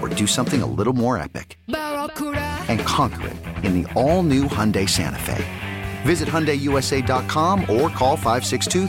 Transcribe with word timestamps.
or 0.00 0.08
do 0.08 0.26
something 0.26 0.62
a 0.62 0.66
little 0.66 0.92
more 0.92 1.16
epic? 1.18 1.58
And 1.68 2.80
conquer 2.80 3.28
it 3.28 3.64
in 3.64 3.82
the 3.82 3.92
all 3.92 4.22
new 4.22 4.44
Hyundai 4.44 4.88
Santa 4.88 5.18
Fe. 5.18 5.44
Visit 6.02 6.28
HyundaiUSA.com 6.28 7.60
or 7.62 7.90
call 7.90 8.16
562 8.16 8.88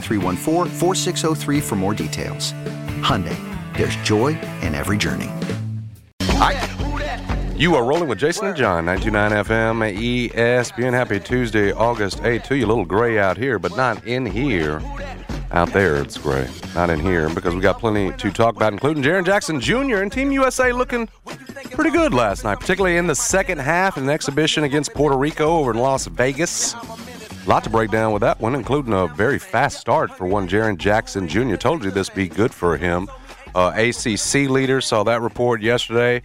for 1.62 1.76
more 1.76 1.94
details. 1.94 2.54
Hyundai, 3.02 3.38
there's 3.76 3.96
joy 3.98 4.40
in 4.62 4.74
every 4.74 4.98
journey. 4.98 5.30
You 7.62 7.76
are 7.76 7.84
rolling 7.84 8.10
with 8.10 8.18
Jason 8.18 8.48
and 8.48 8.58
John, 8.58 8.86
99 8.86 9.32
FM 9.32 10.32
ESPN. 10.32 10.94
Happy 10.94 11.20
Tuesday, 11.20 11.72
August 11.72 12.18
8th 12.24 12.46
to 12.46 12.56
you. 12.56 12.66
A 12.66 12.68
little 12.68 12.86
gray 12.86 13.20
out 13.20 13.38
here, 13.38 13.60
but 13.60 13.78
not 13.78 14.04
in 14.08 14.26
here. 14.26 14.82
Out 15.54 15.74
there, 15.74 15.98
it's 15.98 16.18
gray. 16.18 16.48
Not 16.76 16.90
in 16.90 17.02
here 17.02 17.30
because 17.30 17.54
we 17.54 17.60
got 17.60 17.78
plenty 17.78 18.14
to 18.14 18.32
talk 18.32 18.56
about, 18.56 18.72
including 18.72 19.04
Jaren 19.04 19.26
Jackson 19.26 19.60
Jr. 19.60 19.98
and 19.98 20.10
Team 20.10 20.32
USA 20.32 20.72
looking 20.72 21.08
pretty 21.72 21.90
good 21.90 22.14
last 22.14 22.46
night, 22.46 22.62
particularly 22.62 22.96
in 22.96 23.06
the 23.06 23.16
second 23.16 23.58
half 23.60 23.98
in 23.98 24.04
an 24.04 24.10
exhibition 24.10 24.64
against 24.64 24.94
Puerto 24.94 25.18
Rico 25.18 25.58
over 25.58 25.72
in 25.72 25.78
Las 25.78 26.08
Vegas. 26.08 26.74
A 26.74 27.50
lot 27.50 27.66
to 27.66 27.70
break 27.70 27.92
down 27.92 28.14
with 28.14 28.22
that 28.22 28.40
one, 28.40 28.56
including 28.56 28.94
a 28.94 29.08
very 29.08 29.38
fast 29.38 29.78
start 29.78 30.16
for 30.18 30.26
one 30.26 30.48
Jaren 30.48 30.78
Jackson 30.78 31.28
Jr. 31.28 31.58
Told 31.58 31.84
you 31.84 31.92
this 31.92 32.10
be 32.10 32.30
good 32.30 32.54
for 32.54 32.78
him. 32.78 33.10
Uh, 33.54 33.74
ACC 33.76 34.50
leaders 34.50 34.86
saw 34.86 35.04
that 35.04 35.20
report 35.20 35.62
yesterday. 35.62 36.22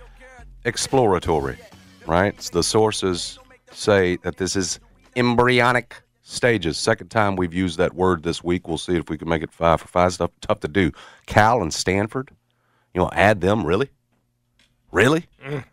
Exploratory, 0.64 1.58
right? 2.06 2.38
The 2.52 2.62
sources 2.62 3.40
say 3.72 4.18
that 4.18 4.36
this 4.36 4.54
is 4.54 4.78
embryonic 5.16 6.00
stages. 6.26 6.76
Second 6.76 7.08
time 7.08 7.36
we've 7.36 7.54
used 7.54 7.78
that 7.78 7.94
word 7.94 8.22
this 8.22 8.42
week. 8.42 8.66
We'll 8.66 8.78
see 8.78 8.96
if 8.96 9.08
we 9.08 9.16
can 9.16 9.28
make 9.28 9.42
it 9.42 9.52
five 9.52 9.80
for 9.80 9.88
five. 9.88 10.12
Stuff 10.12 10.32
tough 10.40 10.60
to 10.60 10.68
do. 10.68 10.90
Cal 11.26 11.62
and 11.62 11.72
Stanford, 11.72 12.30
you 12.92 13.00
know, 13.00 13.08
add 13.12 13.40
them 13.40 13.64
really, 13.64 13.90
really. 14.90 15.26
Mm. 15.44 15.64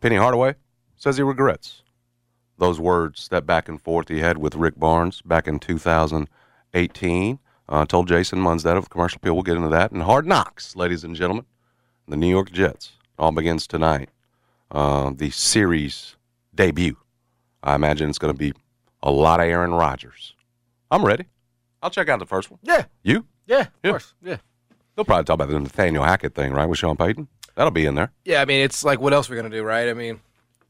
Penny 0.00 0.16
Hardaway 0.16 0.54
says 0.96 1.16
he 1.16 1.22
regrets 1.22 1.82
those 2.58 2.80
words, 2.80 3.28
that 3.28 3.46
back 3.46 3.68
and 3.68 3.82
forth 3.82 4.08
he 4.08 4.20
had 4.20 4.38
with 4.38 4.54
Rick 4.54 4.78
Barnes 4.78 5.20
back 5.22 5.46
in 5.46 5.58
2018. 5.58 7.38
Uh, 7.68 7.84
told 7.84 8.06
Jason 8.06 8.38
Munstead 8.38 8.76
of 8.76 8.88
Commercial 8.88 9.16
Appeal. 9.16 9.34
We'll 9.34 9.42
get 9.42 9.56
into 9.56 9.68
that. 9.70 9.90
And 9.90 10.02
Hard 10.02 10.24
Knocks, 10.24 10.76
ladies 10.76 11.02
and 11.02 11.16
gentlemen. 11.16 11.44
The 12.06 12.16
New 12.16 12.28
York 12.28 12.52
Jets 12.52 12.92
all 13.18 13.32
begins 13.32 13.66
tonight. 13.66 14.10
Uh, 14.70 15.10
the 15.14 15.30
series 15.30 16.14
debut. 16.54 16.96
I 17.64 17.74
imagine 17.74 18.08
it's 18.08 18.18
going 18.18 18.32
to 18.32 18.38
be 18.38 18.52
a 19.02 19.10
lot 19.10 19.40
of 19.40 19.46
Aaron 19.46 19.72
Rodgers. 19.72 20.34
I'm 20.90 21.04
ready. 21.04 21.26
I'll 21.82 21.90
check 21.90 22.08
out 22.08 22.18
the 22.18 22.26
first 22.26 22.50
one. 22.50 22.58
Yeah. 22.62 22.84
You? 23.02 23.26
Yeah, 23.46 23.60
of 23.60 23.68
yeah. 23.82 23.90
course. 23.90 24.14
Yeah. 24.22 24.36
They'll 24.94 25.04
probably 25.04 25.24
talk 25.24 25.34
about 25.34 25.48
the 25.48 25.60
Nathaniel 25.60 26.04
Hackett 26.04 26.34
thing, 26.34 26.52
right, 26.52 26.66
with 26.66 26.78
Sean 26.78 26.96
Payton. 26.96 27.28
That'll 27.54 27.70
be 27.70 27.86
in 27.86 27.94
there. 27.94 28.12
Yeah, 28.24 28.40
I 28.40 28.44
mean, 28.44 28.60
it's 28.60 28.84
like 28.84 29.00
what 29.00 29.12
else 29.12 29.28
we're 29.28 29.36
gonna 29.36 29.50
do, 29.50 29.62
right? 29.62 29.88
I 29.88 29.94
mean, 29.94 30.20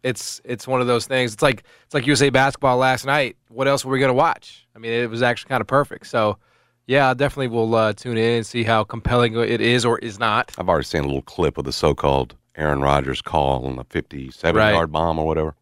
it's 0.03 0.41
it's 0.44 0.66
one 0.66 0.81
of 0.81 0.86
those 0.86 1.06
things. 1.06 1.32
It's 1.32 1.42
like 1.42 1.65
it's 1.84 1.94
like 1.94 2.06
USA 2.06 2.31
basketball 2.31 2.76
last 2.76 3.06
night. 3.06 3.36
What 3.48 3.66
else 3.69 3.84
were 3.84 3.92
we 3.92 3.98
gonna 3.98 4.15
watch? 4.15 4.66
I 4.75 4.78
mean, 4.78 4.92
it 4.92 5.10
was 5.10 5.22
actually 5.22 5.48
kind 5.48 5.60
of 5.60 5.66
perfect. 5.66 6.06
So, 6.06 6.38
yeah, 6.86 7.10
I 7.10 7.15
definitely 7.15 7.48
will 7.48 7.75
uh, 7.75 7.92
tune 7.92 8.16
in 8.16 8.36
and 8.38 8.47
see 8.47 8.62
how 8.62 8.84
compelling 8.84 9.34
it 9.34 9.60
is 9.60 9.84
or 9.84 9.98
is 9.98 10.19
not. 10.19 10.53
I've 10.59 10.69
already 10.69 10.84
seen 10.84 11.03
a 11.03 11.06
little 11.06 11.22
clip 11.22 11.59
of 11.59 11.65
the 11.65 11.72
so-called 11.72 12.36
Aaron 12.56 12.81
Rodgers 12.81 13.20
call 13.20 13.66
on 13.66 13.76
the 13.76 13.84
57 13.84 14.56
right. 14.56 14.72
yard 14.72 14.92
bomb 14.92 15.19
or 15.19 15.26
whatever. 15.26 15.54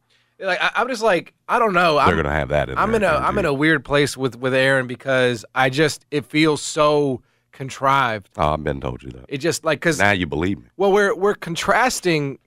Like 0.45 0.61
I, 0.61 0.81
am 0.81 0.89
just 0.89 1.03
like 1.03 1.35
I 1.49 1.59
don't 1.59 1.73
know. 1.73 1.95
They're 1.95 2.05
I'm, 2.05 2.17
gonna 2.17 2.31
have 2.31 2.49
that. 2.51 2.69
In 2.69 2.79
I'm 2.79 2.93
there, 2.93 2.97
in 2.97 3.05
a 3.05 3.09
I'm 3.09 3.39
in 3.39 3.45
a 3.45 3.55
weird 3.55 3.85
place 3.85 4.17
with 4.17 4.37
with 4.37 4.55
Aaron 4.55 4.87
because 4.87 5.45
I 5.55 5.71
just 5.71 6.05
it 6.11 6.27
feels 6.27 6.63
so 6.63 7.23
contrived. 7.53 8.31
Oh, 8.37 8.55
I've 8.55 8.65
been 8.65 8.81
told 8.81 9.03
you 9.03 9.11
that. 9.13 9.25
It 9.29 9.39
just 9.39 9.65
like 9.65 9.81
because 9.81 9.99
now 9.99 10.13
you 10.13 10.27
believe 10.27 10.59
me. 10.59 10.67
Well, 10.77 10.93
we're 10.93 11.15
we're 11.15 11.35
contrasting 11.35 12.39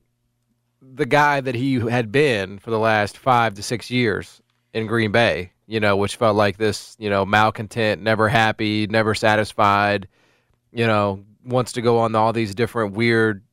the 0.82 1.06
guy 1.06 1.42
that 1.42 1.56
he 1.56 1.76
had 1.76 2.12
been 2.12 2.60
for 2.60 2.72
the 2.72 2.80
last 2.80 3.18
five 3.18 3.56
to 3.56 3.64
six 3.64 3.90
years 3.90 4.42
in 4.74 4.88
Green 4.88 5.12
Bay. 5.12 5.52
You 5.70 5.82
know, 5.82 5.98
which 5.98 6.16
felt 6.16 6.38
like 6.38 6.58
this. 6.58 6.96
You 7.00 7.10
know, 7.10 7.26
malcontent, 7.26 8.02
never 8.02 8.30
happy, 8.30 8.88
never 8.88 9.14
satisfied. 9.16 10.08
You 10.72 10.88
know, 10.88 11.24
wants 11.44 11.74
to 11.74 11.82
go 11.82 12.00
on 12.00 12.16
all 12.16 12.32
these 12.32 12.54
different 12.56 12.94
weird, 12.94 13.44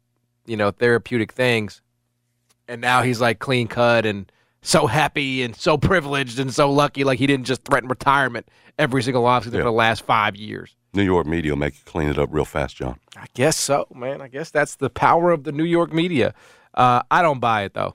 you 0.47 0.57
know, 0.57 0.71
therapeutic 0.71 1.33
things 1.33 1.81
and 2.69 2.81
now 2.81 3.03
he's 3.03 3.21
like 3.21 3.39
clean 3.39 3.69
cut 3.69 4.07
and 4.07 4.31
so 4.65 4.87
happy 4.87 5.43
and 5.43 5.55
so 5.55 5.79
privileged 5.79 6.39
and 6.39 6.53
so 6.53 6.71
lucky, 6.71 7.05
like 7.05 7.19
he 7.19 7.27
didn't 7.27 7.47
just 7.47 7.65
threaten 7.65 7.89
retirement 7.89 8.49
every 8.79 9.03
single 9.03 9.23
offseason 9.23 9.53
yeah. 9.53 9.61
for 9.61 9.65
the 9.65 9.73
last 9.73 10.03
five 10.05 10.35
years. 10.35 10.75
New 10.95 11.03
York 11.03 11.27
media 11.27 11.53
will 11.53 11.59
make 11.59 11.75
you 11.75 11.83
clean 11.85 12.09
it 12.09 12.19
up 12.19 12.29
real 12.33 12.45
fast, 12.45 12.77
John. 12.77 12.99
I 13.17 13.27
guess 13.35 13.57
so, 13.57 13.87
man. 13.95 14.23
I 14.23 14.29
guess 14.29 14.51
that's 14.51 14.77
the 14.77 14.91
power 14.91 15.31
of 15.31 15.45
the 15.45 15.53
New 15.53 15.65
York 15.65 15.93
media. 15.93 16.35
Uh, 16.73 17.03
I 17.11 17.23
don't 17.23 17.41
buy 17.41 17.63
it 17.63 17.75
though. 17.75 17.95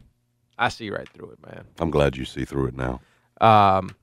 I 0.57 0.69
see 0.69 0.89
right 0.89 1.07
through 1.09 1.31
it, 1.31 1.39
man. 1.45 1.65
I'm 1.79 1.89
glad 1.89 2.17
you 2.17 2.25
see 2.25 2.45
through 2.45 2.67
it 2.67 2.75
now. 2.75 3.01
Um, 3.39 3.95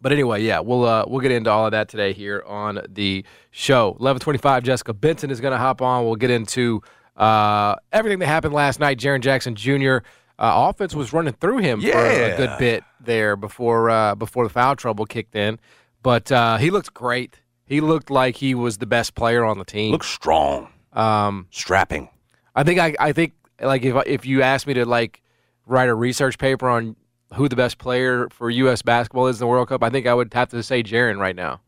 but 0.00 0.12
anyway, 0.12 0.42
yeah, 0.42 0.60
we'll 0.60 0.84
uh, 0.84 1.04
we'll 1.08 1.20
get 1.20 1.32
into 1.32 1.50
all 1.50 1.64
of 1.64 1.72
that 1.72 1.88
today 1.88 2.12
here 2.12 2.44
on 2.46 2.80
the 2.88 3.24
show. 3.50 3.96
11:25. 4.00 4.62
Jessica 4.62 4.92
Benson 4.92 5.30
is 5.30 5.40
going 5.40 5.52
to 5.52 5.58
hop 5.58 5.80
on. 5.80 6.04
We'll 6.04 6.16
get 6.16 6.30
into 6.30 6.82
uh, 7.16 7.76
everything 7.90 8.18
that 8.18 8.26
happened 8.26 8.52
last 8.52 8.80
night, 8.80 8.98
Jaren 8.98 9.20
Jackson 9.20 9.54
Jr. 9.54 9.98
Uh, 10.38 10.68
offense 10.68 10.94
was 10.94 11.12
running 11.12 11.34
through 11.34 11.58
him 11.58 11.80
yeah. 11.80 11.92
for 11.92 12.04
a 12.06 12.36
good 12.36 12.58
bit 12.58 12.84
there 13.00 13.36
before 13.36 13.90
uh, 13.90 14.14
before 14.14 14.44
the 14.44 14.50
foul 14.50 14.74
trouble 14.74 15.06
kicked 15.06 15.36
in, 15.36 15.60
but 16.02 16.32
uh, 16.32 16.56
he 16.56 16.70
looked 16.70 16.92
great. 16.92 17.40
He 17.66 17.80
looked 17.80 18.10
like 18.10 18.36
he 18.36 18.54
was 18.54 18.78
the 18.78 18.86
best 18.86 19.14
player 19.14 19.44
on 19.44 19.58
the 19.58 19.64
team. 19.64 19.92
Looked 19.92 20.04
strong, 20.04 20.68
um, 20.92 21.46
strapping. 21.50 22.08
I 22.54 22.64
think 22.64 22.80
I, 22.80 22.94
I 22.98 23.12
think 23.12 23.32
like 23.60 23.84
if 23.84 23.96
if 24.06 24.26
you 24.26 24.42
asked 24.42 24.66
me 24.66 24.74
to 24.74 24.84
like 24.84 25.22
write 25.66 25.88
a 25.88 25.94
research 25.94 26.38
paper 26.38 26.68
on 26.68 26.96
who 27.34 27.48
the 27.48 27.56
best 27.56 27.78
player 27.78 28.28
for 28.30 28.50
U.S. 28.50 28.82
basketball 28.82 29.28
is 29.28 29.36
in 29.36 29.40
the 29.40 29.46
World 29.46 29.68
Cup, 29.68 29.82
I 29.82 29.90
think 29.90 30.06
I 30.06 30.14
would 30.14 30.32
have 30.34 30.50
to 30.50 30.62
say 30.62 30.82
Jaren 30.82 31.18
right 31.18 31.34
now. 31.34 31.60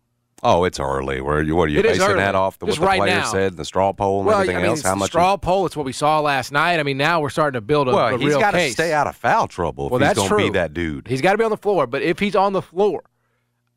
Oh, 0.42 0.64
it's 0.64 0.78
early. 0.78 1.20
Where 1.20 1.42
you 1.42 1.56
what 1.56 1.68
are 1.68 1.72
you 1.72 1.80
it 1.80 1.84
basing 1.84 2.16
that 2.16 2.34
off 2.34 2.58
the, 2.58 2.66
what 2.66 2.78
the 2.78 2.84
right 2.84 2.98
player 2.98 3.16
now. 3.16 3.24
said, 3.24 3.56
the 3.56 3.64
straw 3.64 3.92
poll, 3.92 4.18
and 4.18 4.26
well, 4.26 4.36
everything 4.36 4.56
I 4.56 4.60
mean, 4.60 4.70
else? 4.70 4.82
How 4.82 4.94
much 4.94 5.08
straw 5.08 5.36
poll? 5.36 5.64
It's 5.64 5.76
what 5.76 5.86
we 5.86 5.92
saw 5.92 6.20
last 6.20 6.52
night. 6.52 6.78
I 6.78 6.82
mean, 6.82 6.98
now 6.98 7.20
we're 7.20 7.30
starting 7.30 7.56
to 7.56 7.62
build 7.62 7.88
a, 7.88 7.92
well, 7.92 8.14
a 8.14 8.18
he's 8.18 8.36
got 8.36 8.50
to 8.50 8.70
stay 8.70 8.92
out 8.92 9.06
of 9.06 9.16
foul 9.16 9.48
trouble. 9.48 9.88
Well, 9.88 9.96
if 9.96 10.06
that's 10.06 10.20
he's 10.20 10.28
going 10.28 10.44
to 10.44 10.52
be 10.52 10.58
that 10.58 10.74
dude. 10.74 11.08
He's 11.08 11.22
got 11.22 11.32
to 11.32 11.38
be 11.38 11.44
on 11.44 11.50
the 11.50 11.56
floor. 11.56 11.86
But 11.86 12.02
if 12.02 12.18
he's 12.18 12.36
on 12.36 12.52
the 12.52 12.60
floor, 12.60 13.02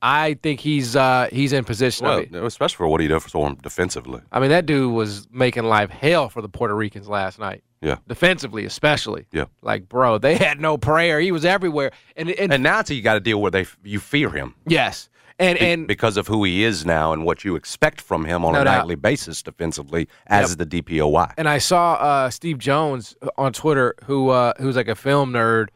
I 0.01 0.35
think 0.35 0.59
he's 0.59 0.95
uh, 0.95 1.29
he's 1.31 1.53
in 1.53 1.63
position. 1.63 2.07
Well, 2.07 2.45
especially 2.45 2.77
for 2.77 2.87
what 2.87 3.01
he 3.01 3.07
did 3.07 3.21
for 3.21 3.47
him 3.47 3.55
defensively. 3.55 4.21
I 4.31 4.39
mean, 4.39 4.49
that 4.49 4.65
dude 4.65 4.93
was 4.93 5.27
making 5.31 5.63
life 5.63 5.89
hell 5.89 6.29
for 6.29 6.41
the 6.41 6.49
Puerto 6.49 6.75
Ricans 6.75 7.07
last 7.07 7.39
night. 7.39 7.63
Yeah, 7.81 7.97
defensively 8.07 8.65
especially. 8.65 9.25
Yeah, 9.31 9.45
like 9.61 9.87
bro, 9.87 10.17
they 10.17 10.35
had 10.35 10.59
no 10.59 10.77
prayer. 10.77 11.21
He 11.21 11.31
was 11.31 11.45
everywhere, 11.45 11.91
and 12.17 12.29
and, 12.29 12.53
and 12.53 12.63
now 12.63 12.79
it's 12.79 12.91
you 12.91 13.01
got 13.01 13.13
to 13.13 13.21
deal 13.21 13.41
with 13.41 13.53
they 13.53 13.65
you 13.83 13.99
fear 13.99 14.29
him. 14.29 14.55
Yes, 14.67 15.09
And 15.39 15.57
be- 15.57 15.65
and 15.65 15.87
because 15.87 16.17
of 16.17 16.27
who 16.27 16.43
he 16.43 16.63
is 16.65 16.85
now 16.85 17.13
and 17.13 17.23
what 17.25 17.45
you 17.45 17.55
expect 17.55 18.01
from 18.01 18.25
him 18.25 18.43
on 18.43 18.53
No 18.53 18.61
a 18.61 18.63
doubt. 18.65 18.77
nightly 18.79 18.95
basis 18.95 19.41
defensively 19.41 20.07
as 20.27 20.57
the 20.57 20.65
DPOY. 20.65 21.33
and 21.37 21.47
I 21.47 21.59
saw 21.59 21.93
uh, 21.93 22.29
Steve 22.29 22.57
Jones 22.57 23.15
on 23.37 23.53
Twitter, 23.53 23.95
who 24.03 24.29
uh, 24.29 24.53
who's 24.59 24.75
like 24.75 24.89
a 24.89 24.95
film 24.95 25.31
nerd. 25.31 25.69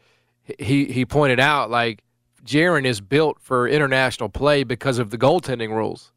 He 0.58 0.84
he 0.86 1.06
pointed 1.06 1.40
out 1.40 1.70
like 1.70 2.02
Jaren 2.44 2.84
is 2.84 3.00
built 3.00 3.38
for 3.40 3.66
international 3.66 4.28
play 4.28 4.64
because 4.64 4.98
of 4.98 5.08
the 5.08 5.16
goaltending 5.16 5.70
rules. 5.70 6.12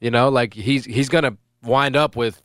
You 0.00 0.10
know, 0.10 0.30
like 0.30 0.54
he's 0.54 0.86
he's 0.86 1.10
gonna 1.10 1.36
wind 1.62 1.94
up 1.94 2.16
with 2.16 2.42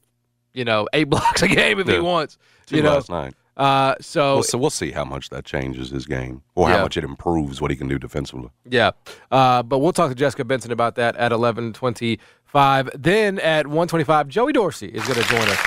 you 0.54 0.66
know 0.66 0.88
eight 0.92 1.06
blocks 1.10 1.42
a 1.42 1.48
game 1.48 1.80
if 1.80 1.88
he 1.88 2.00
wants. 2.00 2.38
Two 2.66 2.75
you 2.78 2.84
know, 2.84 2.96
last 2.96 3.10
night. 3.10 3.34
Uh, 3.58 3.96
so 4.02 4.36
We'll, 4.36 4.44
so 4.44 4.58
we'll 4.58 4.70
see 4.70 4.92
how 4.92 5.06
much 5.06 5.30
that 5.30 5.46
changes 5.46 5.90
his 5.92 6.06
game 6.06 6.42
or 6.56 6.70
Yeah. 6.70 6.78
how 6.78 6.84
much 6.84 6.98
it 6.98 7.04
improves 7.04 7.62
what 7.62 7.70
he 7.72 7.78
can 7.78 7.88
do 7.88 7.98
defensively. 8.00 8.50
Yeah, 8.70 8.92
uh, 9.32 9.64
but 9.64 9.80
we'll 9.80 9.94
talk 9.94 10.10
to 10.10 10.16
Jessica 10.16 10.44
Benson 10.46 10.72
about 10.72 10.96
that 10.96 11.16
at 11.18 11.32
eleven 11.32 11.74
twenty-five. 11.74 12.90
Then 12.96 13.40
at 13.40 13.68
one 13.68 13.88
twenty-five, 13.88 14.28
Joey 14.28 14.54
Dorsey 14.54 14.88
is 14.88 15.04
going 15.08 15.22
to 15.22 15.28
join 15.28 15.42
us. 15.48 15.60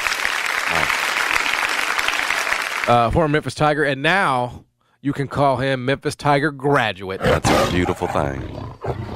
Uh, 2.89 3.11
former 3.11 3.29
Memphis 3.29 3.55
Tiger, 3.55 3.83
and 3.83 4.01
now 4.01 4.65
you 5.01 5.13
can 5.13 5.27
call 5.27 5.57
him 5.57 5.85
Memphis 5.85 6.15
Tiger 6.15 6.53
graduate. 6.53 7.21
That's 7.21 7.49
a 7.51 7.71
beautiful 7.73 8.07
thing. 8.07 8.41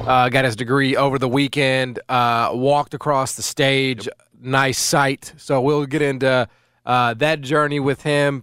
Uh, 0.06 0.28
got 0.28 0.44
his 0.44 0.56
degree 0.56 0.96
over 0.96 1.20
the 1.20 1.28
weekend. 1.28 2.00
Uh, 2.08 2.50
walked 2.52 2.94
across 2.94 3.34
the 3.34 3.42
stage. 3.42 4.08
Nice 4.40 4.78
sight. 4.78 5.32
So 5.36 5.60
we'll 5.60 5.86
get 5.86 6.02
into 6.02 6.48
uh, 6.84 7.14
that 7.14 7.42
journey 7.42 7.78
with 7.78 8.02
him. 8.02 8.42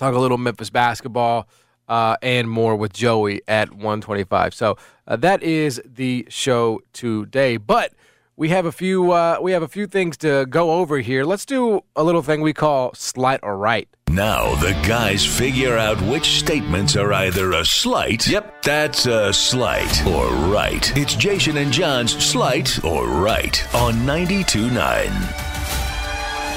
Talk 0.00 0.14
a 0.14 0.18
little 0.18 0.38
Memphis 0.38 0.70
basketball 0.70 1.46
uh, 1.86 2.16
and 2.22 2.48
more 2.48 2.74
with 2.74 2.90
Joey 2.90 3.42
at 3.46 3.70
125. 3.70 4.54
So 4.54 4.78
uh, 5.06 5.16
that 5.16 5.42
is 5.42 5.78
the 5.84 6.26
show 6.30 6.80
today. 6.94 7.58
But 7.58 7.92
we 8.34 8.48
have 8.48 8.64
a 8.64 8.72
few 8.72 9.12
uh, 9.12 9.36
we 9.42 9.52
have 9.52 9.62
a 9.62 9.68
few 9.68 9.86
things 9.86 10.16
to 10.16 10.46
go 10.46 10.72
over 10.72 11.00
here. 11.00 11.24
Let's 11.24 11.44
do 11.44 11.82
a 11.94 12.02
little 12.02 12.22
thing 12.22 12.40
we 12.40 12.54
call 12.54 12.94
slight 12.94 13.40
or 13.42 13.58
right. 13.58 13.90
Now 14.08 14.54
the 14.54 14.72
guys 14.88 15.22
figure 15.22 15.76
out 15.76 16.00
which 16.00 16.38
statements 16.38 16.96
are 16.96 17.12
either 17.12 17.52
a 17.52 17.66
slight, 17.66 18.26
yep, 18.26 18.62
that's 18.62 19.04
a 19.04 19.34
slight, 19.34 20.06
or 20.06 20.30
right. 20.50 20.96
It's 20.96 21.14
Jason 21.14 21.58
and 21.58 21.70
John's 21.70 22.16
slight 22.24 22.82
or 22.82 23.06
right 23.06 23.62
on 23.74 23.96
92.9. 23.96 25.49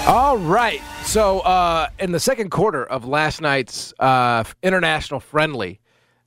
All 0.05 0.37
right. 0.37 0.81
So, 1.03 1.39
uh, 1.39 1.87
in 1.97 2.11
the 2.11 2.19
second 2.19 2.49
quarter 2.49 2.83
of 2.83 3.05
last 3.05 3.39
night's 3.39 3.93
uh, 3.99 4.43
international 4.61 5.21
friendly 5.21 5.79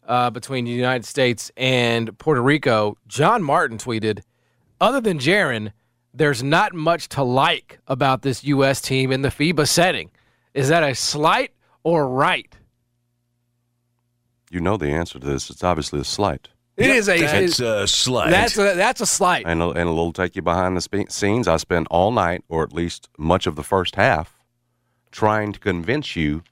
uh, 0.09 0.31
between 0.31 0.65
the 0.65 0.71
United 0.71 1.05
States 1.05 1.53
and 1.59 2.19
Puerto 2.19 2.41
Rico, 2.41 2.97
John 3.07 3.43
Martin 3.43 3.77
tweeted, 3.77 4.23
"Other 4.81 5.03
than 5.03 5.19
Jaren, 5.19 5.73
there's 6.15 6.43
not 6.43 6.73
much 6.73 7.11
to 7.11 7.23
like 7.23 7.79
about 7.87 8.23
this 8.23 8.43
U.S. 8.45 8.81
team 8.81 9.13
in 9.13 9.21
the 9.21 9.29
FIBA 9.29 9.69
setting. 9.69 10.11
Is 10.55 10.69
that 10.69 10.83
a 10.83 10.95
slight 10.95 11.53
or 11.85 12.09
right?" 12.09 12.57
You 14.51 14.61
know 14.61 14.79
the 14.79 14.89
answer 14.89 15.19
to 15.19 15.27
this. 15.27 15.51
It's 15.51 15.63
obviously 15.63 16.01
a 16.01 16.05
slight. 16.05 16.49
It 16.77 16.91
is 16.91 17.09
a 17.09 17.19
That's 17.21 17.59
a 17.61 17.87
slight. 17.89 18.31
that's 18.31 18.59
a 18.59 18.75
that's 18.75 19.01
a 19.01 19.07
slight. 19.07 19.45
And 19.47 19.63
a, 19.63 19.71
and 19.71 19.89
a 19.89 19.91
little 19.91 20.13
take 20.13 20.37
you 20.37 20.43
behind 20.43 20.77
the 20.77 20.81
spe- 20.83 21.09
scenes. 21.11 21.49
I 21.49 21.57
spent 21.57 21.87
all 21.91 22.11
night, 22.11 22.45
or 22.49 22.63
at 22.63 22.73
least 22.73 23.09
much 23.17 23.47
of 23.47 23.57
the 23.57 23.63
first 23.63 23.97
half, 23.97 24.39
trying 25.11 25.53
to 25.53 25.59
convince 25.61 26.17
you 26.17 26.43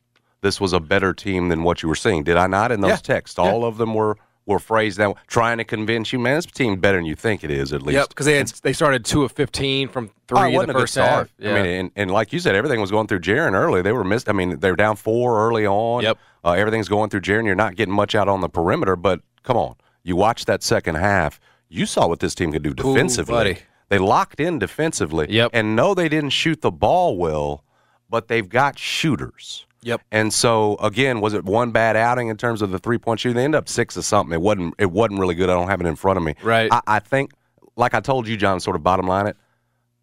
this 0.40 0.60
was 0.60 0.72
a 0.72 0.80
better 0.80 1.12
team 1.12 1.48
than 1.48 1.62
what 1.62 1.82
you 1.82 1.88
were 1.88 1.94
seeing. 1.94 2.24
Did 2.24 2.36
I 2.36 2.46
not? 2.46 2.72
In 2.72 2.80
those 2.80 2.90
Yeah. 2.90 2.96
texts, 2.96 3.38
all 3.38 3.64
of 3.64 3.76
them 3.76 3.94
were 3.94 4.16
were 4.46 4.58
phrased 4.58 4.98
that 4.98 5.14
trying 5.26 5.56
to 5.56 5.64
convince 5.64 6.12
you, 6.12 6.18
man, 6.18 6.34
this 6.36 6.44
team 6.44 6.78
better 6.78 6.98
than 6.98 7.06
you 7.06 7.14
think 7.14 7.42
it 7.44 7.50
is. 7.50 7.72
At 7.72 7.80
least, 7.80 7.94
Yep, 7.94 8.08
because 8.10 8.26
they 8.26 8.36
had 8.36 8.48
they 8.62 8.74
started 8.74 9.02
two 9.04 9.24
of 9.24 9.32
fifteen 9.32 9.88
from 9.88 10.10
Oh, 10.32 10.42
it 10.44 10.48
three 10.50 10.56
in 10.56 10.66
the 10.66 10.72
first 10.74 10.92
start. 10.94 11.08
half. 11.10 11.28
Yeah. 11.38 11.50
I 11.50 11.62
mean, 11.62 11.66
and, 11.66 11.90
and 11.96 12.10
like 12.10 12.30
you 12.32 12.38
said, 12.40 12.54
everything 12.54 12.80
was 12.80 12.90
going 12.90 13.06
through 13.06 13.20
Jaren 13.20 13.52
early. 13.54 13.80
They 13.82 13.92
were 13.92 14.04
missed. 14.04 14.28
I 14.28 14.32
mean, 14.32 14.58
they 14.60 14.70
were 14.70 14.76
down 14.76 14.96
four 14.96 15.46
early 15.48 15.66
on. 15.66 16.02
Yep. 16.02 16.18
Uh, 16.44 16.52
everything's 16.52 16.88
going 16.90 17.08
through 17.10 17.22
Jaren. 17.22 17.46
You're 17.46 17.54
not 17.54 17.74
getting 17.74 17.94
much 17.94 18.14
out 18.14 18.28
on 18.28 18.42
the 18.42 18.48
perimeter, 18.50 18.96
but 18.96 19.20
come 19.44 19.56
on. 19.56 19.76
You 20.04 20.16
watch 20.16 20.44
that 20.44 20.62
second 20.62 20.96
half. 20.96 21.40
You 21.68 21.86
saw 21.86 22.06
what 22.06 22.20
this 22.20 22.34
team 22.34 22.52
could 22.52 22.62
do 22.62 22.74
defensively. 22.74 23.32
buddy. 23.34 23.58
They 23.88 23.98
locked 23.98 24.38
in 24.38 24.58
defensively. 24.58 25.26
Yep. 25.28 25.50
And 25.52 25.74
no, 25.74 25.94
they 25.94 26.08
didn't 26.08 26.30
shoot 26.30 26.60
the 26.60 26.70
ball 26.70 27.16
well, 27.16 27.64
but 28.08 28.28
they've 28.28 28.48
got 28.48 28.78
shooters. 28.78 29.66
Yep. 29.82 30.00
And 30.10 30.32
so 30.32 30.76
again, 30.76 31.20
was 31.20 31.34
it 31.34 31.44
one 31.44 31.70
bad 31.70 31.96
outing 31.96 32.28
in 32.28 32.36
terms 32.36 32.62
of 32.62 32.70
the 32.70 32.78
three 32.78 32.98
point 32.98 33.20
shooting? 33.20 33.36
They 33.36 33.44
end 33.44 33.54
up 33.54 33.68
six 33.68 33.96
or 33.96 34.02
something. 34.02 34.32
It 34.32 34.40
wasn't. 34.40 34.74
It 34.78 34.90
wasn't 34.90 35.20
really 35.20 35.34
good. 35.34 35.50
I 35.50 35.54
don't 35.54 35.68
have 35.68 35.80
it 35.80 35.86
in 35.86 35.96
front 35.96 36.16
of 36.16 36.22
me. 36.22 36.34
Right. 36.42 36.72
I, 36.72 36.80
I 36.86 36.98
think, 37.00 37.32
like 37.76 37.92
I 37.92 38.00
told 38.00 38.26
you, 38.26 38.36
John. 38.36 38.60
Sort 38.60 38.76
of 38.76 38.82
bottom 38.82 39.06
line 39.06 39.26
it. 39.26 39.36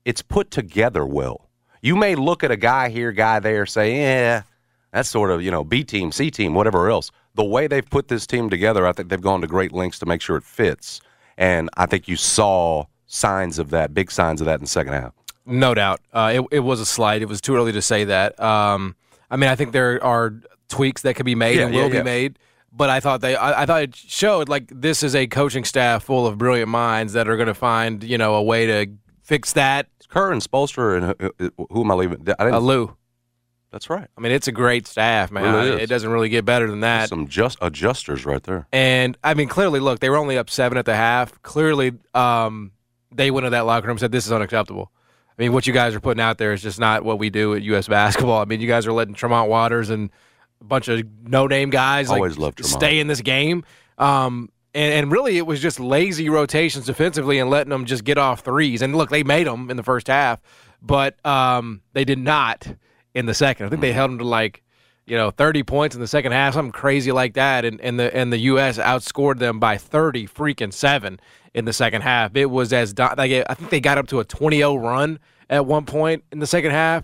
It's 0.06 0.22
put 0.22 0.52
together 0.52 1.06
well. 1.06 1.50
You 1.82 1.96
may 1.96 2.14
look 2.16 2.44
at 2.44 2.52
a 2.52 2.58
guy 2.58 2.90
here, 2.90 3.12
guy 3.12 3.40
there, 3.40 3.66
say, 3.66 3.98
yeah, 3.98 4.44
that's 4.92 5.10
sort 5.10 5.32
of 5.32 5.42
you 5.42 5.50
know 5.50 5.64
B 5.64 5.84
team, 5.84 6.12
C 6.12 6.30
team, 6.30 6.54
whatever 6.54 6.90
else. 6.90 7.12
The 7.36 7.44
way 7.46 7.68
they've 7.68 7.90
put 7.90 8.08
this 8.10 8.28
team 8.28 8.50
together, 8.50 8.86
I 8.86 8.92
think 8.92 9.10
they've 9.10 9.22
gone 9.22 9.42
to 9.42 9.48
great 9.48 9.72
lengths 9.72 10.00
to 10.00 10.06
make 10.06 10.22
sure 10.22 10.36
it 10.38 10.44
fits. 10.44 11.00
And 11.38 11.70
I 11.78 11.86
think 11.86 12.08
you 12.08 12.16
saw 12.18 12.86
signs 13.08 13.58
of 13.60 13.70
that, 13.72 13.94
big 13.94 14.12
signs 14.12 14.42
of 14.42 14.46
that 14.46 14.56
in 14.56 14.62
the 14.62 14.70
second 14.70 14.94
half. 14.94 15.14
No 15.46 15.74
doubt. 15.74 16.02
Uh, 16.14 16.34
it, 16.36 16.46
it 16.52 16.60
was 16.60 16.80
a 16.80 16.86
slight. 16.86 17.22
It 17.22 17.30
was 17.30 17.42
too 17.42 17.56
early 17.56 17.72
to 17.72 17.82
say 17.82 18.04
that. 18.04 18.40
Um, 18.40 18.96
I 19.30 19.38
mean, 19.38 19.50
I 19.50 19.56
think 19.56 19.72
there 19.72 20.04
are 20.04 20.34
tweaks 20.70 21.02
that 21.04 21.16
could 21.16 21.26
be 21.26 21.36
made 21.36 21.58
Yeah, 21.58 21.66
and 21.66 21.74
yeah, 21.74 21.82
will 21.84 21.90
be 21.90 22.04
made. 22.04 22.38
But 22.74 22.90
I 22.90 23.00
thought 23.02 23.20
they, 23.22 23.36
I, 23.36 23.64
I 23.64 23.66
thought 23.66 23.82
it 23.82 23.96
showed 23.96 24.48
like 24.48 24.70
this 24.74 25.04
is 25.04 25.16
a 25.16 25.28
coaching 25.28 25.64
staff 25.66 26.04
full 26.04 26.26
of 26.28 26.38
brilliant 26.38 26.70
minds 26.70 27.14
that 27.14 27.28
are 27.28 27.36
going 27.36 27.48
to 27.48 27.54
find 27.54 28.02
you 28.04 28.18
know 28.18 28.36
a 28.36 28.44
way 28.44 28.66
to 28.66 28.88
fix 29.24 29.52
that. 29.54 29.88
Kerr 30.10 30.32
and 30.32 30.42
Spoelstra 30.42 30.98
and 30.98 31.16
who, 31.40 31.52
who- 31.58 31.68
who 31.70 31.82
am 31.84 31.92
I 31.92 31.96
leaving? 31.96 32.22
I 32.40 32.44
didn't, 32.46 32.54
Uh, 32.54 32.60
Lue, 32.60 32.96
that's 33.72 33.90
right. 33.90 34.08
I 34.18 34.22
mean, 34.22 34.32
it's 34.32 34.48
a 34.48 34.52
great 34.52 34.86
staff, 34.88 35.32
man. 35.32 35.44
Really 35.54 35.80
I- 35.80 35.84
it 35.84 35.88
doesn't 35.88 36.10
really 36.10 36.30
get 36.30 36.46
better 36.46 36.70
than 36.70 36.82
that. 36.82 37.10
Some 37.10 37.28
just 37.28 37.58
adjusters 37.62 38.26
right 38.26 38.44
there. 38.44 38.68
And 38.72 39.18
I 39.24 39.34
mean, 39.34 39.48
clearly, 39.48 39.80
look, 39.80 40.00
they 40.00 40.10
were 40.10 40.18
only 40.18 40.38
up 40.38 40.50
seven 40.50 40.78
at 40.78 40.86
the 40.86 40.96
half. 40.96 41.42
Clearly, 41.42 41.94
um, 42.14 42.72
they 43.14 43.32
went 43.32 43.46
to 43.46 43.50
that 43.52 43.66
locker 43.66 43.88
room 43.88 43.96
and 43.96 44.00
said, 44.00 44.12
"This 44.12 44.26
is 44.26 44.32
unacceptable." 44.32 44.92
I 45.38 45.42
mean, 45.42 45.54
what 45.54 45.66
you 45.66 45.74
guys 45.74 45.96
are 45.96 46.00
putting 46.00 46.22
out 46.22 46.38
there 46.38 46.54
is 46.54 46.62
just 46.62 46.80
not 46.80 47.04
what 47.04 47.18
we 47.18 47.30
do 47.30 47.56
at 47.56 47.62
U.S. 47.64 47.88
basketball. 47.90 48.42
I 48.42 48.46
mean, 48.46 48.62
you 48.62 48.68
guys 48.68 48.86
are 48.86 48.94
letting 48.94 49.14
Tremont 49.14 49.50
Waters 49.50 49.90
and 49.90 50.10
a 50.60 50.64
bunch 50.66 50.88
of 50.88 51.02
no-name 51.24 51.70
guys 51.72 52.10
Always 52.10 52.36
Tremont. 52.36 52.64
stay 52.66 53.00
in 53.00 53.08
this 53.08 53.22
game. 53.22 53.64
Um, 53.98 54.50
and, 54.76 54.94
and 54.94 55.12
really, 55.12 55.38
it 55.38 55.48
was 55.48 55.60
just 55.60 55.80
lazy 55.80 56.30
rotations 56.30 56.86
defensively 56.86 57.40
and 57.40 57.50
letting 57.50 57.70
them 57.72 57.86
just 57.86 58.04
get 58.04 58.18
off 58.18 58.42
threes. 58.42 58.82
And 58.82 58.96
look, 58.96 59.10
they 59.10 59.24
made 59.24 59.48
them 59.48 59.72
in 59.72 59.78
the 59.78 59.84
first 59.84 60.08
half, 60.08 60.40
but 60.82 61.24
um, 61.26 61.82
they 61.94 62.06
did 62.06 62.20
not 62.20 62.68
in 63.14 63.26
the 63.26 63.34
second. 63.34 63.66
I 63.66 63.70
think 63.70 63.82
they 63.82 63.90
mm-hmm. 63.90 63.96
held 63.96 64.12
them 64.12 64.18
to 64.20 64.28
like 64.28 64.64
you 65.06 65.18
know, 65.18 65.32
30 65.32 65.64
points 65.64 65.96
in 65.96 66.02
the 66.02 66.08
second 66.08 66.32
half, 66.32 66.54
something 66.54 66.72
crazy 66.72 67.12
like 67.12 67.34
that, 67.34 67.66
and, 67.66 67.82
and 67.82 68.00
the 68.00 68.16
and 68.16 68.32
the 68.32 68.38
U.S. 68.38 68.78
outscored 68.78 69.40
them 69.40 69.60
by 69.60 69.78
30 69.78 70.28
freaking 70.28 70.72
seven 70.72 71.20
in 71.54 71.66
the 71.66 71.74
second 71.74 72.02
half. 72.02 72.36
It 72.36 72.46
was 72.46 72.72
as 72.72 72.98
like 72.98 73.20
I 73.50 73.54
think 73.54 73.72
they 73.72 73.80
got 73.80 73.98
up 73.98 74.08
to 74.08 74.20
a 74.20 74.26
20-0 74.26 74.82
run 74.82 75.20
at 75.50 75.66
one 75.66 75.86
point 75.86 76.24
in 76.32 76.40
the 76.40 76.48
second 76.48 76.72
half. 76.72 77.04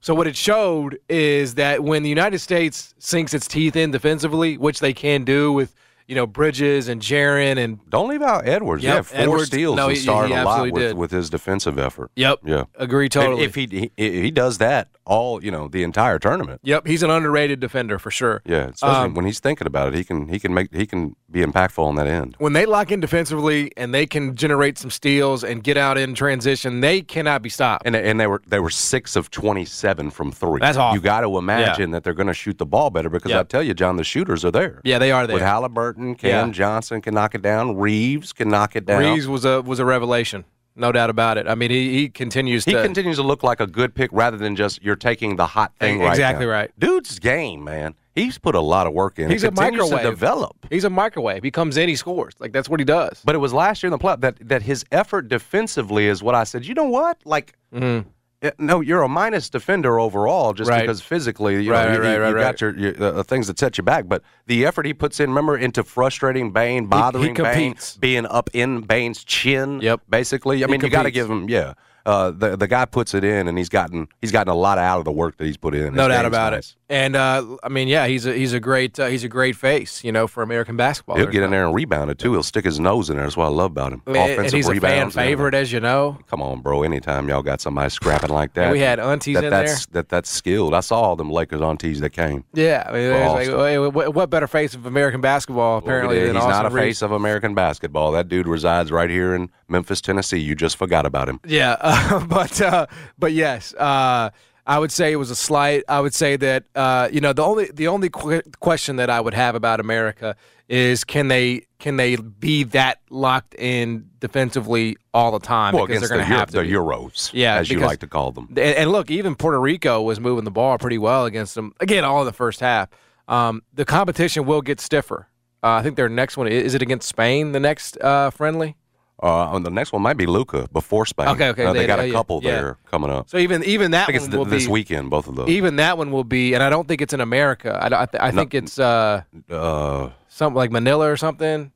So 0.00 0.14
what 0.14 0.26
it 0.26 0.36
showed 0.36 0.98
is 1.08 1.54
that 1.54 1.82
when 1.82 2.02
the 2.02 2.08
United 2.08 2.40
States 2.40 2.94
sinks 2.98 3.32
its 3.32 3.48
teeth 3.48 3.74
in 3.74 3.90
defensively, 3.90 4.58
which 4.58 4.80
they 4.80 4.92
can 4.92 5.24
do 5.24 5.52
with 5.52 5.74
you 6.06 6.14
know 6.14 6.26
Bridges 6.26 6.88
and 6.88 7.00
Jaren 7.00 7.56
and 7.56 7.78
Don't 7.88 8.08
leave 8.08 8.22
out 8.22 8.46
Edwards. 8.46 8.84
Yep, 8.84 8.94
yeah, 8.94 9.02
four 9.02 9.18
Edwards- 9.18 9.46
steals 9.46 9.76
no, 9.76 9.88
he- 9.88 9.96
started 9.96 10.34
he 10.34 10.40
a 10.40 10.44
lot 10.44 10.70
with, 10.70 10.94
with 10.94 11.10
his 11.10 11.30
defensive 11.30 11.78
effort. 11.78 12.10
yep, 12.16 12.40
Yeah. 12.44 12.64
agree 12.74 13.08
totally. 13.08 13.44
If, 13.44 13.56
if 13.56 13.70
he, 13.70 13.90
he 13.96 14.22
he 14.22 14.30
does 14.30 14.58
that 14.58 14.88
all, 15.06 15.42
you 15.42 15.50
know, 15.50 15.68
the 15.68 15.82
entire 15.82 16.18
tournament. 16.18 16.60
yep, 16.64 16.86
he's 16.86 17.02
an 17.02 17.10
underrated 17.10 17.60
defender 17.60 17.98
for 17.98 18.10
sure. 18.10 18.42
Yeah, 18.44 18.66
especially 18.74 19.06
Um, 19.06 19.14
when 19.14 19.24
he's 19.24 19.40
thinking 19.40 19.66
about 19.66 19.88
it, 19.88 19.94
he 19.96 20.04
can 20.04 20.28
he 20.28 20.38
can 20.38 20.52
make 20.52 20.74
he 20.74 20.84
can 20.86 21.14
be 21.30 21.40
impactful 21.44 21.82
on 21.84 21.94
that 21.96 22.06
end. 22.06 22.34
when 22.38 22.52
they 22.52 22.66
lock 22.66 22.90
in 22.90 23.00
defensively 23.00 23.70
and 23.76 23.94
they 23.94 24.06
can 24.06 24.34
generate 24.34 24.78
some 24.78 24.90
steals 24.90 25.44
and 25.44 25.62
get 25.62 25.76
out 25.76 25.96
in 25.96 26.14
transition, 26.14 26.80
they 26.80 27.00
cannot 27.02 27.40
be 27.42 27.48
stopped. 27.48 27.86
And 27.86 27.94
and 27.94 28.18
they 28.20 28.26
were 28.26 28.42
they 28.46 28.58
were 28.58 28.70
six 28.70 29.16
of 29.16 29.30
twenty 29.30 29.64
seven 29.64 30.10
from 30.10 30.32
three. 30.32 30.60
That's 30.60 30.76
awful. 30.76 30.96
You 30.96 31.00
got 31.02 31.20
to 31.20 31.38
imagine 31.38 31.92
that 31.92 32.02
they're 32.04 32.12
going 32.14 32.26
to 32.28 32.34
shoot 32.34 32.58
the 32.58 32.66
ball 32.66 32.90
better 32.90 33.08
because 33.08 33.32
I 33.32 33.42
tell 33.44 33.62
you, 33.62 33.74
John, 33.74 33.96
the 33.96 34.04
shooters 34.04 34.44
are 34.44 34.50
there. 34.50 34.80
yeah, 34.84 34.98
they 34.98 35.12
are 35.12 35.26
there. 35.26 35.34
With 35.34 35.42
Halliburton, 35.42 36.16
Cam 36.16 36.48
Yeah. 36.48 36.52
Johnson 36.52 37.00
can 37.00 37.14
knock 37.14 37.34
it 37.34 37.42
down. 37.42 37.76
Reaves 37.76 38.32
can 38.32 38.48
knock 38.48 38.74
it 38.76 38.84
down. 38.86 38.98
Reaves 39.00 39.28
was 39.28 39.44
a 39.44 39.62
was 39.62 39.78
a 39.78 39.84
revelation, 39.84 40.44
no 40.76 40.92
doubt 40.92 41.10
about 41.10 41.38
it. 41.38 41.48
I 41.48 41.54
mean, 41.54 41.70
he, 41.70 41.92
he 41.94 42.08
continues 42.08 42.64
He 42.64 42.72
to. 42.72 42.82
continues 42.82 43.16
to 43.16 43.22
look 43.22 43.42
like 43.42 43.60
a 43.60 43.66
good 43.66 43.94
pick 43.94 44.10
rather 44.12 44.36
than 44.36 44.54
just 44.56 44.82
you're 44.82 44.94
taking 44.96 45.36
the 45.36 45.46
hot 45.46 45.72
thing 45.80 45.98
right 46.00 46.10
Exactly 46.10 46.46
now. 46.46 46.52
right. 46.52 46.70
Dude's 46.78 47.18
game, 47.18 47.64
man. 47.64 47.94
He's 48.14 48.38
put 48.38 48.54
a 48.54 48.60
lot 48.60 48.86
of 48.86 48.94
work 48.94 49.18
in. 49.18 49.30
He's 49.30 49.44
It 49.44 49.48
a 49.48 49.50
continues 49.52 49.90
microwave. 49.90 50.04
to 50.04 50.10
develop. 50.10 50.66
he's 50.70 50.84
a 50.84 50.90
microwave. 50.90 51.42
He 51.42 51.50
comes 51.50 51.76
in, 51.76 51.88
he 51.88 51.96
scores. 51.96 52.34
Like 52.38 52.52
that's 52.52 52.68
what 52.68 52.80
he 52.80 52.84
does. 52.84 53.20
But 53.24 53.34
it 53.34 53.38
was 53.38 53.52
last 53.52 53.82
year 53.82 53.88
in 53.88 53.98
the 53.98 53.98
playoff 54.02 54.20
that 54.20 54.36
that 54.48 54.62
his 54.62 54.84
effort 54.92 55.28
defensively 55.28 56.06
is 56.06 56.22
what 56.22 56.34
I 56.34 56.44
said. 56.44 56.64
You 56.66 56.74
know 56.74 56.84
what? 56.88 57.18
Like, 57.24 57.54
Mm-hmm. 57.74 58.08
No, 58.58 58.80
you're 58.80 59.02
a 59.02 59.08
minus 59.08 59.48
defender 59.50 59.98
overall, 59.98 60.52
just 60.52 60.70
Right. 60.70 60.80
because 60.82 61.00
physically, 61.00 61.62
you 61.64 61.70
Right, 61.72 61.84
know, 61.92 61.98
right, 62.00 62.14
you, 62.14 62.20
right, 62.22 62.28
you, 62.30 62.34
you 62.36 62.40
got 62.42 62.60
your, 62.60 62.76
your 62.78 63.02
uh, 63.18 63.22
things 63.22 63.46
that 63.46 63.58
set 63.58 63.78
you 63.78 63.84
back. 63.84 64.08
But 64.08 64.22
the 64.46 64.64
effort 64.66 64.86
he 64.86 64.94
puts 64.94 65.20
in, 65.20 65.30
remember, 65.30 65.56
into 65.56 65.82
frustrating 65.84 66.52
Bane, 66.52 66.86
bothering 66.86 67.34
Bane, 67.34 67.34
competes. 67.34 67.96
being 67.96 68.26
up 68.26 68.50
in 68.52 68.80
Bane's 68.82 69.24
chin. 69.24 69.80
Yep. 69.80 70.02
Basically, 70.08 70.62
I 70.62 70.66
He 70.66 70.72
mean, 70.72 70.80
you 70.80 70.88
got 70.90 71.04
to 71.04 71.10
give 71.10 71.30
him, 71.30 71.48
yeah. 71.48 71.74
Uh, 72.06 72.30
the 72.30 72.56
the 72.56 72.68
guy 72.68 72.84
puts 72.84 73.14
it 73.14 73.24
in, 73.24 73.48
and 73.48 73.58
he's 73.58 73.68
gotten 73.68 74.06
he's 74.22 74.30
gotten 74.32 74.50
a 74.52 74.54
lot 74.56 74.78
out 74.78 74.98
of 75.00 75.04
the 75.04 75.10
work 75.12 75.36
that 75.38 75.44
he's 75.44 75.56
put 75.56 75.74
in. 75.74 75.92
No 75.94 76.06
doubt 76.08 76.24
about 76.24 76.52
nice. 76.52 76.70
it. 76.70 76.76
And 76.88 77.16
uh, 77.16 77.56
I 77.64 77.68
mean, 77.68 77.88
yeah, 77.88 78.06
he's 78.06 78.26
a 78.26 78.32
he's 78.32 78.52
a 78.52 78.60
great 78.60 78.96
uh, 79.00 79.06
he's 79.06 79.24
a 79.24 79.28
great 79.28 79.56
face, 79.56 80.04
you 80.04 80.12
know, 80.12 80.28
for 80.28 80.44
American 80.44 80.76
basketball. 80.76 81.16
He'll 81.16 81.26
get 81.26 81.42
in 81.42 81.50
there 81.50 81.66
and 81.66 81.74
rebound 81.74 82.12
it 82.12 82.18
too. 82.18 82.30
He'll 82.32 82.44
stick 82.44 82.64
his 82.64 82.78
nose 82.78 83.10
in 83.10 83.16
there. 83.16 83.24
That's 83.24 83.36
what 83.36 83.46
I 83.46 83.48
love 83.48 83.72
about 83.72 83.92
him. 83.92 84.02
I 84.06 84.10
mean, 84.12 84.22
and 84.22 84.32
Offensive 84.34 84.56
he's 84.56 84.66
a 84.66 84.68
fan 84.68 84.74
rebounds 84.76 85.16
and 85.16 85.22
everything. 85.22 85.36
favorite, 85.36 85.54
as 85.54 85.72
you 85.72 85.80
know. 85.80 86.16
Come 86.28 86.40
on, 86.40 86.60
bro. 86.60 86.84
Anytime 86.84 87.28
y'all 87.28 87.42
got 87.42 87.60
somebody 87.60 87.90
scrapping 87.90 88.30
like 88.30 88.54
that, 88.54 88.66
And 88.66 88.72
we 88.72 88.78
had 88.78 89.00
aunties 89.00 89.34
that, 89.34 89.44
in 89.44 89.50
that's, 89.50 89.86
That 89.86 90.08
that's 90.08 90.30
skilled. 90.30 90.74
I 90.74 90.80
saw 90.80 91.00
all 91.00 91.16
them 91.16 91.28
Lakers 91.32 91.60
aunties 91.60 91.98
that 92.00 92.10
came. 92.10 92.44
Yeah, 92.54 92.84
I 92.88 92.92
mean, 92.92 93.10
like, 93.56 93.92
what, 93.94 94.14
what 94.14 94.30
better 94.30 94.46
face 94.46 94.74
of 94.74 94.86
American 94.86 95.20
basketball 95.20 95.78
apparently 95.78 96.18
He's 96.20 96.26
than 96.28 96.34
not 96.34 96.44
Austin 96.44 96.66
a 96.66 96.70
Reaves? 96.70 96.84
face 96.86 97.02
of 97.02 97.10
American 97.10 97.54
basketball. 97.56 98.12
That 98.12 98.28
dude 98.28 98.46
resides 98.46 98.92
right 98.92 99.10
here 99.10 99.34
in 99.34 99.50
Memphis, 99.68 100.00
Tennessee. 100.00 100.38
You 100.38 100.54
just 100.54 100.76
forgot 100.76 101.04
about 101.04 101.28
him. 101.28 101.40
Yeah, 101.44 101.74
uh, 101.96 102.26
but 102.28 102.60
uh, 102.60 102.86
but 103.18 103.32
yes, 103.32 103.74
uh, 103.74 104.30
I 104.66 104.78
would 104.78 104.92
say 104.92 105.12
it 105.12 105.16
was 105.16 105.30
a 105.30 105.36
slight. 105.36 105.84
I 105.88 106.00
would 106.00 106.14
say 106.14 106.36
that 106.36 106.64
uh, 106.74 107.08
you 107.12 107.20
know 107.20 107.32
the 107.32 107.42
only 107.42 107.70
the 107.72 107.88
only 107.88 108.08
qu- 108.08 108.42
question 108.60 108.96
that 108.96 109.10
I 109.10 109.20
would 109.20 109.34
have 109.34 109.54
about 109.54 109.80
America 109.80 110.36
is 110.68 111.04
can 111.04 111.28
they 111.28 111.66
can 111.78 111.96
they 111.96 112.16
be 112.16 112.64
that 112.64 113.00
locked 113.10 113.54
in 113.54 114.10
defensively 114.18 114.96
all 115.14 115.30
the 115.30 115.38
time 115.38 115.74
Well, 115.74 115.86
because 115.86 115.98
against 115.98 116.10
they're 116.10 116.18
the, 116.18 116.24
going 116.24 116.32
to 116.32 116.38
have 116.38 116.50
to 116.50 116.56
the. 116.58 116.72
Euros, 116.72 117.30
Yeah, 117.32 117.56
as 117.56 117.70
you 117.70 117.78
like 117.78 118.00
to 118.00 118.06
call 118.08 118.32
them. 118.32 118.48
And, 118.50 118.58
and 118.58 118.92
look, 118.92 119.10
even 119.10 119.36
Puerto 119.36 119.60
Rico 119.60 120.02
was 120.02 120.18
moving 120.18 120.44
the 120.44 120.50
ball 120.50 120.78
pretty 120.78 120.98
well 120.98 121.24
against 121.26 121.54
them. 121.54 121.72
Again, 121.80 122.04
all 122.04 122.20
in 122.20 122.26
the 122.26 122.32
first 122.32 122.60
half. 122.60 122.88
Um, 123.28 123.62
the 123.72 123.84
competition 123.84 124.46
will 124.46 124.62
get 124.62 124.80
stiffer. 124.80 125.28
Uh, 125.62 125.70
I 125.74 125.82
think 125.82 125.96
their 125.96 126.08
next 126.08 126.36
one 126.36 126.46
is 126.48 126.74
it 126.74 126.82
against 126.82 127.08
Spain. 127.08 127.52
The 127.52 127.60
next 127.60 127.98
uh, 128.00 128.30
friendly. 128.30 128.76
Uh, 129.22 129.54
and 129.56 129.64
the 129.64 129.70
next 129.70 129.92
one 129.94 130.02
might 130.02 130.18
be 130.18 130.26
Luka 130.26 130.68
before 130.72 131.06
Spain. 131.06 131.28
Okay, 131.28 131.48
okay, 131.48 131.64
Uh, 131.64 131.72
they, 131.72 131.80
they- 131.80 131.86
got 131.86 131.98
a 132.00 132.06
yeah, 132.06 132.12
couple 132.12 132.40
yeah. 132.42 132.50
there 132.50 132.78
coming 132.90 133.10
up. 133.10 133.30
So 133.30 133.38
even 133.38 133.64
even 133.64 133.92
that 133.92 134.02
I 134.02 134.06
think 134.12 134.16
it's 134.16 134.24
one 134.24 134.30
th- 134.32 134.38
will 134.38 134.44
this 134.44 134.66
be 134.66 134.72
weekend, 134.72 135.08
both 135.08 135.26
of 135.26 135.36
those. 135.36 135.48
even 135.48 135.76
that 135.76 135.96
one 135.96 136.10
will 136.10 136.24
be, 136.24 136.52
and 136.54 136.62
I 136.62 136.68
don't 136.68 136.86
think 136.86 137.00
it's 137.00 137.14
in 137.14 137.20
America. 137.22 137.70
I, 137.82 137.86
I, 138.02 138.06
th- 138.06 138.22
I 138.22 138.30
No. 138.30 138.36
think 138.36 138.52
it's 138.54 138.78
uh, 138.78 139.22
uh, 139.50 140.10
something 140.28 140.54
like 140.56 140.70
Manila 140.70 141.10
or 141.10 141.16
something, 141.16 141.72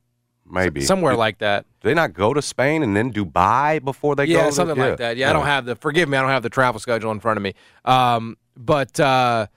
maybe 0.47 0.81
somewhere 0.81 1.15
like 1.15 1.39
that. 1.39 1.65
Do 1.81 1.89
they 1.89 1.95
not 1.95 2.13
go 2.13 2.31
to 2.35 2.43
Spain 2.43 2.83
and 2.83 2.95
then 2.95 3.11
Dubai 3.11 3.83
before 3.83 4.15
they 4.15 4.27
go? 4.27 4.33
Yeah, 4.33 4.45
to- 4.45 4.51
something 4.51 4.77
like 4.77 4.97
that. 4.97 5.17
Yeah, 5.17 5.31
I 5.31 5.33
don't 5.33 5.47
have 5.47 5.65
the. 5.65 5.75
Forgive 5.75 6.07
me, 6.09 6.17
I 6.19 6.21
don't 6.21 6.29
have 6.29 6.43
the 6.43 6.49
travel 6.51 6.79
schedule 6.79 7.09
in 7.11 7.19
front 7.19 7.37
of 7.37 7.43
me. 7.43 7.53
Um, 7.85 8.37
but 8.55 8.99
uh, 8.99 9.47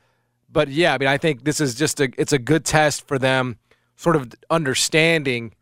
but 0.50 0.68
yeah, 0.70 0.94
I 0.94 0.98
mean, 0.98 1.08
I 1.10 1.18
think 1.18 1.44
this 1.44 1.60
is 1.60 1.74
just 1.74 2.00
a. 2.00 2.08
It's 2.16 2.32
a 2.32 2.38
good 2.38 2.64
test 2.64 3.06
for 3.06 3.18
them, 3.18 3.58
sort 3.96 4.16
of 4.16 4.32
understanding. 4.48 5.52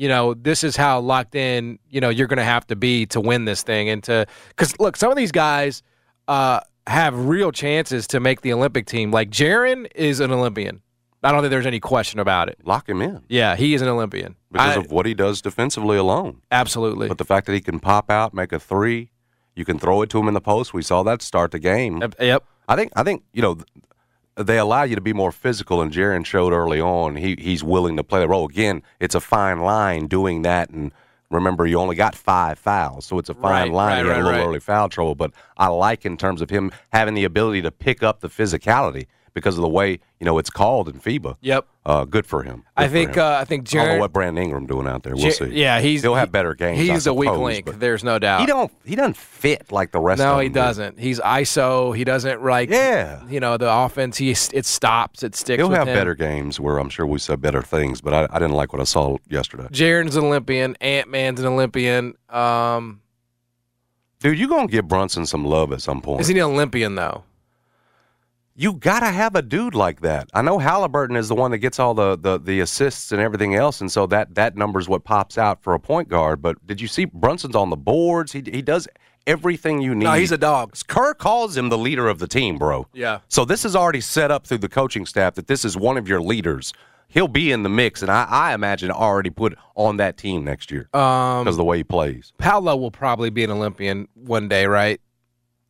You 0.00 0.08
know, 0.08 0.32
this 0.32 0.64
is 0.64 0.76
how 0.76 0.98
locked 1.00 1.34
in. 1.34 1.78
You 1.90 2.00
know, 2.00 2.08
you're 2.08 2.26
going 2.26 2.38
to 2.38 2.42
have 2.42 2.66
to 2.68 2.76
be 2.76 3.04
to 3.06 3.20
win 3.20 3.44
this 3.44 3.62
thing, 3.62 3.90
and 3.90 4.02
to 4.04 4.24
because 4.48 4.78
look, 4.80 4.96
some 4.96 5.10
of 5.10 5.16
these 5.18 5.30
guys 5.30 5.82
uh, 6.26 6.60
have 6.86 7.26
real 7.26 7.52
chances 7.52 8.06
to 8.06 8.18
make 8.18 8.40
the 8.40 8.54
Olympic 8.54 8.86
team. 8.86 9.10
Like 9.10 9.28
Jaren 9.28 9.86
is 9.94 10.20
an 10.20 10.30
Olympian. 10.32 10.80
I 11.22 11.32
don't 11.32 11.42
think 11.42 11.50
there's 11.50 11.66
any 11.66 11.80
question 11.80 12.18
about 12.18 12.48
it. 12.48 12.56
lock 12.64 12.88
him 12.88 13.02
in 13.02 13.20
Yeah, 13.28 13.56
he 13.56 13.74
is 13.74 13.82
an 13.82 13.88
Olympian. 13.88 14.36
because 14.50 14.78
I- 14.78 14.80
of 14.80 14.90
what 14.90 15.04
he 15.04 15.12
does 15.12 15.42
defensively 15.42 15.98
alone. 15.98 16.40
absolutely. 16.50 17.08
But 17.08 17.18
the 17.18 17.26
fact 17.26 17.44
that 17.44 17.52
he 17.52 17.60
can 17.60 17.78
pop 17.78 18.10
out, 18.10 18.32
make 18.32 18.52
a 18.52 18.58
three, 18.58 19.10
you 19.54 19.66
can 19.66 19.78
throw 19.78 20.00
it 20.00 20.08
to 20.10 20.18
him 20.18 20.28
in 20.28 20.32
the 20.34 20.40
post. 20.40 20.72
We 20.72 20.80
saw 20.80 21.02
that 21.02 21.20
start 21.20 21.50
the 21.50 21.58
game. 21.58 22.02
Yep. 22.18 22.44
I 22.68 22.74
think 22.74 22.90
I 22.96 23.02
think 23.02 23.22
you 23.34 23.42
know 23.42 23.58
they 24.36 24.58
allow 24.58 24.82
you 24.84 24.94
to 24.94 25.00
be 25.00 25.12
more 25.12 25.32
physical, 25.32 25.82
and 25.82 25.92
Jaren 25.92 26.24
showed 26.24 26.52
early 26.52 26.80
on 26.80 27.16
he 27.16 27.36
he's 27.38 27.62
willing 27.64 27.96
to 27.96 28.04
play 28.04 28.20
the 28.20 28.28
role. 28.28 28.46
Again, 28.48 28.82
it's 29.00 29.14
a 29.14 29.20
fine 29.20 29.60
line 29.60 30.06
doing 30.06 30.42
that, 30.42 30.70
and 30.70 30.92
remember 31.30 31.66
you 31.66 31.78
only 31.78 31.96
got 31.96 32.14
five 32.14 32.58
fouls, 32.58 33.06
so 33.06 33.18
it's 33.18 33.28
a 33.28 33.34
fine 33.34 33.68
Right, 33.68 33.72
line. 33.72 33.96
right, 33.98 34.02
he 34.04 34.08
had 34.08 34.20
a 34.20 34.24
little 34.24 34.38
right. 34.40 34.46
early 34.46 34.60
foul 34.60 34.88
trouble, 34.88 35.14
but 35.14 35.32
I 35.56 35.68
like 35.68 36.04
in 36.06 36.16
terms 36.16 36.40
of 36.42 36.50
him 36.50 36.72
having 36.92 37.14
the 37.14 37.24
ability 37.24 37.62
to 37.62 37.70
pick 37.70 38.02
up 38.02 38.20
the 38.20 38.28
physicality 38.28 39.06
because 39.34 39.56
of 39.56 39.62
the 39.62 39.68
way 39.68 40.00
you 40.18 40.24
know 40.26 40.38
it's 40.38 40.50
called 40.50 40.88
in 40.88 41.00
FIBA. 41.00 41.36
Yep. 41.40 41.66
Uh, 41.86 42.04
good 42.04 42.26
for 42.26 42.42
him. 42.42 42.62
I 42.76 42.82
Good 42.84 42.88
for 42.88 42.92
think 42.92 43.10
him. 43.14 43.22
uh, 43.22 43.30
I 43.38 43.44
think 43.46 43.74
I 43.74 43.78
don't 43.84 43.88
know 43.94 44.00
what 44.00 44.12
Brandon 44.12 44.44
Ingram 44.44 44.66
doing 44.66 44.86
out 44.86 45.02
there. 45.02 45.14
We'll 45.14 45.24
Ja- 45.24 45.30
see. 45.30 45.46
Yeah, 45.46 45.80
he's 45.80 46.02
he'll 46.02 46.14
have 46.14 46.30
better 46.30 46.54
games. 46.54 46.78
I 46.78 46.82
He's 46.92 47.06
a 47.06 47.14
weak 47.14 47.30
link. 47.32 47.78
There's 47.78 48.04
no 48.04 48.18
doubt. 48.18 48.40
He 48.40 48.46
don't. 48.46 48.70
He 48.84 48.96
doesn't 48.96 49.16
fit 49.16 49.72
like 49.72 49.90
the 49.90 49.98
rest. 49.98 50.20
of 50.20 50.26
no, 50.26 50.38
he 50.40 50.50
doesn't. 50.50 50.98
He's 50.98 51.20
ISO. 51.20 51.96
He 51.96 52.04
doesn't 52.04 52.44
like. 52.44 52.68
Yeah. 52.68 53.26
You 53.28 53.40
know 53.40 53.56
the 53.56 53.72
offense. 53.72 54.18
He 54.18 54.30
it 54.30 54.66
stops. 54.66 55.22
It 55.22 55.34
sticks. 55.34 55.58
He'll 55.58 55.70
have 55.70 55.88
him. 55.88 55.94
better 55.94 56.14
games 56.14 56.60
where 56.60 56.76
I'm 56.78 56.90
sure 56.90 57.06
we 57.06 57.18
said 57.18 57.40
better 57.40 57.62
things, 57.62 58.00
but 58.02 58.12
I, 58.12 58.26
I 58.30 58.38
didn't 58.38 58.54
like 58.56 58.72
what 58.74 58.80
I 58.80 58.84
saw 58.84 59.16
yesterday. 59.28 59.68
Jaren's 59.72 60.16
an 60.16 60.24
Olympian. 60.24 60.76
Ant 60.82 61.08
Man's 61.08 61.40
an 61.40 61.46
Olympian. 61.46 62.14
Um, 62.28 63.00
Dude, 64.20 64.38
you're 64.38 64.48
gonna 64.50 64.66
give 64.68 64.86
Brunson 64.86 65.24
some 65.24 65.46
love 65.46 65.72
at 65.72 65.80
some 65.80 66.02
point. 66.02 66.20
is 66.20 66.28
he 66.28 66.34
an 66.38 66.44
Olympian 66.44 66.94
though? 66.94 67.24
You 68.56 68.74
gotta 68.74 69.06
have 69.10 69.34
a 69.36 69.42
dude 69.42 69.74
like 69.74 70.00
that. 70.00 70.28
I 70.34 70.42
know 70.42 70.58
Halliburton 70.58 71.16
is 71.16 71.28
the 71.28 71.34
one 71.34 71.50
that 71.52 71.58
gets 71.58 71.78
all 71.78 71.94
the, 71.94 72.16
the, 72.16 72.38
the 72.38 72.60
assists 72.60 73.12
and 73.12 73.20
everything 73.20 73.54
else, 73.54 73.80
and 73.80 73.90
so 73.90 74.06
that 74.08 74.34
that 74.34 74.56
number 74.56 74.78
is 74.78 74.88
what 74.88 75.04
pops 75.04 75.38
out 75.38 75.62
for 75.62 75.74
a 75.74 75.80
point 75.80 76.08
guard. 76.08 76.42
But 76.42 76.66
did 76.66 76.80
you 76.80 76.88
see 76.88 77.04
Brunson's 77.04 77.56
on 77.56 77.70
the 77.70 77.76
boards? 77.76 78.32
He 78.32 78.42
he 78.44 78.62
does 78.62 78.86
everything 79.26 79.80
you 79.80 79.94
need. 79.94 80.04
No, 80.04 80.12
he's 80.14 80.32
a 80.32 80.38
dog. 80.38 80.74
Kerr 80.88 81.14
calls 81.14 81.56
him 81.56 81.68
the 81.68 81.78
leader 81.78 82.08
of 82.08 82.18
the 82.18 82.26
team, 82.26 82.58
bro. 82.58 82.86
Yeah. 82.92 83.20
So 83.28 83.44
this 83.44 83.64
is 83.64 83.76
already 83.76 84.00
set 84.00 84.30
up 84.30 84.46
through 84.46 84.58
the 84.58 84.68
coaching 84.68 85.06
staff 85.06 85.34
that 85.34 85.46
this 85.46 85.64
is 85.64 85.76
one 85.76 85.96
of 85.96 86.08
your 86.08 86.20
leaders. 86.20 86.72
He'll 87.08 87.28
be 87.28 87.50
in 87.50 87.64
the 87.64 87.68
mix, 87.68 88.02
and 88.02 88.10
I, 88.10 88.24
I 88.30 88.54
imagine 88.54 88.90
already 88.92 89.30
put 89.30 89.58
on 89.74 89.96
that 89.96 90.16
team 90.16 90.44
next 90.44 90.70
year 90.70 90.88
Um, 90.94 91.42
because 91.44 91.54
of 91.54 91.56
the 91.56 91.64
way 91.64 91.78
he 91.78 91.84
plays. 91.84 92.32
Paolo 92.38 92.76
will 92.76 92.92
probably 92.92 93.30
be 93.30 93.42
an 93.42 93.50
Olympian 93.50 94.06
one 94.14 94.46
day, 94.48 94.66
right? 94.66 95.00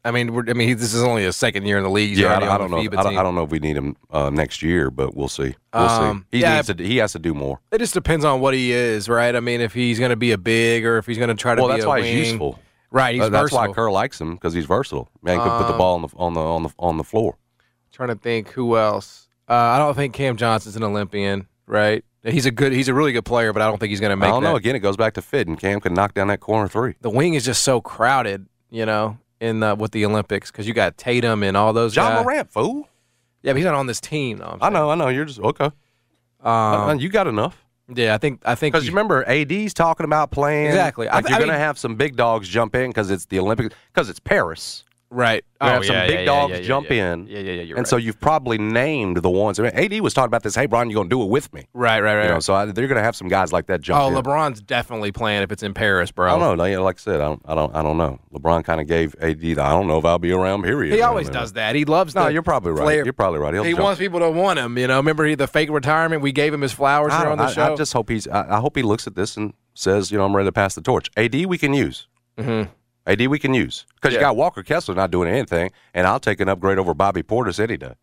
I 0.04 0.10
mean, 0.12 0.32
we're, 0.32 0.44
I 0.48 0.54
mean, 0.54 0.68
he, 0.68 0.74
this 0.74 0.94
is 0.94 1.02
only 1.02 1.22
his 1.24 1.36
second 1.36 1.66
year 1.66 1.76
in 1.76 1.82
the 1.84 1.90
league. 1.90 2.10
He's 2.10 2.20
Yeah, 2.20 2.38
I, 2.38 2.54
I 2.54 2.58
don't 2.58 2.70
know. 2.70 2.78
I 2.78 2.86
don't. 2.86 3.18
I 3.18 3.22
don't 3.22 3.34
know 3.34 3.44
if 3.44 3.50
we 3.50 3.58
need 3.58 3.76
him 3.76 3.96
uh, 4.10 4.30
next 4.30 4.62
year, 4.62 4.90
but 4.90 5.14
we'll 5.14 5.28
see. 5.28 5.54
We'll 5.74 5.82
Um, 5.84 6.26
see. 6.32 6.38
He 6.38 6.42
yeah, 6.42 6.56
needs 6.56 6.68
to. 6.74 6.74
He 6.82 6.96
has 6.98 7.12
to 7.12 7.18
do 7.18 7.34
more. 7.34 7.60
It 7.70 7.78
just 7.78 7.92
depends 7.94 8.24
on 8.24 8.40
what 8.40 8.54
he 8.54 8.72
is, 8.72 9.08
right? 9.08 9.34
I 9.36 9.40
mean, 9.40 9.60
if 9.60 9.74
he's 9.74 9.98
going 9.98 10.10
to 10.10 10.16
be 10.16 10.32
a 10.32 10.38
big 10.38 10.86
or 10.86 10.96
if 10.98 11.06
he's 11.06 11.18
going 11.18 11.28
to 11.28 11.34
try 11.34 11.54
to 11.54 11.60
Well, 11.60 11.68
be 11.68 11.74
that's 11.74 11.84
a 11.84 11.88
why 11.88 12.00
wing. 12.00 12.16
he's 12.16 12.28
useful. 12.30 12.58
Right, 12.90 13.14
he's 13.14 13.22
Uh, 13.24 13.28
that's 13.28 13.52
why 13.52 13.70
Kerr 13.72 13.90
likes 13.90 14.20
him 14.20 14.34
because 14.34 14.52
he's 14.54 14.64
versatile. 14.64 15.08
Man, 15.22 15.36
he 15.38 15.42
can 15.44 15.56
put 15.58 15.66
the 15.68 15.74
Um, 15.74 15.78
ball 15.78 15.94
on 15.96 16.02
the 16.02 16.08
on 16.16 16.34
the 16.34 16.40
on 16.40 16.62
the 16.64 16.70
on 16.78 16.96
the 16.96 17.04
floor. 17.04 17.36
trying 17.92 18.08
to 18.08 18.16
think 18.16 18.48
who 18.50 18.76
else. 18.76 19.28
Uh, 19.48 19.52
I 19.54 19.78
don't 19.78 19.94
think 19.94 20.14
Cam 20.14 20.36
Johnson's 20.36 20.76
an 20.76 20.82
Olympian, 20.82 21.46
right? 21.66 22.04
He's 22.24 22.46
a 22.46 22.50
good, 22.50 22.72
he's 22.72 22.88
a 22.88 22.94
really 22.94 23.12
good 23.12 23.24
player, 23.24 23.52
but 23.52 23.62
I 23.62 23.66
don't 23.66 23.78
think 23.78 23.90
he's 23.90 24.00
going 24.00 24.10
to 24.10 24.16
make. 24.16 24.28
I 24.28 24.30
don't 24.30 24.42
that. 24.42 24.50
know. 24.50 24.56
Again, 24.56 24.76
it 24.76 24.80
goes 24.80 24.96
back 24.96 25.14
to 25.14 25.22
fit, 25.22 25.46
and 25.48 25.58
Cam 25.58 25.80
can 25.80 25.94
knock 25.94 26.14
down 26.14 26.28
that 26.28 26.40
corner 26.40 26.68
three. 26.68 26.94
The 27.00 27.10
wing 27.10 27.34
is 27.34 27.44
just 27.44 27.62
so 27.64 27.80
crowded, 27.80 28.46
you 28.70 28.84
know, 28.86 29.18
in 29.40 29.60
the, 29.60 29.74
with 29.74 29.92
the 29.92 30.04
Olympics 30.04 30.50
because 30.50 30.66
you 30.68 30.74
got 30.74 30.96
Tatum 30.96 31.42
and 31.42 31.56
all 31.56 31.72
those 31.72 31.94
John 31.94 32.12
guys. 32.12 32.24
Morant, 32.24 32.50
fool. 32.50 32.88
Yeah, 33.42 33.52
but 33.52 33.56
he's 33.56 33.64
not 33.64 33.74
on 33.74 33.86
this 33.86 34.00
team. 34.00 34.38
Though, 34.38 34.58
I'm 34.60 34.72
know, 34.72 34.90
I 34.90 34.94
know. 34.94 35.08
You're 35.08 35.24
just 35.24 35.40
okay. 35.40 35.70
Uh, 36.44 36.48
Um, 36.48 37.00
you 37.00 37.08
got 37.08 37.26
enough. 37.26 37.64
yeah, 37.94 38.14
I 38.14 38.18
think 38.18 38.42
I 38.44 38.54
think 38.54 38.74
Because 38.74 38.86
you 38.86 38.92
remember, 38.92 39.26
AD's 39.28 39.72
talking 39.74 40.04
about 40.04 40.30
playing. 40.30 40.66
Exactly. 40.66 41.08
I 41.08 41.16
Like 41.16 41.24
th- 41.24 41.30
you're 41.30 41.36
I 41.36 41.38
going 41.40 41.48
to 41.48 41.54
mean- 41.54 41.60
have 41.60 41.78
some 41.78 41.96
big 41.96 42.16
dogs 42.16 42.48
jump 42.48 42.74
in 42.74 42.90
because 42.90 43.10
it's 43.10 43.26
the 43.26 43.38
Olympics. 43.38 43.74
Because 43.92 44.08
it's 44.08 44.20
Paris. 44.20 44.84
Right. 45.10 45.44
You 45.60 45.68
have 45.68 45.80
oh, 45.80 45.84
some 45.84 45.96
big 46.06 46.10
yeah, 46.10 46.18
yeah, 46.20 46.24
dogs 46.24 46.50
yeah, 46.52 46.56
yeah, 46.58 46.62
jump 46.62 46.90
yeah. 46.90 47.12
in. 47.12 47.26
Yeah, 47.26 47.38
yeah, 47.38 47.52
yeah. 47.52 47.60
And 47.62 47.78
right. 47.78 47.86
so 47.86 47.96
you've 47.96 48.20
probably 48.20 48.56
named 48.56 49.18
the 49.18 49.28
ones. 49.30 49.60
I 49.60 49.64
mean, 49.64 49.72
AD 49.74 50.00
was 50.00 50.14
talking 50.14 50.28
about 50.28 50.42
this. 50.42 50.54
Hey, 50.54 50.66
Brian, 50.66 50.88
you're 50.88 50.94
going 50.94 51.08
to 51.10 51.14
do 51.14 51.22
it 51.22 51.28
with 51.28 51.52
me. 51.52 51.66
right, 51.74 52.00
right, 52.00 52.16
right. 52.16 52.24
You 52.24 52.30
know, 52.30 52.40
so 52.40 52.54
I, 52.54 52.64
they're 52.66 52.86
going 52.86 52.96
to 52.96 53.02
have 53.02 53.14
some 53.16 53.28
guys 53.28 53.52
like 53.52 53.66
that 53.66 53.80
jump 53.80 53.98
in. 54.08 54.14
Oh, 54.14 54.18
in. 54.18 54.24
LeBron's 54.24 54.62
definitely 54.62 55.12
playing 55.12 55.42
if 55.42 55.52
it's 55.52 55.62
in 55.62 55.74
Paris, 55.74 56.10
bro. 56.10 56.28
I 56.28 56.30
don't 56.30 56.40
know. 56.40 56.54
No, 56.54 56.64
yeah, 56.64 56.78
Like 56.78 56.96
I 56.96 57.00
said, 57.00 57.20
I 57.20 57.24
don't. 57.24 57.42
I 57.44 57.54
don't. 57.54 57.74
I 57.74 57.82
don't 57.82 57.98
know. 57.98 58.18
LeBron 58.32 58.64
kind 58.64 58.80
of 58.80 58.86
gave 58.86 59.14
AD. 59.20 59.40
The, 59.40 59.60
I 59.60 59.70
don't 59.70 59.86
know 59.86 59.98
if 59.98 60.04
I'll 60.04 60.18
be 60.18 60.32
around. 60.32 60.62
Period. 60.62 60.94
He 60.94 61.02
always 61.02 61.26
mean, 61.26 61.34
does 61.34 61.52
that. 61.54 61.74
He 61.74 61.84
loves. 61.84 62.14
No, 62.14 62.24
the 62.24 62.32
you're 62.32 62.42
probably 62.42 62.72
right. 62.72 63.04
You're 63.04 63.12
probably 63.12 63.40
right. 63.40 63.52
He'll 63.52 63.64
He 63.64 63.72
jump. 63.72 63.82
wants 63.82 63.98
people 63.98 64.20
to 64.20 64.30
want 64.30 64.58
him. 64.58 64.78
You 64.78 64.86
know, 64.86 64.96
remember 64.96 65.26
he, 65.26 65.34
the 65.34 65.46
fake 65.46 65.70
retirement? 65.70 66.22
We 66.22 66.32
gave 66.32 66.54
him 66.54 66.60
his 66.62 66.72
flowers 66.72 67.12
here 67.12 67.28
on 67.28 67.38
the 67.38 67.44
I- 67.44 67.52
show. 67.52 67.72
I 67.72 67.76
just 67.76 67.92
hope 67.92 68.08
he's. 68.08 68.26
I, 68.28 68.56
I 68.56 68.60
hope 68.60 68.76
he 68.76 68.82
looks 68.82 69.06
at 69.06 69.14
this 69.14 69.36
and 69.36 69.52
says, 69.74 70.10
you 70.10 70.18
know, 70.18 70.24
I'm 70.24 70.34
ready 70.34 70.48
to 70.48 70.52
pass 70.52 70.74
the 70.74 70.82
torch. 70.82 71.10
AD, 71.16 71.34
we 71.46 71.58
can 71.58 71.74
use. 71.74 72.06
Mhm. 72.38 72.68
AD, 73.06 73.26
we 73.28 73.38
can 73.38 73.54
use 73.54 73.86
because 73.94 74.14
you 74.14 74.20
got 74.20 74.36
Walker 74.36 74.62
Kessler 74.62 74.94
not 74.94 75.10
doing 75.10 75.28
anything, 75.28 75.70
and 75.94 76.06
I'll 76.06 76.20
take 76.20 76.40
an 76.40 76.48
upgrade 76.48 76.78
over 76.78 76.94
Bobby 76.94 77.22
Portis 77.22 77.58
any 77.58 77.76
day. 77.76 77.94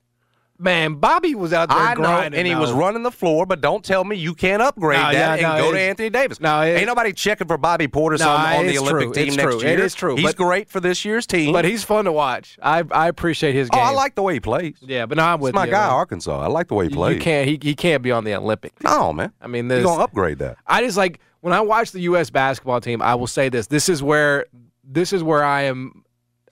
Man, 0.59 0.95
Bobby 0.95 1.35
was 1.35 1.53
out 1.53 1.69
there 1.69 1.77
I 1.77 1.89
know, 1.93 1.97
grinding, 2.01 2.39
and 2.39 2.47
he 2.47 2.55
was 2.55 2.71
running 2.71 3.03
the 3.03 3.11
floor, 3.11 3.45
but 3.45 3.61
don't 3.61 3.85
tell 3.85 4.03
me 4.03 4.15
you 4.15 4.33
can't 4.33 4.59
upgrade 4.59 4.97
No, 4.99 5.11
that 5.11 5.39
yeah, 5.39 5.49
and 5.49 5.57
no, 5.59 5.65
go 5.65 5.71
to 5.71 5.79
Anthony 5.79 6.09
Davis. 6.09 6.39
no, 6.41 6.61
it- 6.61 6.77
ain't 6.77 6.87
nobody 6.87 7.13
checking 7.13 7.45
for 7.45 7.59
Bobby 7.59 7.87
Portis 7.87 8.21
No, 8.21 8.29
on, 8.31 8.55
on 8.55 8.65
the 8.65 8.79
Olympic 8.79 9.03
true. 9.03 9.13
team 9.13 9.27
It's 9.27 9.37
next 9.37 9.51
true. 9.51 9.61
year. 9.61 9.73
It 9.73 9.79
is 9.79 9.93
true, 9.93 10.15
He's 10.15 10.25
but- 10.25 10.35
great 10.35 10.67
for 10.67 10.79
this 10.79 11.05
year's 11.05 11.27
team. 11.27 11.53
But 11.53 11.63
he's 11.63 11.83
fun 11.83 12.05
to 12.05 12.11
watch. 12.11 12.57
I 12.59 12.83
I 12.89 13.07
appreciate 13.07 13.53
his 13.53 13.69
oh, 13.71 13.77
game. 13.77 13.85
I 13.85 13.91
like 13.91 14.15
the 14.15 14.23
way 14.23 14.33
he 14.33 14.39
plays. 14.39 14.77
Yeah, 14.81 15.05
but 15.05 15.19
no, 15.19 15.25
I'm 15.25 15.39
with 15.39 15.49
It's 15.49 15.55
my 15.55 15.65
you. 15.65 15.71
guy, 15.71 15.85
man. 15.85 15.91
Arkansas. 15.91 16.41
I 16.41 16.47
like 16.47 16.69
the 16.69 16.73
way 16.73 16.87
he 16.87 16.93
plays. 16.95 17.17
You 17.17 17.21
can't. 17.21 17.47
He, 17.47 17.59
he 17.61 17.75
can't 17.75 18.01
be 18.01 18.11
on 18.11 18.23
the 18.23 18.33
Olympic. 18.33 18.73
team. 18.79 18.89
No, 18.91 19.13
man. 19.13 19.31
I 19.39 19.45
mean, 19.45 19.67
this. 19.67 19.85
gonna 19.85 20.01
upgrade 20.03 20.39
that. 20.39 20.57
I 20.65 20.81
just 20.81 20.97
like 20.97 21.19
when 21.41 21.53
I 21.53 21.61
watch 21.61 21.91
the 21.91 21.99
U.S. 22.01 22.31
basketball 22.31 22.81
team. 22.81 22.99
I 23.03 23.13
will 23.13 23.27
say 23.27 23.49
this: 23.49 23.67
this 23.67 23.89
is 23.89 24.01
where 24.01 24.47
this 24.89 25.13
is 25.13 25.21
where 25.21 25.43
I 25.43 25.63
am. 25.63 26.03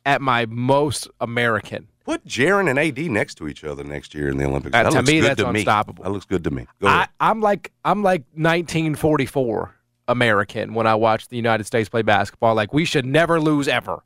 at 0.06 0.22
my 0.22 0.46
most 0.48 1.08
American. 1.20 1.88
Put 2.04 2.24
Jaren 2.26 2.70
and 2.70 2.78
AD 2.78 3.00
next 3.10 3.36
to 3.36 3.48
each 3.48 3.64
other 3.64 3.84
next 3.84 4.14
year 4.14 4.30
in 4.30 4.38
the 4.38 4.46
Olympics. 4.46 4.76
Uh, 4.76 4.84
that 4.84 4.90
to 4.92 4.98
looks 4.98 5.08
me, 5.08 5.20
good 5.22 5.30
that's 5.32 5.42
to 5.42 5.52
me. 5.52 5.60
unstoppable. 5.62 6.04
That 6.04 6.12
looks 6.12 6.26
good 6.26 6.44
to 6.44 6.52
me. 6.52 6.68
Go 6.80 6.88
I, 6.88 7.08
I'm 7.20 7.42
like 7.42 7.72
I'm 7.84 8.04
like 8.04 8.22
1944 8.34 9.74
American 10.08 10.74
when 10.76 10.86
I 10.86 10.94
watch 10.96 11.28
the 11.30 11.36
United 11.36 11.64
States 11.64 11.90
play 11.90 12.04
basketball. 12.04 12.54
Like 12.54 12.74
we 12.74 12.86
should 12.86 13.06
never 13.06 13.40
lose 13.42 13.68
ever, 13.68 14.04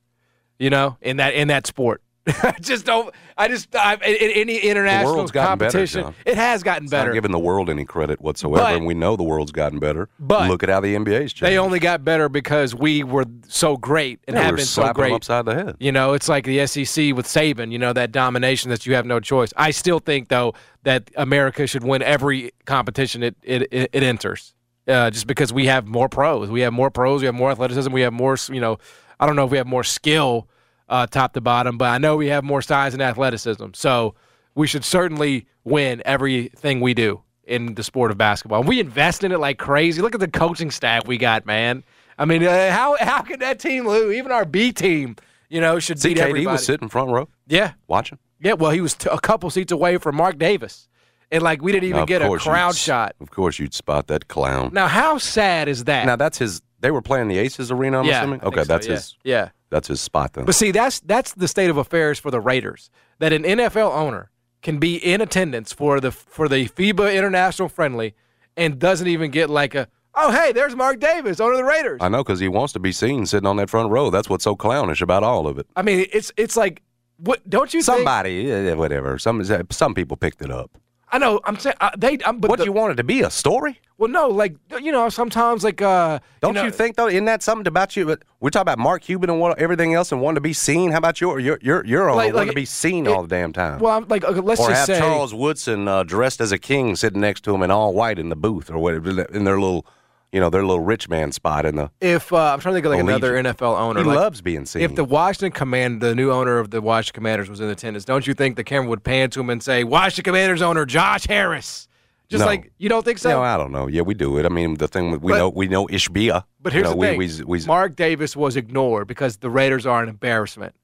you 0.57 0.69
know, 0.69 0.97
in 1.01 1.17
that 1.17 1.33
in 1.33 1.49
that 1.49 1.67
sport. 1.67 2.01
I 2.43 2.55
just 2.61 2.85
don't. 2.85 3.13
I 3.37 3.47
just 3.47 3.73
I, 3.75 3.95
any 3.95 4.57
international 4.57 5.25
gotten 5.27 5.57
better, 5.57 5.71
competition, 5.71 6.13
it 6.25 6.35
has 6.35 6.61
gotten 6.61 6.83
It's 6.83 6.91
better. 6.91 7.09
Not 7.09 7.13
giving 7.13 7.31
the 7.31 7.39
world 7.39 7.69
any 7.69 7.85
credit 7.85 8.21
whatsoever, 8.21 8.63
But- 8.63 8.75
and 8.75 8.85
we 8.85 8.93
know 8.93 9.15
the 9.15 9.23
world's 9.23 9.51
gotten 9.51 9.79
better. 9.79 10.09
but 10.19 10.49
look 10.49 10.61
at 10.61 10.69
how 10.69 10.79
the 10.81 10.93
NBA's 10.95 11.33
changed. 11.33 11.43
They 11.43 11.57
only 11.57 11.79
got 11.79 12.03
better 12.03 12.29
because 12.29 12.75
we 12.75 13.03
were 13.03 13.25
so 13.47 13.77
great 13.77 14.19
and 14.27 14.35
yeah, 14.35 14.43
have 14.43 14.55
been 14.57 14.65
so 14.65 14.91
great. 14.93 15.13
upside 15.13 15.45
the 15.45 15.55
head. 15.55 15.75
You 15.79 15.91
know, 15.91 16.13
it's 16.13 16.27
like 16.29 16.45
the 16.45 16.67
SEC 16.67 17.15
with 17.15 17.25
Saban. 17.25 17.71
You 17.71 17.79
know 17.79 17.93
that 17.93 18.11
domination 18.11 18.69
that 18.69 18.85
you 18.85 18.93
have 18.95 19.05
no 19.05 19.19
choice. 19.19 19.51
I 19.57 19.71
still 19.71 19.99
think 19.99 20.27
though 20.27 20.53
that 20.83 21.09
America 21.15 21.65
should 21.67 21.83
win 21.83 22.01
every 22.03 22.51
competition 22.65 23.23
it 23.23 23.35
it, 23.41 23.61
it, 23.71 23.89
it 23.93 24.03
enters, 24.03 24.53
uh, 24.87 25.09
just 25.09 25.25
because 25.25 25.51
we 25.53 25.65
have 25.67 25.87
more 25.87 26.09
pros. 26.09 26.49
We 26.49 26.61
have 26.61 26.73
more 26.73 26.91
pros. 26.91 27.21
We 27.21 27.25
have 27.27 27.35
more 27.35 27.49
athleticism. 27.51 27.91
We 27.91 28.01
have 28.01 28.13
more. 28.13 28.37
You 28.51 28.59
know, 28.61 28.77
I 29.19 29.25
don't 29.25 29.35
know 29.37 29.45
if 29.45 29.51
we 29.51 29.57
have 29.57 29.67
more 29.67 29.83
skill, 29.83 30.47
uh, 30.89 31.07
top 31.07 31.33
to 31.33 31.41
bottom, 31.41 31.77
but 31.77 31.89
I 31.89 31.97
know 31.97 32.17
we 32.17 32.27
have 32.27 32.43
more 32.43 32.61
size 32.61 32.93
and 32.93 33.01
athleticism. 33.01 33.67
So 33.73 34.15
we 34.55 34.67
should 34.67 34.83
certainly 34.83 35.45
win 35.63 36.01
everything 36.05 36.81
we 36.81 36.93
do 36.93 37.21
in 37.45 37.75
the 37.75 37.83
sport 37.83 38.11
of 38.11 38.17
basketball. 38.17 38.63
We 38.63 38.79
invest 38.79 39.23
in 39.23 39.31
it 39.31 39.39
like 39.39 39.57
crazy. 39.57 40.01
Look 40.01 40.13
at 40.13 40.19
the 40.19 40.27
coaching 40.27 40.71
staff 40.71 41.07
we 41.07 41.17
got, 41.17 41.45
man. 41.45 41.83
I 42.17 42.25
mean, 42.25 42.43
uh, 42.43 42.71
how 42.71 42.97
how 42.99 43.21
could 43.21 43.39
that 43.39 43.59
team 43.59 43.87
lose? 43.87 44.15
Even 44.15 44.31
our 44.31 44.45
B 44.45 44.71
team, 44.73 45.15
you 45.47 45.61
know, 45.61 45.79
should 45.79 46.01
beat 46.01 46.17
CKD 46.17 46.21
everybody. 46.21 46.45
was 46.47 46.65
sitting 46.65 46.89
front 46.89 47.11
row 47.11 47.29
Yeah, 47.47 47.73
watching. 47.87 48.17
yeah. 48.41 48.53
Well, 48.53 48.71
he 48.71 48.81
was 48.81 48.93
t- 48.95 49.09
a 49.11 49.19
couple 49.19 49.49
seats 49.49 49.71
away 49.71 49.97
from 49.97 50.17
Mark 50.17 50.37
Davis, 50.37 50.89
and 51.31 51.41
like 51.41 51.61
we 51.61 51.71
didn't 51.71 51.87
even 51.89 52.05
get 52.05 52.21
a 52.21 52.37
crowd 52.37 52.75
shot. 52.75 53.15
Of 53.21 53.31
course, 53.31 53.57
you'd 53.57 53.73
spot 53.73 54.07
that 54.07 54.27
clown. 54.27 54.71
Now, 54.73 54.87
how 54.87 55.17
sad 55.17 55.69
is 55.69 55.85
that? 55.85 56.05
Now 56.05 56.17
that's 56.17 56.37
his. 56.39 56.61
They 56.81 56.91
were 56.91 57.01
playing 57.01 57.29
the 57.29 57.37
Aces 57.37 57.71
Arena. 57.71 57.99
I'm 57.99 58.05
yeah, 58.05 58.19
assuming. 58.21 58.41
Okay, 58.41 58.61
so, 58.61 58.65
that's 58.65 58.87
yeah. 58.87 58.93
his. 58.93 59.15
Yeah, 59.23 59.49
That's 59.69 59.87
his 59.87 60.01
spot 60.01 60.33
then. 60.33 60.45
but 60.45 60.55
see, 60.55 60.71
that's 60.71 60.99
that's 61.01 61.33
the 61.33 61.47
state 61.47 61.69
of 61.69 61.77
affairs 61.77 62.19
for 62.19 62.31
the 62.31 62.39
Raiders. 62.39 62.89
That 63.19 63.33
an 63.33 63.43
NFL 63.43 63.91
owner 63.93 64.31
can 64.61 64.77
be 64.79 64.95
in 64.97 65.21
attendance 65.21 65.71
for 65.73 65.99
the 65.99 66.11
for 66.11 66.47
the 66.47 66.67
FIBA 66.67 67.15
International 67.15 67.69
Friendly, 67.69 68.15
and 68.57 68.79
doesn't 68.79 69.07
even 69.07 69.31
get 69.31 69.49
like 69.49 69.75
a 69.75 69.87
oh 70.15 70.31
hey, 70.31 70.51
there's 70.51 70.75
Mark 70.75 70.99
Davis, 70.99 71.39
owner 71.39 71.53
of 71.53 71.57
the 71.57 71.63
Raiders. 71.63 71.99
I 72.01 72.09
know 72.09 72.23
because 72.23 72.39
he 72.39 72.47
wants 72.47 72.73
to 72.73 72.79
be 72.79 72.91
seen 72.91 73.25
sitting 73.25 73.47
on 73.47 73.57
that 73.57 73.69
front 73.69 73.91
row. 73.91 74.09
That's 74.09 74.29
what's 74.29 74.43
so 74.43 74.55
clownish 74.55 75.01
about 75.01 75.23
all 75.23 75.47
of 75.47 75.57
it. 75.59 75.67
I 75.75 75.81
mean, 75.81 76.07
it's 76.11 76.31
it's 76.37 76.57
like 76.57 76.81
what 77.17 77.47
don't 77.49 77.73
you? 77.73 77.81
Somebody, 77.81 78.43
yeah, 78.47 78.73
whatever. 78.73 79.17
Some 79.19 79.43
some 79.69 79.93
people 79.93 80.17
picked 80.17 80.41
it 80.41 80.51
up. 80.51 80.77
I 81.11 81.17
know. 81.17 81.39
I'm 81.43 81.57
saying 81.57 81.75
uh, 81.81 81.89
they. 81.97 82.17
I'm, 82.25 82.39
but 82.39 82.49
What 82.49 82.59
the- 82.59 82.65
you 82.65 82.71
want 82.71 82.93
it 82.93 82.95
to 82.95 83.03
be 83.03 83.21
a 83.21 83.29
story? 83.29 83.79
Well, 83.97 84.09
no, 84.09 84.29
like 84.29 84.55
you 84.79 84.91
know, 84.93 85.09
sometimes 85.09 85.63
like 85.63 85.81
uh, 85.81 86.19
Don't 86.39 86.53
know, 86.53 86.63
you 86.63 86.71
think 86.71 86.95
though? 86.95 87.07
Isn't 87.07 87.25
that 87.25 87.43
something 87.43 87.67
about 87.67 87.97
you? 87.97 88.05
But 88.05 88.21
we're 88.39 88.49
talking 88.49 88.61
about 88.61 88.79
Mark 88.79 89.01
Cuban 89.01 89.29
and 89.29 89.39
what 89.41 89.59
everything 89.59 89.93
else 89.93 90.11
and 90.13 90.21
wanting 90.21 90.35
to 90.35 90.41
be 90.41 90.53
seen. 90.53 90.91
How 90.91 90.99
about 90.99 91.19
your 91.19 91.39
your 91.39 91.59
your 91.61 91.85
your 91.85 92.09
own 92.09 92.15
Like- 92.17 92.33
like 92.33 92.47
to 92.49 92.53
be 92.55 92.63
seen 92.65 93.07
it- 93.07 93.09
all 93.11 93.23
the 93.23 93.27
damn 93.27 93.51
time? 93.51 93.79
Well, 93.79 93.91
I'm 93.97 94.07
like, 94.07 94.23
okay, 94.23 94.39
let's 94.39 94.61
just 94.61 94.67
say. 94.67 94.71
or 94.71 94.75
just 94.75 94.87
have 94.89 94.97
say, 94.97 94.99
Charles 95.01 95.33
Woodson 95.33 95.87
uh, 95.87 96.03
dressed 96.03 96.39
as 96.39 96.51
a 96.53 96.57
king 96.57 96.95
sitting 96.95 97.19
next 97.21 97.43
to 97.45 97.53
him 97.53 97.61
in 97.63 97.71
all 97.71 97.93
white 97.93 98.19
in 98.19 98.29
the 98.29 98.35
booth 98.37 98.69
or 98.71 98.77
whatever 98.77 99.09
in 99.33 99.43
their 99.43 99.59
little, 99.59 99.85
you 100.31 100.39
know, 100.39 100.49
their 100.49 100.61
little 100.63 100.83
rich 100.83 101.09
man 101.09 101.31
spot 101.31 101.65
in 101.65 101.75
the. 101.75 101.91
if 102.01 102.31
uh, 102.31 102.53
I'm 102.53 102.59
trying 102.59 102.73
to 102.73 102.77
think 102.77 102.85
of 102.85 102.91
like 102.91 102.99
another. 103.01 103.33
NFL 103.41 103.79
owner, 103.79 104.01
He 104.01 104.05
like, 104.05 104.15
loves 104.17 104.41
being 104.41 104.65
seen. 104.65 104.81
if 104.83 104.95
the 104.95 105.03
Washington 105.03 105.51
Command, 105.51 106.01
the 106.01 106.13
new 106.15 106.31
owner 106.31 106.59
of 106.59 106.69
the 106.71 106.81
Washington 106.81 107.15
Commanders, 107.19 107.49
was 107.49 107.59
in 107.59 107.69
attendance, 107.69 108.05
don't 108.05 108.27
you 108.27 108.33
think 108.33 108.55
the 108.55 108.63
camera 108.63 108.89
would 108.89 109.03
pan 109.03 109.29
to 109.31 109.39
him 109.39 109.49
and 109.49 109.61
say, 109.63 109.83
"Washington 109.83 110.23
Commanders 110.31 110.61
owner 110.61 110.85
Josh 110.85 111.25
Harris"? 111.27 111.87
Just 112.29 112.41
No. 112.41 112.45
like 112.45 112.71
you 112.77 112.89
don't 112.89 113.03
think 113.03 113.17
so? 113.17 113.29
no, 113.31 113.41
I 113.41 113.57
don't 113.57 113.71
know. 113.71 113.87
Yeah, 113.87 114.03
we 114.03 114.13
do 114.13 114.37
it. 114.37 114.45
I 114.45 114.49
mean, 114.49 114.75
the 114.75 114.87
thing 114.87 115.09
with- 115.09 115.21
we 115.23 115.31
But- 115.31 115.37
know 115.39 115.49
we 115.49 115.67
know 115.67 115.87
Ishbia. 115.87 116.43
but 116.61 116.73
you 116.73 116.77
here's 116.77 116.83
know, 116.83 116.91
the 116.91 116.97
we, 117.17 117.27
thing: 117.27 117.47
we, 117.47 117.59
we, 117.59 117.65
Mark 117.65 117.95
Davis 117.95 118.35
was 118.35 118.55
ignored 118.55 119.07
because 119.07 119.37
the 119.37 119.49
Raiders 119.49 119.87
are 119.87 120.03
an 120.03 120.09
embarrassment. 120.09 120.75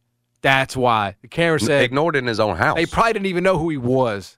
That's 0.41 0.75
why 0.75 1.15
the 1.21 1.27
camera 1.27 1.59
said 1.59 1.83
ignored 1.83 2.15
in 2.15 2.25
his 2.25 2.39
own 2.39 2.55
house. 2.57 2.75
They 2.75 2.85
probably 2.87 3.13
didn't 3.13 3.25
even 3.27 3.43
know 3.43 3.57
who 3.59 3.69
he 3.69 3.77
was. 3.77 4.37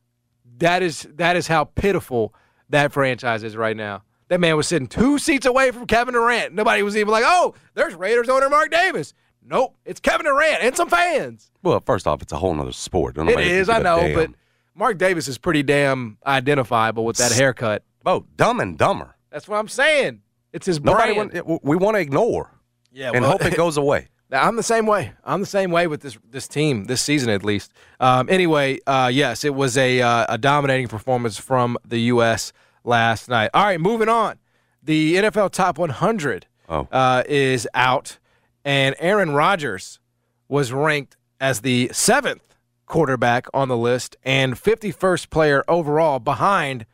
That 0.58 0.82
is 0.84 1.08
that 1.16 1.36
is 1.38 1.48
how 1.48 1.66
pitiful 1.66 2.34
that 2.70 2.92
franchise 2.92 3.44
is 3.44 3.56
right 3.56 3.76
now. 3.78 4.04
That 4.30 4.40
man 4.40 4.58
was 4.58 4.68
sitting 4.68 4.88
two 4.88 5.20
seats 5.20 5.46
away 5.46 5.72
from 5.72 5.88
Kevin 5.88 6.14
Durant. 6.14 6.54
Nobody 6.54 6.84
was 6.84 6.98
even 6.98 7.12
like, 7.12 7.24
"Oh, 7.26 7.56
there's 7.76 7.96
Raiders 7.96 8.28
owner 8.30 8.50
Mark 8.50 8.72
Davis." 8.72 9.14
Nope, 9.50 9.76
it's 9.86 10.02
Kevin 10.02 10.26
Durant 10.26 10.62
and 10.62 10.76
some 10.76 10.90
fans. 10.90 11.50
well, 11.64 11.82
first 11.86 12.06
off, 12.06 12.22
it's 12.22 12.34
a 12.34 12.38
whole 12.38 12.60
other 12.60 12.74
sport. 12.74 13.16
Don't 13.16 13.30
It 13.30 13.40
is, 13.40 13.70
I 13.70 13.80
know, 13.80 14.02
damn. 14.02 14.14
but 14.14 14.32
Mark 14.76 14.98
Davis 14.98 15.30
is 15.30 15.38
pretty 15.38 15.64
damn 15.64 16.18
identifiable 16.26 17.06
with 17.06 17.16
that 17.18 17.32
haircut. 17.32 17.84
oh, 18.06 18.26
dumb 18.36 18.60
and 18.60 18.78
dumber. 18.78 19.16
That's 19.32 19.48
what 19.48 19.58
I'm 19.58 19.70
saying. 19.70 20.22
It's 20.52 20.66
his 20.66 20.82
Nobody 20.82 21.14
brand. 21.14 21.44
want, 21.46 21.64
we 21.64 21.76
want 21.78 21.96
to 21.96 22.02
ignore 22.02 22.52
yeah, 22.92 23.12
and 23.14 23.22
well, 23.22 23.32
hope 23.32 23.46
it 23.46 23.56
goes 23.58 23.78
away. 23.78 24.08
I'm 24.32 24.58
the 24.58 24.64
same 24.64 24.86
way. 24.86 25.14
I'm 25.24 25.40
the 25.40 25.46
same 25.46 25.72
way 25.72 25.88
with 25.88 26.02
this 26.02 26.18
this 26.30 26.48
team 26.50 26.86
this 26.86 27.02
season 27.02 27.30
at 27.30 27.46
least. 27.46 27.72
Um, 28.02 28.28
anyway, 28.30 28.80
uh, 28.86 29.10
yes, 29.14 29.46
it 29.46 29.56
was 29.56 29.78
a 29.78 30.02
uh, 30.02 30.26
a 30.28 30.38
dominating 30.38 30.90
performance 30.90 31.38
from 31.38 31.78
the 31.88 32.00
U.S. 32.02 32.52
last 32.88 33.30
night. 33.30 33.52
All 33.54 33.64
right, 33.66 33.80
moving 33.80 34.10
on. 34.10 34.40
The 34.82 35.16
NFL 35.18 35.52
Top 35.52 35.78
100 35.78 36.48
Oh. 36.70 36.88
uh, 36.92 37.24
is 37.28 37.68
out, 37.74 38.18
and 38.66 38.96
Aaron 39.00 39.32
Rodgers 39.32 40.00
was 40.48 40.72
ranked 40.72 41.16
as 41.40 41.62
the 41.62 41.90
seventh 41.94 42.56
quarterback 42.86 43.48
on 43.54 43.68
the 43.68 43.78
list 43.78 44.16
and 44.24 44.56
51st 44.56 45.30
player 45.30 45.64
overall 45.68 46.20
behind, 46.20 46.86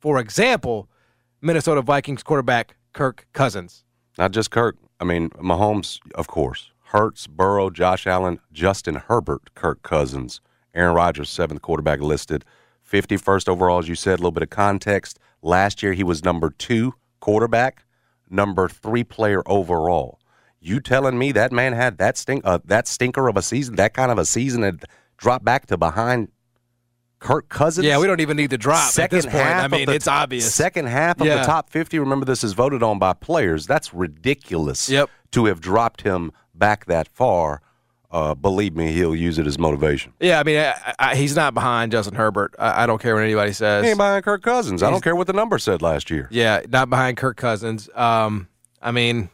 for 0.00 0.18
example, 0.18 0.88
Minnesota 1.40 1.82
Vikings 1.82 2.22
quarterback 2.22 2.76
Kirk 2.92 3.26
Cousins. 3.32 3.84
Not 4.18 4.32
just 4.32 4.50
Kirk. 4.50 4.76
I 4.98 5.04
mean, 5.04 5.28
Mahomes, 5.30 5.98
of 6.14 6.26
course. 6.26 6.70
Hurts, 6.84 7.26
Burrow, 7.26 7.68
Josh 7.68 8.06
Allen, 8.06 8.38
Justin 8.52 8.94
Herbert, 8.94 9.54
Kirk 9.54 9.82
Cousins, 9.82 10.40
Aaron 10.74 10.94
Rodgers, 10.94 11.28
seventh 11.28 11.60
quarterback 11.60 12.00
listed. 12.00 12.44
51st 12.90 13.48
overall, 13.48 13.78
as 13.78 13.88
you 13.88 13.94
said, 13.94 14.14
a 14.14 14.22
little 14.22 14.30
bit 14.30 14.42
of 14.42 14.50
context. 14.50 15.18
Last 15.46 15.80
year, 15.82 15.92
he 15.92 16.02
was 16.02 16.24
number 16.24 16.50
two 16.50 16.94
quarterback, 17.20 17.84
number 18.28 18.68
three 18.68 19.04
player 19.04 19.42
overall. 19.46 20.18
You 20.60 20.80
telling 20.80 21.16
me 21.18 21.30
that 21.32 21.52
man 21.52 21.72
had 21.72 21.98
that 21.98 22.16
stink, 22.18 22.42
uh, 22.44 22.58
that 22.64 22.88
stinker 22.88 23.28
of 23.28 23.36
a 23.36 23.42
season, 23.42 23.76
that 23.76 23.94
kind 23.94 24.10
of 24.10 24.18
a 24.18 24.24
season, 24.24 24.64
and 24.64 24.82
dropped 25.16 25.44
back 25.44 25.66
to 25.66 25.76
behind 25.76 26.28
Kirk 27.20 27.48
Cousins? 27.48 27.86
Yeah, 27.86 27.98
we 27.98 28.08
don't 28.08 28.20
even 28.20 28.36
need 28.36 28.50
to 28.50 28.58
drop 28.58 28.98
at 28.98 29.10
this 29.10 29.24
point. 29.24 29.36
half 29.36 29.64
I 29.64 29.68
mean, 29.68 29.86
the- 29.86 29.94
it's 29.94 30.08
obvious. 30.08 30.52
Second 30.52 30.86
half 30.86 31.20
of 31.20 31.26
Yeah. 31.28 31.36
the 31.38 31.44
top 31.44 31.70
50. 31.70 32.00
Remember, 32.00 32.24
this 32.26 32.42
is 32.42 32.52
voted 32.52 32.82
on 32.82 32.98
by 32.98 33.12
players. 33.12 33.68
That's 33.68 33.94
ridiculous 33.94 34.88
Yep. 34.88 35.10
to 35.30 35.44
have 35.44 35.60
dropped 35.60 36.02
him 36.02 36.32
back 36.54 36.86
that 36.86 37.06
far. 37.12 37.62
Uh, 38.16 38.34
believe 38.34 38.74
me, 38.74 38.92
he'll 38.92 39.14
use 39.14 39.38
it 39.38 39.46
as 39.46 39.58
motivation. 39.58 40.10
Yeah, 40.20 40.40
I 40.40 40.42
mean, 40.42 40.56
I, 40.56 40.94
I, 40.98 41.16
he's 41.16 41.36
not 41.36 41.52
behind 41.52 41.92
Justin 41.92 42.14
Herbert. 42.14 42.54
I, 42.58 42.84
I 42.84 42.86
don't 42.86 42.98
care 43.00 43.14
what 43.14 43.22
anybody 43.24 43.52
says. 43.52 43.84
He 43.84 43.90
ain't 43.90 43.98
behind 43.98 44.24
Kirk 44.24 44.42
Cousins. 44.42 44.82
I 44.82 44.88
don't 44.90 45.02
care 45.04 45.14
what 45.14 45.26
the 45.26 45.34
number 45.34 45.58
said 45.58 45.82
last 45.82 46.08
year. 46.10 46.26
Yeah, 46.30 46.62
not 46.70 46.88
behind 46.88 47.18
Kirk 47.18 47.36
Cousins. 47.36 47.90
Um, 47.94 48.48
I 48.80 48.90
mean, 48.90 49.28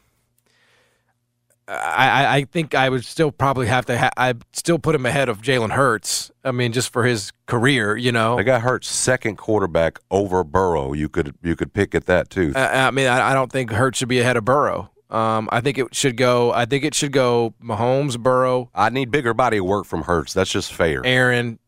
I, 1.68 1.74
I- 2.24 2.34
I 2.38 2.44
think 2.44 2.74
I 2.74 2.88
would 2.88 3.04
still 3.04 3.30
probably 3.30 3.68
have 3.68 3.86
to. 3.86 3.96
Ha- 3.96 4.10
I 4.16 4.34
still 4.52 4.78
put 4.80 4.94
him 4.94 5.06
ahead 5.06 5.28
of 5.28 5.40
Jalen 5.42 5.70
Hurts. 5.70 6.30
I 6.44 6.50
mean, 6.50 6.72
just 6.72 6.92
for 6.92 7.04
his 7.04 7.32
career, 7.46 7.96
you 7.96 8.10
know. 8.10 8.36
They 8.36 8.42
got 8.42 8.62
hurt 8.62 8.84
second 8.84 9.36
quarterback 9.36 10.00
over 10.10 10.42
Burrow. 10.42 10.92
You 10.92 11.08
could 11.08 11.36
you 11.42 11.54
could 11.54 11.72
pick 11.72 11.94
at 11.94 12.06
that 12.06 12.30
too. 12.30 12.52
I, 12.56 12.86
I 12.88 12.90
mean, 12.90 13.06
I, 13.06 13.30
I 13.30 13.34
don't 13.34 13.52
think 13.52 13.70
Hurts 13.70 13.98
should 13.98 14.08
be 14.08 14.18
ahead 14.18 14.36
of 14.36 14.44
Burrow. 14.44 14.90
Um, 15.12 15.50
I 15.52 15.60
think 15.60 15.76
it 15.76 15.94
should 15.94 16.16
go. 16.16 16.52
I 16.52 16.64
think 16.64 16.84
it 16.84 16.94
should 16.94 17.12
go 17.12 17.54
Mahomes, 17.62 18.18
Burrow, 18.18 18.70
I 18.74 18.88
need 18.88 19.10
bigger 19.10 19.34
body 19.34 19.60
work 19.60 19.84
from 19.84 20.02
Hurts. 20.04 20.32
That's 20.32 20.50
just 20.50 20.72
fair. 20.72 21.04
Aaron. 21.04 21.58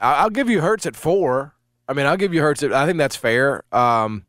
I'll 0.00 0.30
give 0.30 0.48
you 0.48 0.62
Hurts 0.62 0.86
at 0.86 0.96
four. 0.96 1.54
I 1.86 1.92
mean, 1.92 2.06
I'll 2.06 2.16
give 2.16 2.32
you 2.32 2.40
Hurts. 2.40 2.62
At, 2.62 2.72
I 2.72 2.86
think 2.86 2.96
that's 2.96 3.16
fair. 3.16 3.62
Um, 3.74 4.24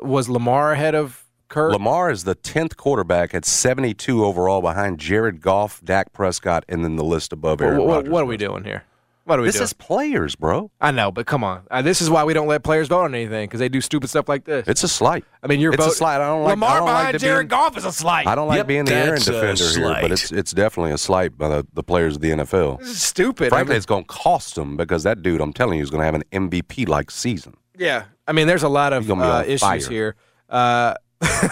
was 0.00 0.28
Lamar 0.28 0.72
ahead 0.72 0.94
of 0.94 1.24
Kirk? 1.48 1.72
Lamar 1.72 2.10
is 2.10 2.24
the 2.24 2.34
tenth 2.34 2.78
quarterback 2.78 3.34
at 3.34 3.44
seventy 3.44 3.92
two 3.92 4.24
overall, 4.24 4.62
behind 4.62 4.98
Jared 4.98 5.42
Goff, 5.42 5.82
Dak 5.84 6.12
Prescott, 6.14 6.64
and 6.68 6.82
then 6.82 6.96
the 6.96 7.04
list 7.04 7.32
above 7.32 7.60
Aaron 7.60 7.78
What, 7.78 7.86
what, 7.88 8.08
what 8.08 8.22
are 8.22 8.26
we 8.26 8.38
doing 8.38 8.64
here? 8.64 8.84
What 9.26 9.38
are 9.40 9.42
we 9.42 9.48
This 9.48 9.56
doing? 9.56 9.64
is 9.64 9.72
players, 9.72 10.36
bro. 10.36 10.70
I 10.80 10.92
know, 10.92 11.10
but 11.10 11.26
come 11.26 11.42
on. 11.42 11.62
Uh, 11.68 11.82
this 11.82 12.00
is 12.00 12.08
why 12.08 12.22
we 12.22 12.32
don't 12.32 12.46
let 12.46 12.62
players 12.62 12.86
vote 12.88 13.02
on 13.02 13.14
anything 13.14 13.46
because 13.48 13.58
they 13.60 13.68
do 13.68 13.80
stupid 13.80 14.08
stuff 14.08 14.28
like 14.28 14.44
this. 14.44 14.68
It's 14.68 14.84
a 14.84 14.88
slight. 14.88 15.24
I 15.42 15.48
mean, 15.48 15.58
you're 15.58 15.74
it's 15.74 15.84
a 15.84 15.90
slight. 15.90 16.20
I 16.20 16.28
don't 16.28 16.44
like. 16.44 16.50
Lamar 16.52 16.70
I 16.70 16.74
don't 16.78 16.86
behind 16.86 17.12
like 17.14 17.20
Jared 17.20 17.48
be, 17.48 17.50
Goff 17.50 17.76
is 17.76 17.84
a 17.84 17.90
slight. 17.92 18.26
I 18.28 18.34
don't 18.36 18.46
like 18.46 18.58
Yep, 18.58 18.66
being 18.68 18.84
the 18.84 18.94
Aaron 18.94 19.10
that's 19.14 19.26
a 19.26 19.32
defender 19.32 19.62
here, 19.64 19.72
slight. 19.72 20.00
but 20.02 20.12
it's 20.12 20.30
it's 20.30 20.52
definitely 20.52 20.92
a 20.92 20.98
slight 20.98 21.36
by 21.36 21.48
the, 21.48 21.66
the 21.72 21.82
players 21.82 22.14
of 22.14 22.22
the 22.22 22.30
NFL. 22.30 22.78
This 22.78 22.88
is 22.90 23.02
stupid. 23.02 23.46
I 23.46 23.48
Frankly, 23.50 23.72
mean, 23.72 23.76
it's 23.78 23.86
going 23.86 24.04
to 24.04 24.08
cost 24.08 24.54
them 24.54 24.76
because 24.76 25.02
that 25.02 25.22
dude, 25.22 25.40
I'm 25.40 25.52
telling 25.52 25.78
you, 25.78 25.82
is 25.82 25.90
going 25.90 26.00
to 26.00 26.04
have 26.06 26.14
an 26.14 26.22
MVP 26.32 26.88
like 26.88 27.10
season. 27.10 27.54
yeah. 27.76 28.04
I 28.28 28.32
mean, 28.32 28.46
there's 28.46 28.62
a 28.62 28.68
lot 28.68 28.92
of 28.92 29.02
He's 29.04 29.08
gonna 29.08 29.22
be 29.22 29.28
uh, 29.28 29.38
on 29.38 29.44
issues 29.44 29.60
fire. 29.60 29.78
here. 29.90 30.16
Uh, 30.48 30.94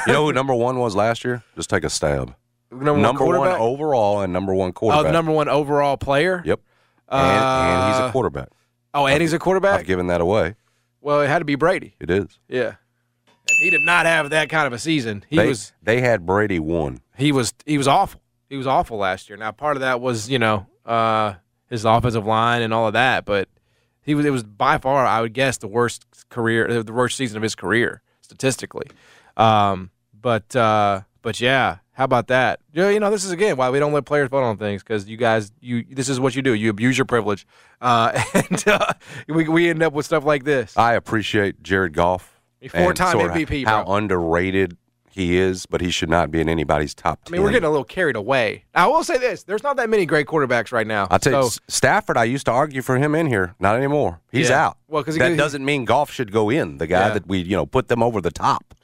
You 0.06 0.12
know 0.12 0.26
who 0.26 0.32
number 0.40 0.54
one 0.54 0.78
was 0.78 0.94
last 0.94 1.24
year? 1.24 1.42
Just 1.56 1.70
take 1.70 1.82
a 1.84 1.90
stab. 1.90 2.34
Number, 2.70 2.92
one 2.92 3.02
number 3.02 3.24
one 3.24 3.34
quarterback? 3.36 3.60
overall 3.60 4.20
and 4.22 4.32
number 4.32 4.54
one 4.54 4.70
Oh, 4.70 4.72
quarterback. 4.72 5.04
the 5.06 5.12
number 5.12 5.32
one 5.32 5.48
overall 5.48 5.96
player. 5.96 6.42
Yep. 6.44 6.60
And, 7.08 7.20
and 7.20 7.92
he's 7.92 8.00
Uh, 8.00 8.06
a 8.08 8.12
quarterback. 8.12 8.48
Oh, 8.92 9.06
and 9.06 9.20
he's 9.20 9.32
a 9.32 9.38
quarterback. 9.38 9.80
I've 9.80 9.86
given 9.86 10.06
that 10.08 10.20
away. 10.20 10.54
well, 11.00 11.20
it 11.20 11.28
had 11.28 11.40
to 11.40 11.44
be 11.44 11.54
Brady. 11.56 11.94
It 12.00 12.10
is. 12.10 12.38
Yeah, 12.48 12.74
and 13.26 13.58
he 13.60 13.70
did 13.70 13.82
not 13.82 14.06
have 14.06 14.30
that 14.30 14.48
kind 14.48 14.66
of 14.66 14.72
a 14.72 14.78
season. 14.78 15.24
He 15.28 15.36
they, 15.36 15.48
was 15.48 15.72
they 15.82 16.00
had 16.00 16.24
Brady 16.26 16.58
one. 16.58 17.00
he 17.16 17.32
was 17.32 17.52
he 17.66 17.76
was 17.78 17.88
awful. 17.88 18.20
He 18.48 18.56
was 18.56 18.66
awful 18.66 18.98
last 18.98 19.28
year. 19.28 19.36
Now 19.36 19.50
part 19.52 19.76
of 19.76 19.80
that 19.80 20.00
was 20.00 20.28
you 20.30 20.38
know 20.38 20.66
uh, 20.86 21.34
his 21.68 21.84
offensive 21.84 22.24
line 22.26 22.62
and 22.62 22.72
all 22.72 22.86
of 22.86 22.92
that, 22.92 23.24
but 23.24 23.48
he 24.02 24.14
was 24.14 24.24
it 24.26 24.30
was 24.30 24.42
by 24.44 24.78
far 24.78 25.04
I 25.06 25.20
would 25.20 25.32
guess 25.34 25.58
the 25.58 25.68
worst 25.68 26.06
career 26.30 26.82
the 26.82 26.92
worst 26.92 27.16
season 27.16 27.36
of 27.36 27.42
his 27.42 27.54
career 27.54 28.00
statistically. 28.20 28.86
Um, 29.36 29.90
but 30.18 30.54
uh, 30.54 31.00
but 31.22 31.40
yeah, 31.40 31.78
how 31.94 32.04
about 32.04 32.26
that? 32.28 32.60
You 32.72 32.82
know, 32.82 32.88
you 32.90 33.00
know 33.00 33.10
this 33.10 33.24
is 33.24 33.30
again 33.30 33.56
why 33.56 33.70
we 33.70 33.78
don't 33.78 33.92
let 33.92 34.04
players 34.04 34.28
vote 34.28 34.42
on 34.44 34.56
things 34.56 34.82
because 34.82 35.08
you 35.08 35.16
guys 35.16 35.50
you 35.60 35.84
this 35.90 36.08
is 36.08 36.20
what 36.20 36.34
you 36.36 36.42
do 36.42 36.52
you 36.54 36.70
abuse 36.70 36.98
your 36.98 37.04
privilege, 37.06 37.46
uh, 37.80 38.20
and 38.34 38.68
uh, 38.68 38.92
we 39.28 39.48
we 39.48 39.70
end 39.70 39.82
up 39.82 39.92
with 39.92 40.06
stuff 40.06 40.24
like 40.24 40.44
this. 40.44 40.76
I 40.76 40.94
appreciate 40.94 41.62
Jared 41.62 41.92
Goff. 41.94 42.30
Four-time 42.70 43.18
MVP, 43.18 43.66
How 43.66 43.84
bro. 43.84 43.94
underrated 43.96 44.78
he 45.10 45.36
is, 45.36 45.66
but 45.66 45.82
he 45.82 45.90
should 45.90 46.08
not 46.08 46.30
be 46.30 46.40
in 46.40 46.48
anybody's 46.48 46.94
top 46.94 47.20
I 47.24 47.28
10. 47.28 47.32
mean, 47.32 47.42
we're 47.42 47.50
getting 47.50 47.66
a 47.66 47.70
little 47.70 47.84
carried 47.84 48.16
away. 48.16 48.64
I 48.74 48.86
will 48.86 49.04
say 49.04 49.18
this: 49.18 49.42
there's 49.44 49.62
not 49.62 49.76
that 49.76 49.90
many 49.90 50.06
great 50.06 50.26
quarterbacks 50.26 50.72
right 50.72 50.86
now. 50.86 51.06
I'll 51.10 51.18
tell 51.18 51.34
you, 51.34 51.42
So- 51.42 51.46
S- 51.48 51.60
Stafford, 51.68 52.16
I 52.16 52.24
used 52.24 52.46
to 52.46 52.52
argue 52.52 52.80
for 52.82 52.96
him 52.96 53.14
in 53.14 53.26
here. 53.26 53.54
Not 53.60 53.76
anymore. 53.76 54.20
He's 54.32 54.48
Yeah. 54.48 54.66
out. 54.68 54.78
Well, 54.88 55.02
because 55.02 55.18
that 55.18 55.32
he- 55.32 55.36
doesn't 55.36 55.62
mean 55.64 55.84
Goff 55.84 56.10
should 56.10 56.32
go 56.32 56.48
in. 56.50 56.78
The 56.78 56.86
guy 56.86 57.08
Yeah. 57.08 57.14
that 57.14 57.26
we, 57.28 57.38
you 57.40 57.54
know, 57.54 57.66
put 57.66 57.88
them 57.88 58.02
over 58.02 58.20
the 58.22 58.30
top. 58.32 58.74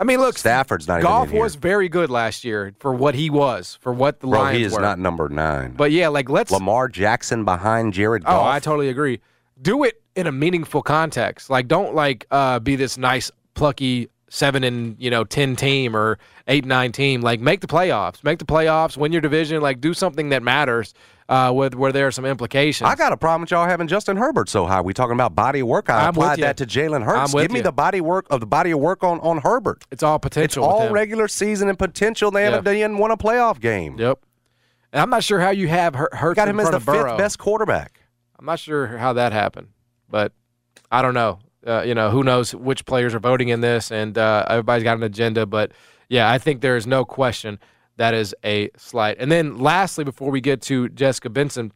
I 0.00 0.04
mean, 0.04 0.18
look, 0.18 0.38
Stafford's 0.38 0.88
not 0.88 1.00
even 1.00 1.02
Goff 1.02 1.30
was 1.30 1.56
very 1.56 1.90
good 1.90 2.08
last 2.08 2.42
year 2.42 2.74
for 2.80 2.94
what 2.94 3.14
he 3.14 3.28
was, 3.28 3.78
for 3.82 3.92
what 3.92 4.20
the 4.20 4.28
Bro, 4.28 4.40
Lions 4.40 4.58
he 4.58 4.64
is 4.64 4.72
were. 4.72 4.80
not 4.80 4.98
number 4.98 5.28
nine. 5.28 5.74
But 5.76 5.92
yeah, 5.92 6.08
like 6.08 6.30
let's. 6.30 6.50
Lamar 6.50 6.88
Jackson 6.88 7.44
behind 7.44 7.92
Jared 7.92 8.22
oh, 8.24 8.42
I 8.42 8.60
totally 8.60 8.88
agree. 8.88 9.20
Do 9.60 9.84
it 9.84 10.00
in 10.16 10.26
a 10.26 10.32
meaningful 10.32 10.82
context. 10.82 11.50
Like, 11.50 11.68
don't 11.68 11.94
like 11.94 12.26
uh, 12.30 12.60
be 12.60 12.76
this 12.76 12.96
nice, 12.96 13.30
plucky 13.52 14.08
seven 14.30 14.64
and 14.64 14.96
you 14.98 15.10
know 15.10 15.22
ten 15.24 15.54
team 15.54 15.94
or 15.94 16.18
eight 16.48 16.64
nine 16.64 16.92
team. 16.92 17.20
Like, 17.20 17.40
make 17.40 17.60
the 17.60 17.66
playoffs. 17.66 18.24
Make 18.24 18.38
the 18.38 18.46
playoffs. 18.46 18.96
Win 18.96 19.12
your 19.12 19.20
division. 19.20 19.60
Like, 19.60 19.82
do 19.82 19.92
something 19.92 20.30
that 20.30 20.42
matters. 20.42 20.94
Uh, 21.30 21.52
with 21.52 21.76
where 21.76 21.92
there 21.92 22.08
are 22.08 22.10
some 22.10 22.24
implications. 22.24 22.90
I 22.90 22.96
got 22.96 23.12
a 23.12 23.16
problem 23.16 23.42
with 23.42 23.52
y'all 23.52 23.64
having 23.64 23.86
Justin 23.86 24.16
Herbert 24.16 24.48
so 24.48 24.66
high. 24.66 24.80
We 24.80 24.92
talking 24.92 25.12
about 25.14 25.36
body 25.36 25.60
of 25.60 25.68
work. 25.68 25.88
I 25.88 26.02
I'm 26.02 26.08
applied 26.08 26.40
that 26.40 26.56
to 26.56 26.66
Jalen 26.66 27.04
Hurts. 27.04 27.32
Give 27.32 27.52
me 27.52 27.58
you. 27.60 27.62
the 27.62 27.70
body 27.70 28.00
work 28.00 28.26
of 28.30 28.40
the 28.40 28.46
body 28.46 28.72
of 28.72 28.80
work 28.80 29.04
on, 29.04 29.20
on 29.20 29.38
Herbert. 29.38 29.84
it's 29.92 30.02
all 30.02 30.16
It's 30.16 30.22
potential. 30.24 30.66
with 30.66 30.72
all 30.74 30.90
regular 30.90 31.28
season 31.28 31.68
and 31.68 31.78
potential. 31.78 32.32
They 32.32 32.42
Yeah. 32.46 32.50
haven't 32.56 32.74
even 32.76 32.98
won 32.98 33.12
a 33.12 33.16
playoff 33.16 33.60
game. 33.60 33.96
Yep. 33.96 34.18
And 34.92 35.00
I'm 35.00 35.08
not 35.08 35.22
sure 35.22 35.38
how 35.38 35.50
you 35.50 35.68
have 35.68 35.94
Hur- 35.94 36.08
Hurts 36.10 36.34
Got 36.34 36.48
him 36.48 36.58
as 36.58 36.68
the 36.70 36.80
fifth 36.80 37.16
best 37.16 37.38
quarterback. 37.38 38.00
I'm 38.36 38.46
not 38.46 38.58
sure 38.58 38.88
how 38.98 39.12
that 39.12 39.32
happened, 39.32 39.68
but 40.08 40.32
I 40.90 41.00
don't 41.00 41.14
know. 41.14 41.38
Uh, 41.64 41.82
you 41.86 41.94
know, 41.94 42.10
who 42.10 42.24
knows 42.24 42.52
which 42.56 42.84
players 42.86 43.14
are 43.14 43.20
voting 43.20 43.50
in 43.50 43.60
this, 43.60 43.92
and 43.92 44.18
uh, 44.18 44.46
everybody's 44.48 44.82
got 44.82 44.96
an 44.96 45.04
agenda. 45.04 45.46
But 45.46 45.70
yeah, 46.08 46.28
I 46.28 46.38
think 46.38 46.60
there 46.60 46.76
is 46.76 46.88
no 46.88 47.04
question 47.04 47.60
that 48.00 48.14
is 48.14 48.34
a 48.42 48.70
slight. 48.78 49.18
And 49.20 49.30
then 49.30 49.58
lastly, 49.58 50.04
before 50.04 50.30
we 50.30 50.40
get 50.40 50.62
to 50.62 50.88
Jessica 50.88 51.28
Benson, 51.28 51.70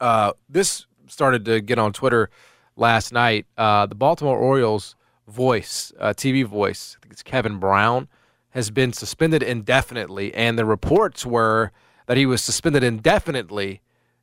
uh, 0.00 0.34
this 0.48 0.86
started 1.08 1.44
to 1.46 1.60
get 1.60 1.80
on 1.80 1.92
Twitter 1.92 2.30
last 2.76 3.12
night. 3.12 3.44
Uh, 3.58 3.86
the 3.86 3.96
Baltimore 3.96 4.38
Orioles 4.38 4.94
voice, 5.26 5.92
uh, 5.98 6.10
TV 6.10 6.44
voice, 6.44 6.96
I 6.96 7.02
think 7.02 7.12
it's 7.12 7.24
Kevin 7.24 7.58
Brown, 7.58 8.06
has 8.50 8.70
been 8.70 8.92
suspended 8.92 9.42
indefinitely, 9.42 10.32
and 10.32 10.56
the 10.56 10.64
reports 10.64 11.26
were 11.26 11.72
that 12.06 12.16
he 12.16 12.24
was 12.24 12.40
suspended 12.40 12.84
indefinitely 12.84 13.82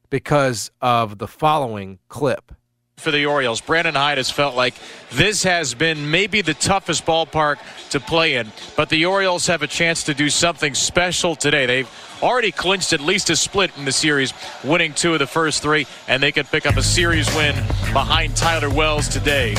because 0.09 0.71
of 0.79 1.17
the 1.17 1.27
following 1.27 1.99
clip. 2.07 2.53
For 2.97 3.12
the 3.12 3.25
Orioles. 3.25 3.60
Brandon 3.60 3.95
Hyde 3.95 4.17
has 4.17 4.29
felt 4.29 4.56
like 4.56 4.75
this 5.12 5.43
has 5.43 5.73
been 5.73 6.10
maybe 6.10 6.41
the 6.41 6.53
toughest 6.53 7.06
ballpark 7.06 7.58
to 7.89 7.99
play 7.99 8.36
in, 8.36 8.51
but 8.77 8.89
the 8.89 9.06
Orioles 9.06 9.47
have 9.47 9.62
a 9.62 9.67
chance 9.67 10.03
to 10.03 10.13
do 10.13 10.29
something 10.29 10.73
special 10.73 11.36
today. 11.36 11.65
They've 11.65 11.89
already 12.21 12.51
clinched 12.51 12.93
at 12.93 13.01
least 13.01 13.29
a 13.29 13.36
split 13.36 13.75
in 13.77 13.86
the 13.86 13.91
series, 13.91 14.34
winning 14.63 14.93
two 14.93 15.13
of 15.13 15.19
the 15.19 15.27
first 15.27 15.62
three, 15.62 15.86
and 16.08 16.23
they 16.23 16.32
could 16.32 16.47
pick 16.47 16.65
up 16.65 16.77
a 16.77 16.84
series 16.84 17.27
win 17.36 17.56
behind 17.91 18.38
Tyler 18.38 18.69
Wells 18.69 19.08
today. 19.10 19.56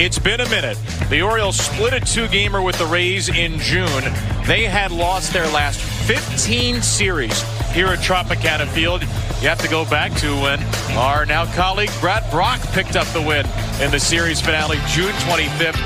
It's 0.00 0.18
been 0.18 0.40
a 0.40 0.48
minute. 0.48 0.78
The 1.10 1.22
Orioles 1.22 1.56
split 1.56 1.92
a 1.92 2.00
two 2.00 2.28
gamer 2.28 2.62
with 2.62 2.78
the 2.78 2.86
Rays 2.86 3.28
in 3.28 3.58
June. 3.58 4.04
They 4.46 4.64
had 4.64 4.92
lost 4.92 5.32
their 5.32 5.48
last 5.48 5.80
15 6.08 6.80
series 6.80 7.42
here 7.72 7.88
at 7.88 7.98
Tropicana 7.98 8.66
Field. 8.68 9.02
You 9.42 9.48
have 9.50 9.58
to 9.58 9.68
go 9.68 9.84
back 9.84 10.10
to 10.20 10.34
when 10.40 10.58
our 10.96 11.26
now 11.26 11.44
colleague 11.52 11.90
Brad 12.00 12.24
Brach 12.30 12.62
picked 12.72 12.96
up 12.96 13.06
the 13.08 13.20
win 13.20 13.44
in 13.82 13.90
the 13.90 14.00
series 14.00 14.40
finale 14.40 14.78
June 14.88 15.12
25th, 15.28 15.76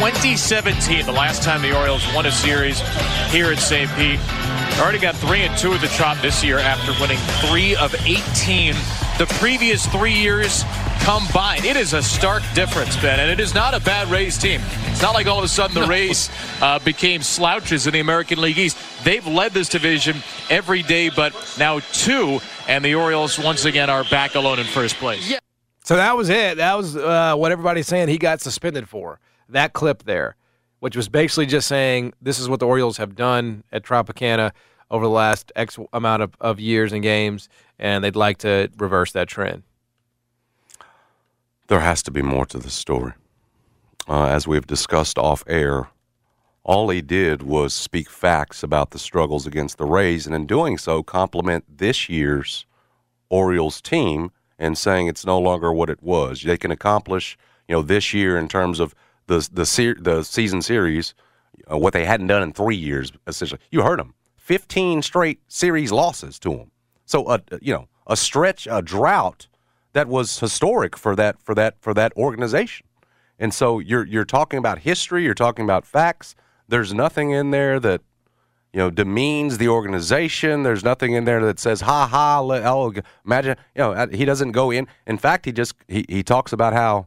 2017. 0.00 1.06
The 1.06 1.12
last 1.12 1.44
time 1.44 1.62
the 1.62 1.78
Orioles 1.78 2.04
won 2.12 2.26
a 2.26 2.32
series 2.32 2.80
here 3.30 3.52
at 3.52 3.60
St. 3.60 3.88
Pete. 3.90 4.18
Already 4.80 4.98
got 4.98 5.14
three 5.14 5.42
and 5.42 5.56
two 5.56 5.72
at 5.72 5.80
the 5.80 5.86
Trop 5.86 6.20
this 6.22 6.42
year 6.42 6.58
after 6.58 6.90
winning 7.00 7.18
three 7.46 7.76
of 7.76 7.94
18 8.04 8.74
the 9.18 9.26
previous 9.40 9.84
three 9.86 10.12
years 10.12 10.62
combined. 11.00 11.64
It 11.64 11.76
is 11.76 11.92
a 11.92 12.02
stark 12.02 12.44
difference, 12.54 12.96
Ben, 12.96 13.18
and 13.18 13.28
it 13.28 13.40
is 13.40 13.52
not 13.52 13.74
a 13.74 13.80
bad 13.80 14.08
Rays 14.08 14.38
team. 14.38 14.60
It's 14.86 15.02
not 15.02 15.12
like 15.12 15.26
all 15.26 15.38
of 15.38 15.44
a 15.44 15.48
sudden 15.48 15.74
the 15.74 15.88
Rays 15.88 16.30
uh, 16.62 16.78
became 16.78 17.22
slouches 17.22 17.88
in 17.88 17.94
the 17.94 18.00
American 18.00 18.40
League 18.40 18.58
East. 18.58 18.76
They've 19.08 19.26
led 19.26 19.52
this 19.52 19.70
division 19.70 20.18
every 20.50 20.82
day, 20.82 21.08
but 21.08 21.32
now 21.58 21.78
two, 21.78 22.40
and 22.68 22.84
the 22.84 22.94
Orioles 22.94 23.38
once 23.38 23.64
again 23.64 23.88
are 23.88 24.04
back 24.04 24.34
alone 24.34 24.58
in 24.58 24.66
first 24.66 24.96
place. 24.96 25.30
Yeah. 25.30 25.38
So 25.82 25.96
that 25.96 26.14
was 26.14 26.28
it. 26.28 26.58
That 26.58 26.76
was 26.76 26.94
uh, 26.94 27.34
what 27.34 27.50
everybody's 27.50 27.86
saying 27.86 28.08
he 28.08 28.18
got 28.18 28.42
suspended 28.42 28.86
for. 28.86 29.18
That 29.48 29.72
clip 29.72 30.02
there, 30.02 30.36
which 30.80 30.94
was 30.94 31.08
basically 31.08 31.46
just 31.46 31.68
saying 31.68 32.12
this 32.20 32.38
is 32.38 32.50
what 32.50 32.60
the 32.60 32.66
Orioles 32.66 32.98
have 32.98 33.16
done 33.16 33.64
at 33.72 33.82
Tropicana 33.82 34.52
over 34.90 35.06
the 35.06 35.10
last 35.10 35.52
X 35.56 35.78
amount 35.94 36.22
of, 36.22 36.34
of 36.38 36.60
years 36.60 36.92
and 36.92 37.02
games, 37.02 37.48
and 37.78 38.04
they'd 38.04 38.14
like 38.14 38.36
to 38.40 38.70
reverse 38.76 39.12
that 39.12 39.26
trend. 39.26 39.62
There 41.68 41.80
has 41.80 42.02
to 42.02 42.10
be 42.10 42.20
more 42.20 42.44
to 42.44 42.58
the 42.58 42.68
story. 42.68 43.14
Uh, 44.06 44.26
as 44.26 44.46
we've 44.46 44.66
discussed 44.66 45.16
off 45.16 45.44
air, 45.46 45.88
all 46.68 46.90
he 46.90 47.00
did 47.00 47.42
was 47.42 47.72
speak 47.72 48.10
facts 48.10 48.62
about 48.62 48.90
the 48.90 48.98
struggles 48.98 49.46
against 49.46 49.78
the 49.78 49.86
Rays, 49.86 50.26
and 50.26 50.34
in 50.34 50.46
doing 50.46 50.76
so, 50.76 51.02
compliment 51.02 51.64
this 51.78 52.10
year's 52.10 52.66
Orioles 53.30 53.80
team 53.80 54.30
and 54.58 54.76
saying 54.76 55.06
it's 55.06 55.24
no 55.24 55.38
longer 55.38 55.72
what 55.72 55.88
it 55.88 56.02
was. 56.02 56.42
They 56.42 56.58
can 56.58 56.70
accomplish, 56.70 57.38
you 57.68 57.74
know, 57.74 57.80
this 57.80 58.12
year 58.12 58.36
in 58.36 58.48
terms 58.48 58.80
of 58.80 58.94
the 59.28 59.38
the 59.50 59.96
the 59.98 60.22
season 60.22 60.60
series, 60.60 61.14
uh, 61.72 61.78
what 61.78 61.94
they 61.94 62.04
hadn't 62.04 62.26
done 62.26 62.42
in 62.42 62.52
three 62.52 62.76
years. 62.76 63.12
Essentially, 63.26 63.62
you 63.70 63.80
heard 63.80 63.98
them, 63.98 64.12
fifteen 64.36 65.00
straight 65.00 65.40
series 65.48 65.90
losses 65.90 66.38
to 66.40 66.50
them. 66.50 66.70
So, 67.06 67.24
uh, 67.24 67.38
you 67.62 67.72
know, 67.72 67.88
a 68.06 68.16
stretch, 68.16 68.68
a 68.70 68.82
drought 68.82 69.48
that 69.94 70.06
was 70.06 70.38
historic 70.38 70.98
for 70.98 71.16
that 71.16 71.40
for 71.40 71.54
that 71.54 71.80
for 71.80 71.94
that 71.94 72.12
organization. 72.14 72.86
And 73.38 73.54
so 73.54 73.78
you're 73.78 74.04
you're 74.04 74.26
talking 74.26 74.58
about 74.58 74.80
history, 74.80 75.24
you're 75.24 75.32
talking 75.32 75.64
about 75.64 75.86
facts. 75.86 76.34
There's 76.68 76.92
nothing 76.92 77.30
in 77.30 77.50
there 77.50 77.80
that 77.80 78.02
you 78.72 78.78
know 78.78 78.90
demeans 78.90 79.58
the 79.58 79.68
organization. 79.68 80.62
There's 80.62 80.84
nothing 80.84 81.14
in 81.14 81.24
there 81.24 81.44
that 81.44 81.58
says 81.58 81.80
ha 81.80 82.06
ha. 82.06 82.40
Let, 82.40 82.64
oh, 82.64 82.92
imagine 83.24 83.56
you 83.74 83.80
know 83.82 84.06
he 84.12 84.24
doesn't 84.24 84.52
go 84.52 84.70
in. 84.70 84.86
In 85.06 85.18
fact, 85.18 85.46
he 85.46 85.52
just 85.52 85.74
he, 85.88 86.04
he 86.08 86.22
talks 86.22 86.52
about 86.52 86.72
how 86.74 87.06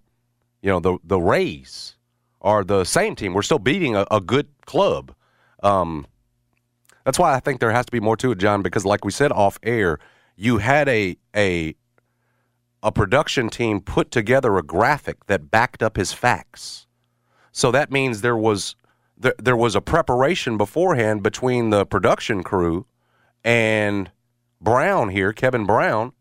you 0.61 0.69
know 0.69 0.79
the 0.79 0.97
the 1.03 1.19
Rays 1.19 1.95
are 2.41 2.63
the 2.63 2.83
same 2.83 3.15
team. 3.15 3.33
We're 3.33 3.43
still 3.43 3.59
beating 3.59 3.95
a, 3.95 4.05
a 4.09 4.19
good 4.19 4.47
club. 4.65 5.13
Um, 5.61 6.07
that's 7.05 7.19
why 7.19 7.35
I 7.35 7.39
think 7.39 7.59
there 7.59 7.71
has 7.71 7.85
to 7.85 7.91
be 7.91 7.99
more 7.99 8.17
to 8.17 8.31
it, 8.31 8.39
John. 8.39 8.61
Because 8.61 8.85
like 8.85 9.05
we 9.05 9.11
said 9.11 9.31
off 9.31 9.59
air, 9.63 9.99
you 10.35 10.57
had 10.57 10.89
a 10.89 11.17
a 11.35 11.75
a 12.83 12.91
production 12.91 13.49
team 13.49 13.79
put 13.79 14.09
together 14.09 14.57
a 14.57 14.63
graphic 14.63 15.25
that 15.27 15.51
backed 15.51 15.83
up 15.83 15.97
his 15.97 16.13
facts. 16.13 16.87
So 17.51 17.71
that 17.71 17.91
means 17.91 18.21
there 18.21 18.37
was 18.37 18.75
there, 19.21 19.35
there 19.37 19.55
was 19.55 19.75
a 19.75 19.81
preparation 19.81 20.57
beforehand 20.57 21.23
between 21.23 21.69
the 21.69 21.85
production 21.85 22.43
crew 22.43 22.85
and 23.43 24.11
Brown 24.59 25.09
here, 25.09 25.33
Kevin 25.33 25.65
Brown. 25.65 26.13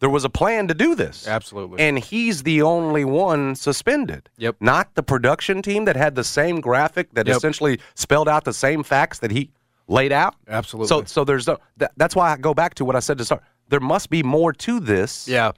There 0.00 0.08
was 0.10 0.24
a 0.24 0.30
plan 0.30 0.68
to 0.68 0.74
do 0.74 0.94
this. 0.94 1.26
Absolutely. 1.26 1.80
And 1.80 1.98
he's 1.98 2.44
the 2.44 2.62
only 2.62 3.04
one 3.04 3.56
suspended. 3.56 4.30
Yep. 4.38 4.56
Not 4.60 4.94
the 4.94 5.02
production 5.02 5.60
team 5.60 5.86
that 5.86 5.96
had 5.96 6.14
the 6.14 6.22
same 6.22 6.60
graphic 6.60 7.12
that 7.14 7.26
Yep. 7.26 7.36
essentially 7.36 7.80
spelled 7.96 8.28
out 8.28 8.44
the 8.44 8.52
same 8.52 8.84
facts 8.84 9.18
that 9.18 9.32
he 9.32 9.50
laid 9.88 10.12
out. 10.12 10.36
Absolutely. 10.46 10.86
So 10.88 11.02
so 11.04 11.24
there's 11.24 11.48
no 11.48 11.58
that, 11.78 11.90
that's 11.96 12.14
why 12.14 12.30
I 12.32 12.36
go 12.36 12.54
back 12.54 12.74
to 12.74 12.84
what 12.84 12.94
I 12.94 13.00
said 13.00 13.18
to 13.18 13.24
start. 13.24 13.42
There 13.70 13.80
must 13.80 14.08
be 14.08 14.22
more 14.22 14.52
to 14.52 14.78
this 14.78 15.26
yeah, 15.26 15.50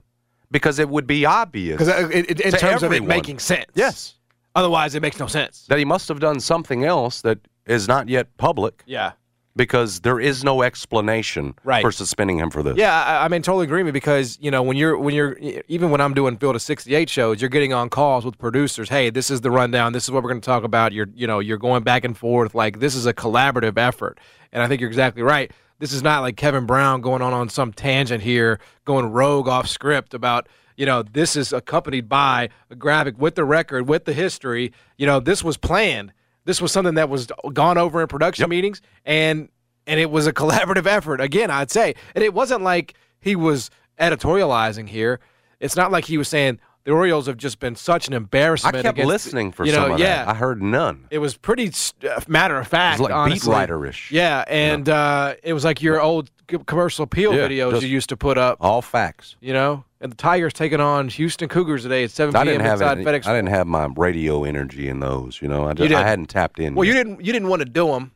because 0.51 0.79
it 0.79 0.89
would 0.89 1.07
be 1.07 1.27
obvious. 1.27 1.77
because 1.79 1.89
uh, 1.91 2.09
in, 2.09 2.25
in 2.25 2.37
To 2.37 2.51
terms 2.53 2.83
of 2.83 2.93
it 2.93 3.03
making 3.05 3.41
sense. 3.41 3.67
Yes. 3.75 4.15
Otherwise, 4.55 4.95
it 4.95 5.03
makes 5.03 5.19
no 5.19 5.27
sense. 5.27 5.67
That 5.69 5.79
he 5.79 5.85
must 5.85 6.09
have 6.09 6.21
done 6.21 6.41
something 6.41 6.85
else 6.85 7.21
that 7.23 7.39
is 7.67 7.87
not 7.87 8.09
yet 8.09 8.37
public 8.37 8.83
Yeah. 8.87 9.13
because 9.57 10.01
there 10.01 10.19
is 10.19 10.43
no 10.43 10.63
explanation 10.63 11.55
Right. 11.65 11.83
for 11.83 11.93
suspending 11.93 12.39
him 12.39 12.51
for 12.51 12.63
this. 12.63 12.77
Yeah, 12.77 12.93
I, 13.05 13.25
I'm 13.25 13.33
in 13.33 13.43
total 13.43 13.61
agreement 13.61 13.95
because 13.95 14.39
you 14.41 14.51
know 14.51 14.63
when 14.63 14.77
you're 14.77 14.99
when 14.99 15.15
you're 15.15 15.37
even 15.69 15.91
when 15.91 16.01
I'm 16.01 16.15
doing 16.15 16.37
Field 16.37 16.57
of 16.57 16.63
68 16.63 17.09
shows, 17.09 17.41
you're 17.41 17.49
getting 17.51 17.73
on 17.73 17.91
calls 17.91 18.25
with 18.25 18.39
producers. 18.39 18.89
Hey, 18.89 19.11
this 19.11 19.31
is 19.31 19.41
the 19.43 19.51
rundown. 19.51 19.93
This 19.93 20.05
is 20.05 20.11
what 20.11 20.23
we're 20.23 20.31
going 20.31 20.41
to 20.41 20.47
talk 20.47 20.65
about. 20.65 20.93
You're 20.93 21.09
you 21.15 21.27
know 21.27 21.39
you're 21.39 21.59
going 21.59 21.83
back 21.85 22.05
and 22.05 22.17
forth 22.17 22.55
like 22.55 22.81
this 22.81 22.95
is 22.95 23.07
a 23.07 23.15
collaborative 23.15 23.79
effort, 23.79 24.19
and 24.53 24.63
I 24.63 24.69
think 24.69 24.81
you're 24.81 24.91
exactly 24.91 25.23
right. 25.23 25.53
This 25.79 25.93
is 25.93 26.03
not 26.03 26.21
like 26.23 26.37
Kevin 26.37 26.67
Brown 26.67 27.01
going 27.01 27.23
on 27.23 27.33
on 27.33 27.49
some 27.49 27.73
tangent 27.73 28.23
here, 28.23 28.59
going 28.85 29.07
rogue 29.13 29.49
off 29.49 29.67
script 29.69 30.13
about 30.13 30.47
you 30.81 30.87
know 30.87 31.03
this 31.03 31.37
is 31.37 31.53
accompanied 31.53 32.09
by 32.09 32.49
a 32.71 32.75
graphic 32.75 33.19
with 33.19 33.35
the 33.35 33.45
record 33.45 33.87
with 33.87 34.07
the 34.07 34.15
history. 34.15 34.73
You 34.97 35.07
know 35.07 35.21
this 35.21 35.45
was 35.45 35.59
planned. 35.59 36.15
This 36.47 36.63
was 36.63 36.73
something 36.73 36.95
that 36.95 37.11
was 37.11 37.29
gone 37.53 37.77
over 37.77 38.01
in 38.01 38.09
production 38.09 38.49
meetings, 38.49 38.81
and 39.05 39.51
and 39.87 40.01
it 40.01 40.11
was 40.11 40.27
a 40.27 40.33
collaborative 40.43 40.87
effort. 40.87 41.21
Again, 41.21 41.51
I'd 41.51 41.71
say, 41.71 41.95
and 42.15 42.25
it 42.25 42.33
wasn't 42.33 42.63
like 42.63 42.95
he 43.21 43.37
was 43.37 43.71
editorializing 43.99 44.89
here. 44.89 45.21
It's 45.61 45.77
not 45.77 45.93
like 45.93 46.07
he 46.07 46.17
was 46.17 46.29
saying 46.29 46.59
the 46.85 46.93
Orioles 46.93 47.27
have 47.27 47.37
just 47.37 47.61
been 47.61 47.77
such 47.77 48.09
an 48.09 48.15
embarrassment. 48.15 48.75
I 48.77 48.81
kept 48.81 48.97
against- 48.97 49.09
listening 49.09 49.53
for 49.53 49.67
you 49.67 49.73
know, 49.73 49.83
some 49.83 49.93
of 49.93 49.99
yeah. 49.99 50.25
that. 50.25 50.29
I 50.29 50.35
heard 50.35 50.63
none. 50.63 51.09
It 51.11 51.19
was 51.19 51.37
pretty 51.37 51.71
uh, 52.09 52.21
matter 52.27 52.57
of 52.57 52.67
fact, 52.67 52.99
It 52.99 53.03
was 53.03 53.11
like 53.11 53.19
honestly. 53.19 53.51
beat 53.51 53.55
writer-ish. 53.55 54.11
Yeah, 54.11 54.45
and 54.49 54.89
Uh, 54.89 55.35
it 55.43 55.53
was 55.53 55.63
like 55.63 55.83
your 55.83 56.01
old 56.01 56.31
commercial 56.59 57.05
appeal 57.05 57.35
Yeah, 57.35 57.49
videos 57.49 57.83
you 57.83 57.89
used 57.89 58.09
to 58.11 58.17
put 58.17 58.39
up. 58.39 58.59
All 58.61 58.83
facts. 58.83 59.37
You 59.41 59.53
know, 59.53 59.85
and 60.01 60.13
the 60.13 60.17
Tigers 60.17 60.53
taking 60.53 60.81
on 60.81 61.09
Houston 61.09 61.49
Cougars 61.49 61.83
today 61.83 62.05
at 62.05 62.11
7 62.11 62.35
I 62.35 62.45
p.m. 62.45 62.55
didn't 62.55 62.67
have 62.67 62.81
inside 62.81 62.99
any, 62.99 63.05
FedEx. 63.05 63.27
I 63.27 63.35
didn't 63.35 63.51
have 63.51 63.67
my 63.67 63.89
radio 63.97 64.45
energy 64.45 64.89
in 64.89 65.01
those. 65.01 65.41
You 65.43 65.49
know, 65.49 65.65
I, 65.65 65.73
just, 65.75 65.89
didn't. 65.89 66.03
I 66.03 66.07
hadn't 66.09 66.27
tapped 66.27 66.59
in. 66.59 66.75
well, 66.75 66.87
you 66.87 66.95
didn't. 66.95 67.25
You 67.25 67.33
didn't 67.33 67.49
want 67.49 67.61
to 67.61 67.69
do 67.69 67.89
them, 67.89 68.13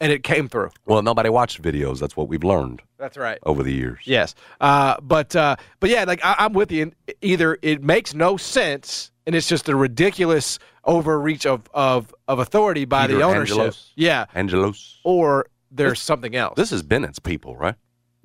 and 0.00 0.12
it 0.12 0.22
came 0.22 0.48
through. 0.48 0.70
Well, 0.86 1.02
nobody 1.02 1.28
watched 1.28 1.60
videos. 1.62 1.98
That's 1.98 2.16
what 2.16 2.28
we've 2.28 2.44
learned 2.44 2.82
That's 2.98 3.16
right. 3.16 3.38
over 3.44 3.62
the 3.62 3.72
years. 3.72 4.00
Yes, 4.04 4.34
uh, 4.60 4.96
but 5.02 5.34
uh, 5.34 5.56
but 5.80 5.90
yeah, 5.90 6.04
like 6.04 6.24
I, 6.24 6.36
I'm 6.38 6.52
with 6.52 6.70
you. 6.70 6.92
Either 7.22 7.58
it 7.62 7.82
makes 7.82 8.14
no 8.14 8.36
sense, 8.36 9.10
and 9.26 9.34
it's 9.34 9.48
just 9.48 9.68
a 9.68 9.76
ridiculous 9.76 10.58
overreach 10.84 11.46
of 11.46 11.62
of, 11.74 12.14
of 12.28 12.38
authority 12.38 12.84
by 12.84 13.06
Peter 13.06 13.18
the 13.18 13.24
ownership. 13.24 13.56
Angelos. 13.56 13.92
Yeah, 13.96 14.26
Angelos. 14.34 15.00
or 15.04 15.46
there's 15.74 16.00
something 16.00 16.34
else. 16.36 16.54
This 16.56 16.72
is 16.72 16.82
Bennett's 16.82 17.18
people, 17.18 17.56
right? 17.56 17.74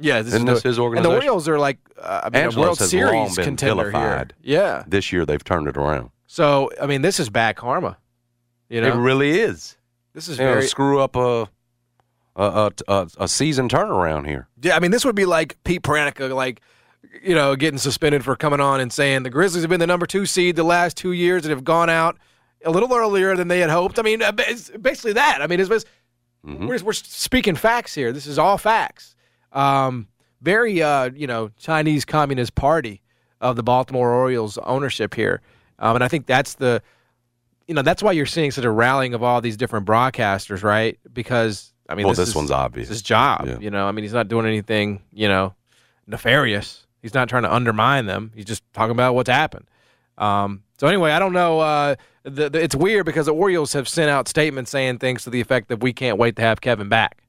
yeah, 0.01 0.21
this 0.21 0.33
isn't 0.33 0.47
is 0.47 0.55
this 0.55 0.63
the- 0.63 0.69
his 0.69 0.79
organization. 0.79 1.11
And 1.11 1.21
the? 1.21 1.25
Orioles 1.27 1.47
are 1.49 1.59
like 1.59 1.77
uh, 2.01 2.21
I 2.23 2.29
mean, 2.29 2.45
a 2.55 2.59
World 2.59 2.77
Series 2.77 3.35
contender 3.37 3.91
here. 3.91 4.27
Yeah, 4.41 4.83
This 4.87 5.11
year 5.11 5.25
they've 5.25 5.43
turned 5.43 5.67
it 5.67 5.75
around. 5.77 6.11
so 6.27 6.69
I 6.81 6.85
mean, 6.85 7.01
this 7.01 7.19
is 7.19 7.29
bad 7.29 7.55
karma. 7.57 7.97
You 8.69 8.81
know, 8.81 8.87
It 8.89 8.95
really 8.95 9.39
is. 9.39 9.75
this 10.13 10.27
is 10.29 10.37
You 10.37 10.45
know, 10.45 10.61
screw 10.61 10.99
up 11.01 11.15
a 11.15 11.49
a, 12.35 12.43
a, 12.43 12.71
a 12.87 13.07
a 13.17 13.27
season 13.27 13.67
turnaround 13.67 14.25
here. 14.27 14.47
Yeah, 14.61 14.75
I 14.75 14.79
mean, 14.79 14.91
this 14.91 15.03
would 15.03 15.15
be 15.15 15.25
like 15.25 15.61
Pete 15.65 15.81
Pranica, 15.81 16.33
like, 16.33 16.61
you 17.21 17.35
know, 17.35 17.55
getting 17.57 17.77
suspended 17.79 18.23
for 18.23 18.35
coming 18.37 18.61
on 18.61 18.79
and 18.79 18.93
saying 18.93 19.23
the 19.23 19.29
Grizzlies 19.29 19.63
have 19.63 19.69
been 19.69 19.79
the 19.81 19.87
number 19.87 20.05
two 20.05 20.25
seed 20.25 20.55
the 20.55 20.63
last 20.63 20.95
two 20.95 21.11
years 21.11 21.43
and 21.43 21.49
have 21.49 21.63
gone 21.65 21.89
out 21.89 22.17
a 22.63 22.71
little 22.71 22.93
earlier 22.93 23.35
than 23.35 23.47
they 23.49 23.59
had 23.59 23.69
hoped. 23.69 23.99
I 23.99 24.03
mean, 24.03 24.21
uh, 24.21 24.31
it's 24.37 24.69
basically 24.69 25.13
that. 25.13 25.41
I 25.41 25.47
mean, 25.47 25.59
it's, 25.59 25.85
Mm-hmm. 26.45 26.67
we're, 26.67 26.83
we're 26.83 26.93
speaking 26.93 27.55
facts 27.55 27.93
here. 27.93 28.11
This 28.11 28.27
is 28.27 28.39
all 28.39 28.57
facts. 28.57 29.15
Um, 29.51 30.07
very, 30.41 30.81
uh, 30.81 31.09
you 31.15 31.27
know, 31.27 31.51
Chinese 31.59 32.05
Communist 32.05 32.55
Party 32.55 33.01
of 33.41 33.55
the 33.55 33.63
Baltimore 33.63 34.11
Orioles 34.13 34.57
ownership 34.59 35.13
here. 35.13 35.41
Um, 35.79 35.95
and 35.95 36.03
I 36.03 36.07
think 36.07 36.25
that's 36.27 36.53
the, 36.55 36.81
you 37.67 37.73
know, 37.73 37.81
that's 37.81 38.01
why 38.01 38.11
you're 38.13 38.25
seeing 38.25 38.51
such 38.51 38.63
a 38.63 38.71
rallying 38.71 39.13
of 39.13 39.21
all 39.23 39.41
these 39.41 39.57
different 39.57 39.85
broadcasters, 39.85 40.63
right? 40.63 40.97
Because, 41.11 41.73
I 41.89 41.95
mean, 41.95 42.05
well, 42.05 42.11
this, 42.11 42.19
this 42.19 42.29
is- 42.29 42.35
one's 42.35 42.51
obvious. 42.51 42.87
his 42.89 43.01
job. 43.01 43.45
Yeah. 43.47 43.59
You 43.59 43.69
know, 43.71 43.85
I 43.87 43.91
mean, 43.91 44.03
he's 44.03 44.13
not 44.13 44.27
doing 44.27 44.45
anything, 44.45 45.01
you 45.13 45.27
know, 45.27 45.53
nefarious. 46.07 46.85
He's 47.01 47.13
not 47.13 47.29
trying 47.29 47.43
to 47.43 47.53
undermine 47.53 48.05
them. 48.07 48.31
He's 48.35 48.45
just 48.45 48.63
talking 48.73 48.91
about 48.91 49.15
what's 49.15 49.29
happened. 49.29 49.65
Um, 50.17 50.63
so 50.79 50.87
anyway, 50.87 51.11
I 51.11 51.19
don't 51.19 51.33
know. 51.33 51.59
Uh, 51.59 51.95
the, 52.23 52.49
the, 52.49 52.63
it's 52.63 52.75
weird 52.75 53.05
because 53.05 53.25
the 53.25 53.33
Orioles 53.33 53.73
have 53.73 53.87
sent 53.87 54.09
out 54.09 54.27
statements 54.29 54.71
saying 54.71 54.99
things 54.99 55.23
to 55.23 55.29
the 55.29 55.41
effect 55.41 55.67
that 55.67 55.81
we 55.81 55.91
can't 55.91 56.17
wait 56.17 56.37
to 56.37 56.41
have 56.41 56.61
Kevin 56.61 56.87
back. 56.87 57.23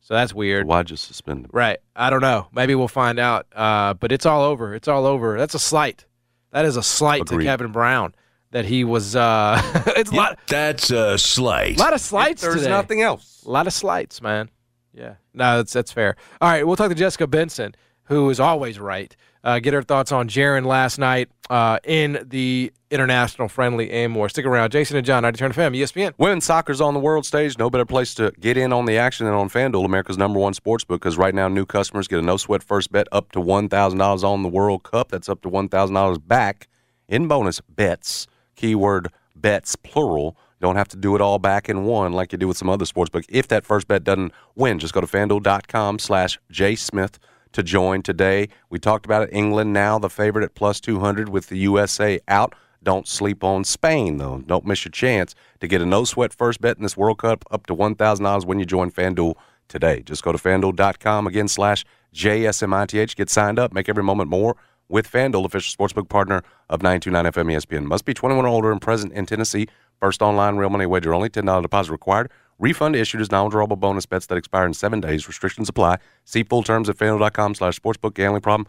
So 0.00 0.14
that's 0.14 0.34
weird. 0.34 0.66
Why 0.66 0.82
just 0.82 1.06
suspend 1.06 1.46
him? 1.46 1.50
Right. 1.52 1.78
I 1.94 2.10
don't 2.10 2.20
know. 2.20 2.48
Maybe 2.52 2.74
we'll 2.74 2.88
find 2.88 3.18
out. 3.18 3.46
Uh, 3.54 3.94
but 3.94 4.12
it's 4.12 4.26
all 4.26 4.42
over. 4.42 4.74
It's 4.74 4.88
all 4.88 5.06
over. 5.06 5.38
That's 5.38 5.54
a 5.54 5.58
slight. 5.58 6.04
That 6.50 6.64
is 6.64 6.76
a 6.76 6.82
slight 6.82 7.22
Agreed. 7.22 7.38
to 7.38 7.44
Kevin 7.44 7.72
Brown 7.72 8.14
that 8.50 8.64
he 8.64 8.84
was. 8.84 9.14
Uh, 9.16 9.60
it's 9.96 10.10
a 10.10 10.14
lot, 10.14 10.38
That's 10.48 10.90
a 10.90 11.16
slight. 11.16 11.76
A 11.76 11.80
lot 11.80 11.94
of 11.94 12.00
slights 12.00 12.42
There's 12.42 12.56
today. 12.56 12.68
nothing 12.68 13.02
else. 13.02 13.42
A 13.46 13.50
lot 13.50 13.66
of 13.66 13.72
slights, 13.72 14.20
man. 14.20 14.50
Yeah. 14.92 15.14
No, 15.32 15.58
that's 15.58 15.72
that's 15.72 15.92
fair. 15.92 16.16
All 16.40 16.50
right, 16.50 16.66
we'll 16.66 16.76
talk 16.76 16.88
to 16.88 16.94
Jessica 16.94 17.26
Benson, 17.26 17.74
who 18.10 18.28
is 18.28 18.40
always 18.40 18.78
right. 18.78 19.16
Uh, 19.42 19.58
get 19.60 19.72
her 19.72 19.82
thoughts 19.82 20.12
on 20.12 20.28
Jaren 20.28 20.66
last 20.66 20.98
night 20.98 21.30
uh, 21.48 21.78
in 21.84 22.26
the 22.28 22.70
international 22.90 23.48
friendly 23.48 23.90
and 23.90 24.12
more. 24.12 24.28
Stick 24.28 24.44
around. 24.44 24.70
Jason 24.70 24.96
and 24.96 25.06
John, 25.06 25.24
I 25.24 25.30
turn 25.30 25.52
FM, 25.52 25.74
ESPN. 25.74 26.12
Women's 26.18 26.44
soccer's 26.44 26.80
on 26.80 26.92
the 26.92 27.00
world 27.00 27.24
stage. 27.24 27.56
No 27.56 27.70
better 27.70 27.86
place 27.86 28.12
to 28.14 28.32
get 28.38 28.58
in 28.58 28.72
on 28.72 28.84
the 28.84 28.98
action 28.98 29.26
than 29.26 29.34
on 29.34 29.48
FanDuel, 29.48 29.84
America's 29.84 30.18
number 30.18 30.38
one 30.38 30.52
sports 30.52 30.84
book. 30.84 31.00
Because 31.00 31.16
right 31.16 31.34
now, 31.34 31.48
new 31.48 31.64
customers 31.64 32.08
get 32.08 32.18
a 32.18 32.22
no 32.22 32.36
sweat 32.36 32.62
first 32.62 32.92
bet 32.92 33.06
up 33.12 33.32
to 33.32 33.40
one 33.40 33.68
thousand 33.68 34.00
dollars 34.00 34.24
on 34.24 34.42
the 34.42 34.48
World 34.48 34.82
Cup. 34.82 35.10
That's 35.10 35.28
up 35.28 35.40
to 35.42 35.48
one 35.48 35.68
thousand 35.68 35.94
dollars 35.94 36.18
back 36.18 36.68
in 37.08 37.28
bonus 37.28 37.60
bets. 37.62 38.26
Keyword 38.56 39.08
bets 39.34 39.76
plural. 39.76 40.36
You 40.60 40.66
don't 40.66 40.76
have 40.76 40.88
to 40.88 40.96
do 40.96 41.14
it 41.14 41.22
all 41.22 41.38
back 41.38 41.70
in 41.70 41.84
one 41.84 42.12
like 42.12 42.32
you 42.32 42.38
do 42.38 42.48
with 42.48 42.58
some 42.58 42.68
other 42.68 42.84
sports 42.84 43.08
book. 43.08 43.24
If 43.30 43.48
that 43.48 43.64
first 43.64 43.88
bet 43.88 44.04
doesn't 44.04 44.32
win, 44.54 44.78
just 44.80 44.92
go 44.92 45.00
to 45.00 45.06
FanDuel.com/slash 45.06 46.38
jsmith 46.52 47.14
to 47.52 47.62
join 47.62 48.02
today. 48.02 48.48
We 48.68 48.78
talked 48.78 49.06
about 49.06 49.22
it. 49.22 49.30
England 49.32 49.72
now 49.72 49.98
the 49.98 50.10
favorite 50.10 50.44
at 50.44 50.54
plus 50.54 50.80
200 50.80 51.28
with 51.28 51.48
the 51.48 51.58
USA 51.58 52.20
out. 52.28 52.54
Don't 52.82 53.06
sleep 53.06 53.44
on 53.44 53.64
Spain, 53.64 54.16
though. 54.16 54.42
Don't 54.46 54.64
miss 54.64 54.84
your 54.84 54.92
chance 54.92 55.34
to 55.60 55.68
get 55.68 55.82
a 55.82 55.86
no 55.86 56.04
sweat 56.04 56.32
first 56.32 56.60
bet 56.60 56.76
in 56.76 56.82
this 56.82 56.96
World 56.96 57.18
Cup 57.18 57.44
up 57.50 57.66
to 57.66 57.74
$1,000 57.74 58.44
when 58.46 58.58
you 58.58 58.64
join 58.64 58.90
FanDuel 58.90 59.34
today. 59.68 60.02
Just 60.02 60.22
go 60.22 60.32
to 60.32 60.38
fanduel.com 60.38 61.26
again 61.26 61.48
slash 61.48 61.84
JSMITH. 62.14 63.16
Get 63.16 63.28
signed 63.28 63.58
up. 63.58 63.72
Make 63.72 63.88
every 63.88 64.02
moment 64.02 64.30
more 64.30 64.56
with 64.88 65.10
FanDuel, 65.10 65.44
official 65.44 65.76
sportsbook 65.76 66.08
partner 66.08 66.42
of 66.68 66.82
929 66.82 67.32
FM 67.32 67.54
ESPN. 67.54 67.84
Must 67.84 68.04
be 68.04 68.12
21 68.12 68.44
or 68.44 68.48
older 68.48 68.72
and 68.72 68.80
present 68.80 69.12
in 69.12 69.26
Tennessee. 69.26 69.68
First 70.00 70.20
online 70.22 70.56
real 70.56 70.70
money 70.70 70.86
wager 70.86 71.14
only. 71.14 71.30
$10 71.30 71.62
deposit 71.62 71.92
required. 71.92 72.30
Refund 72.60 72.94
issued 72.94 73.22
as 73.22 73.30
non-withdrawable 73.30 73.80
bonus 73.80 74.04
bets 74.04 74.26
that 74.26 74.36
expire 74.36 74.66
in 74.66 74.74
seven 74.74 75.00
days. 75.00 75.26
Restrictions 75.26 75.70
apply. 75.70 75.96
See 76.26 76.42
full 76.42 76.62
terms 76.62 76.90
at 76.90 76.96
FanDuel.com 76.96 77.54
slash 77.54 77.80
sportsbook. 77.80 78.14
Gambling 78.14 78.42
problem? 78.42 78.68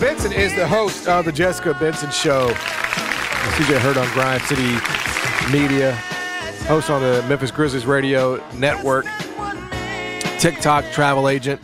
Benson 0.00 0.32
is 0.32 0.54
the 0.54 0.66
host 0.66 1.08
of 1.08 1.24
the 1.24 1.32
Jessica 1.32 1.74
Benson 1.74 2.10
Show. 2.10 2.50
CJ 2.50 3.78
heard 3.80 3.96
on 3.96 4.06
Grind 4.12 4.40
City 4.42 4.76
Media, 5.50 5.92
host 6.66 6.88
on 6.88 7.02
the 7.02 7.24
Memphis 7.28 7.50
Grizzlies 7.50 7.84
Radio 7.84 8.36
Network, 8.54 9.06
TikTok 10.38 10.84
travel 10.92 11.28
agent. 11.28 11.60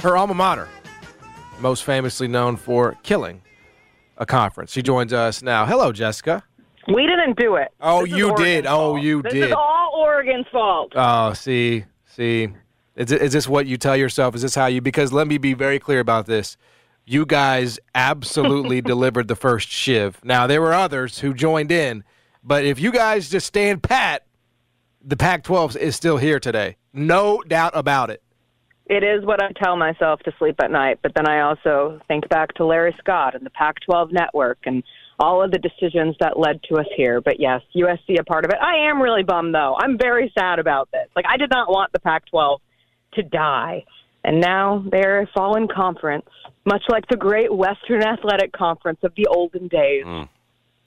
Her 0.00 0.16
alma 0.18 0.34
mater, 0.34 0.68
most 1.60 1.84
famously 1.84 2.28
known 2.28 2.56
for 2.58 2.98
killing 3.02 3.40
a 4.18 4.26
conference. 4.26 4.70
She 4.70 4.82
joins 4.82 5.14
us 5.14 5.42
now. 5.42 5.64
Hello, 5.64 5.90
Jessica. 5.90 6.42
We 6.88 7.06
didn't 7.06 7.38
do 7.38 7.56
it. 7.56 7.68
Oh, 7.80 8.02
This 8.04 8.14
you 8.14 8.36
did. 8.36 8.66
Oh, 8.66 8.96
you 8.96 9.22
this 9.22 9.32
did. 9.32 9.42
This 9.44 9.48
is 9.48 9.54
all 9.56 9.92
Oregon's 9.96 10.46
fault. 10.52 10.92
Oh, 10.94 11.32
see, 11.32 11.86
see. 12.04 12.48
Is, 12.94 13.10
is 13.10 13.32
this 13.32 13.48
what 13.48 13.66
you 13.66 13.78
tell 13.78 13.96
yourself? 13.96 14.34
Is 14.34 14.42
this 14.42 14.54
how 14.54 14.66
you? 14.66 14.82
Because 14.82 15.14
let 15.14 15.26
me 15.26 15.38
be 15.38 15.54
very 15.54 15.78
clear 15.78 16.00
about 16.00 16.26
this. 16.26 16.58
You 17.04 17.26
guys 17.26 17.78
absolutely 17.94 18.80
delivered 18.82 19.28
the 19.28 19.36
first 19.36 19.68
shiv. 19.68 20.20
Now 20.24 20.46
there 20.46 20.60
were 20.60 20.74
others 20.74 21.18
who 21.20 21.34
joined 21.34 21.70
in, 21.70 22.04
but 22.42 22.64
if 22.64 22.78
you 22.78 22.92
guys 22.92 23.30
just 23.30 23.46
stand 23.46 23.82
pat, 23.82 24.26
the 25.02 25.16
Pac-12 25.16 25.76
is 25.76 25.94
still 25.94 26.16
here 26.16 26.40
today. 26.40 26.76
No 26.92 27.42
doubt 27.42 27.72
about 27.74 28.10
it. 28.10 28.22
It 28.86 29.02
is 29.02 29.24
what 29.24 29.42
I 29.42 29.50
tell 29.62 29.76
myself 29.76 30.20
to 30.20 30.32
sleep 30.38 30.56
at 30.62 30.70
night, 30.70 30.98
but 31.02 31.12
then 31.14 31.26
I 31.26 31.40
also 31.40 32.00
think 32.06 32.28
back 32.28 32.52
to 32.54 32.66
Larry 32.66 32.94
Scott 32.98 33.34
and 33.34 33.44
the 33.44 33.50
Pac 33.50 33.76
12 33.86 34.12
network 34.12 34.58
and 34.66 34.82
all 35.18 35.42
of 35.42 35.50
the 35.50 35.58
decisions 35.58 36.16
that 36.20 36.38
led 36.38 36.62
to 36.64 36.76
us 36.76 36.86
here. 36.96 37.20
But 37.20 37.40
yes, 37.40 37.62
USC 37.74 38.18
a 38.18 38.24
part 38.24 38.44
of 38.44 38.50
it. 38.50 38.58
I 38.60 38.88
am 38.90 39.00
really 39.00 39.22
bummed, 39.22 39.54
though. 39.54 39.76
I'm 39.78 39.96
very 39.96 40.30
sad 40.38 40.58
about 40.58 40.90
this. 40.92 41.08
Like, 41.16 41.24
I 41.28 41.36
did 41.36 41.50
not 41.50 41.70
want 41.70 41.92
the 41.92 42.00
Pac 42.00 42.26
12 42.26 42.60
to 43.14 43.22
die. 43.22 43.84
And 44.22 44.40
now 44.40 44.84
they're 44.90 45.22
a 45.22 45.26
fallen 45.34 45.68
conference, 45.68 46.28
much 46.64 46.84
like 46.88 47.06
the 47.08 47.16
great 47.16 47.54
Western 47.54 48.02
Athletic 48.02 48.52
Conference 48.52 49.00
of 49.02 49.14
the 49.16 49.26
olden 49.26 49.68
days. 49.68 50.04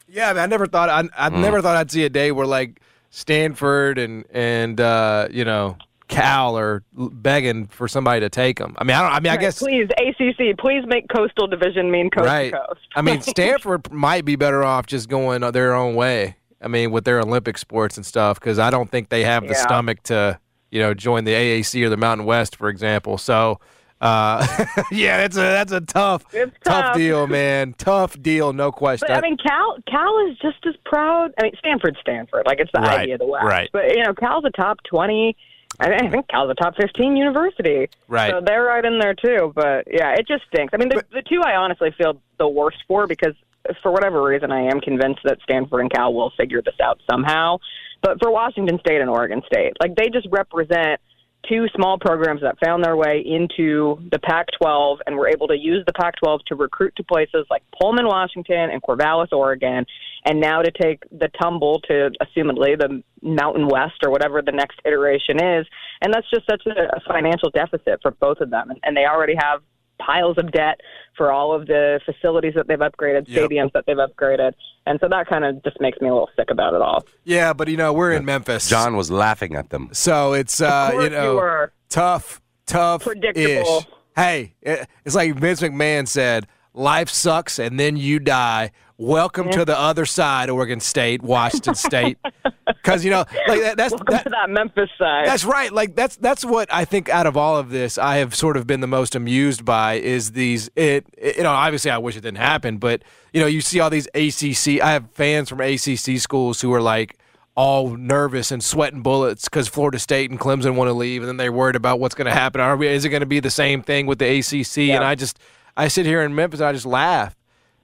Yeah, 0.09 0.29
I, 0.29 0.33
mean, 0.33 0.43
I 0.43 0.45
never 0.45 0.65
thought 0.67 0.89
I, 0.89 1.03
I 1.17 1.29
never 1.29 1.61
thought 1.61 1.75
I'd 1.75 1.91
see 1.91 2.05
a 2.05 2.09
day 2.09 2.31
where 2.31 2.47
like 2.47 2.81
Stanford 3.09 3.97
and 3.97 4.25
and 4.31 4.79
uh, 4.79 5.27
you 5.29 5.43
know 5.43 5.77
Cal 6.07 6.57
are 6.57 6.83
begging 6.93 7.67
for 7.67 7.87
somebody 7.87 8.21
to 8.21 8.29
take 8.29 8.57
them. 8.57 8.75
I 8.77 8.83
mean, 8.83 8.95
I 8.95 9.01
don't. 9.01 9.11
I 9.11 9.19
mean, 9.19 9.33
I 9.33 9.37
guess 9.37 9.59
Please, 9.59 9.89
ACC, 9.99 10.57
please 10.57 10.83
make 10.87 11.09
Coastal 11.09 11.47
Division 11.47 11.91
mean 11.91 12.09
coast 12.09 12.25
right. 12.25 12.51
to 12.51 12.59
coast. 12.67 12.87
I 12.95 13.01
mean, 13.01 13.21
Stanford 13.21 13.91
might 13.91 14.23
be 14.23 14.35
better 14.35 14.63
off 14.63 14.87
just 14.87 15.09
going 15.09 15.41
their 15.51 15.73
own 15.73 15.95
way. 15.95 16.35
I 16.61 16.67
mean, 16.69 16.91
with 16.91 17.03
their 17.03 17.19
Olympic 17.19 17.57
sports 17.57 17.97
and 17.97 18.05
stuff, 18.05 18.39
because 18.39 18.57
I 18.57 18.69
don't 18.71 18.89
think 18.89 19.09
they 19.09 19.23
have 19.23 19.43
the 19.43 19.49
Yeah. 19.53 19.61
stomach 19.61 20.01
to, 20.03 20.39
you 20.71 20.79
know, 20.79 20.93
join 20.93 21.23
the 21.25 21.33
AAC 21.33 21.83
or 21.83 21.89
the 21.89 21.97
Mountain 21.97 22.25
West, 22.25 22.55
for 22.55 22.69
example. 22.69 23.17
So, 23.17 23.59
uh, 24.01 24.45
yeah, 24.91 25.17
that's 25.17 25.38
a 25.38 25.41
that's 25.41 25.71
a 25.71 25.81
tough, 25.81 26.25
It's 26.33 26.55
tough. 26.63 26.95
deal, 26.95 27.27
man. 27.27 27.73
Tough 27.77 28.21
deal, 28.21 28.53
no 28.53 28.71
question. 28.71 29.07
But 29.10 29.17
I 29.17 29.21
mean, 29.21 29.38
Cal 29.38 29.77
Cal 29.89 30.27
is 30.29 30.38
just 30.39 30.65
as 30.67 30.75
proud. 30.86 31.33
I 31.39 31.43
mean, 31.43 31.53
Stanford's 31.60 31.97
Stanford, 32.01 32.43
like 32.45 32.60
it's 32.60 32.71
the 32.73 32.79
Right, 32.81 33.01
Ivy 33.01 33.12
of 33.13 33.19
the 33.19 33.25
West. 33.25 33.45
right. 33.45 33.69
But 33.73 33.95
you 33.95 34.03
know, 34.03 34.13
Cal's 34.13 34.45
a 34.45 34.51
top 34.51 34.79
twenty. 34.83 35.36
I 35.79 35.89
mean, 35.89 35.99
I 36.05 36.10
think 36.10 36.27
Cal's 36.27 36.49
a 36.49 36.55
top 36.55 36.75
fifteen 36.75 37.17
university. 37.17 37.89
Right. 38.07 38.31
So 38.31 38.41
they're 38.43 38.63
right 38.63 38.83
in 38.86 38.99
there 38.99 39.13
too. 39.13 39.51
But 39.55 39.86
yeah, 39.91 40.13
it 40.13 40.27
just 40.27 40.43
stinks. 40.53 40.73
I 40.73 40.77
mean, 40.77 40.89
the, 40.89 41.03
the 41.12 41.21
two 41.21 41.41
I 41.43 41.55
honestly 41.55 41.91
feel 41.97 42.19
the 42.38 42.47
worst 42.47 42.77
for 42.88 43.07
because 43.07 43.33
for 43.81 43.91
whatever 43.91 44.23
reason 44.23 44.51
I 44.51 44.62
am 44.62 44.79
convinced 44.79 45.21
that 45.25 45.39
Stanford 45.43 45.81
and 45.81 45.91
Cal 45.91 46.13
will 46.13 46.31
figure 46.38 46.62
this 46.62 46.75
out 46.81 46.99
somehow. 47.10 47.57
But 48.01 48.21
for 48.21 48.31
Washington 48.31 48.79
State 48.79 49.01
and 49.01 49.10
Oregon 49.10 49.41
State, 49.51 49.73
like 49.81 49.95
they 49.95 50.10
just 50.10 50.27
represent 50.31 51.01
two 51.49 51.67
small 51.75 51.97
programs 51.99 52.41
that 52.41 52.57
found 52.63 52.83
their 52.83 52.95
way 52.95 53.23
into 53.25 53.97
the 54.12 54.19
Pac 54.19 54.47
12 54.60 54.99
and 55.05 55.15
were 55.15 55.27
able 55.27 55.47
to 55.47 55.55
use 55.55 55.83
the 55.86 55.93
Pac 55.93 56.15
12 56.23 56.41
to 56.47 56.55
recruit 56.55 56.95
to 56.97 57.03
places 57.03 57.45
like 57.49 57.63
Pullman, 57.79 58.05
Washington, 58.05 58.69
and 58.71 58.81
Corvallis, 58.81 59.31
Oregon, 59.31 59.86
and 60.25 60.39
now 60.39 60.62
to 60.62 60.71
take 60.71 61.03
the 61.12 61.29
tumble 61.41 61.79
to 61.81 62.12
assumedly 62.21 62.77
the 62.77 63.01
Mountain 63.21 63.67
West 63.67 63.95
or 64.03 64.12
whatever 64.12 64.41
the 64.41 64.51
next 64.51 64.79
iteration 64.86 65.38
is. 65.38 65.65
And 66.01 66.13
that's 66.13 66.29
just 66.29 66.45
such 66.49 66.63
a, 66.65 66.99
financial 67.07 67.49
deficit 67.49 67.99
for 68.01 68.12
both 68.12 68.39
of 68.41 68.49
them. 68.49 68.69
And, 68.69 68.79
and 68.83 68.97
they 68.97 69.05
already 69.05 69.36
have 69.39 69.62
piles 69.99 70.38
of 70.38 70.51
debt 70.51 70.79
for 71.15 71.31
all 71.31 71.53
of 71.53 71.67
the 71.67 71.99
facilities 72.05 72.53
that 72.55 72.67
they've 72.67 72.77
upgraded, 72.79 73.25
Yep. 73.27 73.49
stadiums 73.49 73.71
that 73.73 73.86
they've 73.88 73.97
upgraded. 73.97 74.53
And 74.86 74.99
so 75.01 75.07
that 75.10 75.27
kind 75.27 75.43
of 75.43 75.63
just 75.63 75.81
makes 75.81 75.99
me 75.99 76.07
a 76.07 76.12
little 76.13 76.29
sick 76.36 76.49
about 76.51 76.73
it 76.73 76.81
all. 76.81 77.05
yeah, 77.23 77.53
but 77.53 77.67
you 77.67 77.77
know, 77.77 77.91
we're 77.93 78.12
in 78.13 78.23
Memphis. 78.25 78.69
John 78.69 78.95
was 78.95 79.10
laughing 79.12 79.55
at 79.55 79.69
them. 79.69 79.89
So 79.93 80.33
it's 80.33 80.62
uh, 80.62 80.91
you 80.93 81.10
know 81.10 81.33
you 81.41 81.67
tough, 81.89 82.41
tough, 82.65 83.03
Predictable. 83.03 83.86
Hey, 84.15 84.53
it's 84.62 85.13
like 85.15 85.36
Vince 85.36 85.62
McMahon 85.62 86.07
said: 86.07 86.47
"Life 86.73 87.10
sucks, 87.10 87.60
and 87.60 87.80
then 87.80 87.97
you 87.97 88.19
die." 88.19 88.71
Welcome 88.99 89.51
to 89.51 89.63
the 89.63 89.77
other 89.77 90.08
side, 90.08 90.49
Oregon 90.49 90.80
State, 90.80 91.21
Washington 91.21 91.75
State, 91.75 92.17
because 92.65 93.06
you 93.06 93.12
know, 93.12 93.25
like 93.47 93.62
that, 93.62 93.77
that's 93.77 93.93
that, 94.10 94.23
to 94.23 94.30
that 94.32 94.49
Memphis 94.49 94.89
side. 94.97 95.27
that's 95.27 95.45
right. 95.45 95.71
Like 95.71 95.95
that's 95.95 96.15
that's 96.15 96.43
what 96.43 96.67
I 96.73 96.84
think. 96.84 97.08
Out 97.08 97.27
of 97.27 97.38
all 97.38 97.58
of 97.58 97.69
this, 97.69 97.99
I 97.99 98.17
have 98.17 98.34
sort 98.34 98.58
of 98.58 98.65
been 98.65 98.80
the 98.80 98.88
most 98.88 99.13
amused 99.13 99.63
by 99.63 99.95
is 99.95 100.32
these. 100.32 100.71
It, 100.75 101.06
it- 101.15 101.38
you 101.38 101.43
know, 101.43 101.51
obviously 101.51 101.91
I 101.91 101.99
wish 101.99 102.17
it 102.17 102.21
didn't 102.21 102.39
happen, 102.39 102.77
but 102.80 103.03
you 103.34 103.39
know, 103.39 103.45
you 103.45 103.62
see 103.62 103.80
all 103.80 103.91
these 103.91 104.08
ACC. 104.15 104.82
I 104.82 104.93
have 104.93 105.12
fans 105.12 105.47
from 105.49 105.62
ACC 105.62 106.19
schools 106.19 106.60
who 106.62 106.73
are 106.73 106.82
like 106.82 107.19
all 107.56 107.95
nervous 107.97 108.51
and 108.51 108.63
sweating 108.63 109.03
bullets 109.03 109.43
because 109.47 109.67
Florida 109.67 109.99
State 109.99 110.32
and 110.32 110.39
Clemson 110.39 110.73
want 110.75 110.88
to 110.88 110.93
leave, 110.93 111.21
and 111.21 111.27
then 111.30 111.38
they're 111.38 111.51
worried 111.51 111.75
about 111.75 111.99
what's 111.99 112.15
going 112.15 112.25
to 112.27 112.34
happen. 112.34 112.62
Are 112.62 112.75
we, 112.75 112.88
is 112.88 113.06
it 113.06 113.10
going 113.10 113.19
to 113.19 113.25
be 113.27 113.39
the 113.39 113.51
same 113.51 113.84
thing 113.84 114.08
with 114.08 114.17
the 114.17 114.39
ACC? 114.39 114.89
And 114.95 115.03
I 115.03 115.13
just, 115.15 115.38
I 115.77 115.87
sit 115.87 116.05
here 116.05 116.21
in 116.23 116.33
Memphis, 116.33 116.59
and 116.59 116.67
I 116.67 116.73
just 116.73 116.87
laugh 116.87 117.35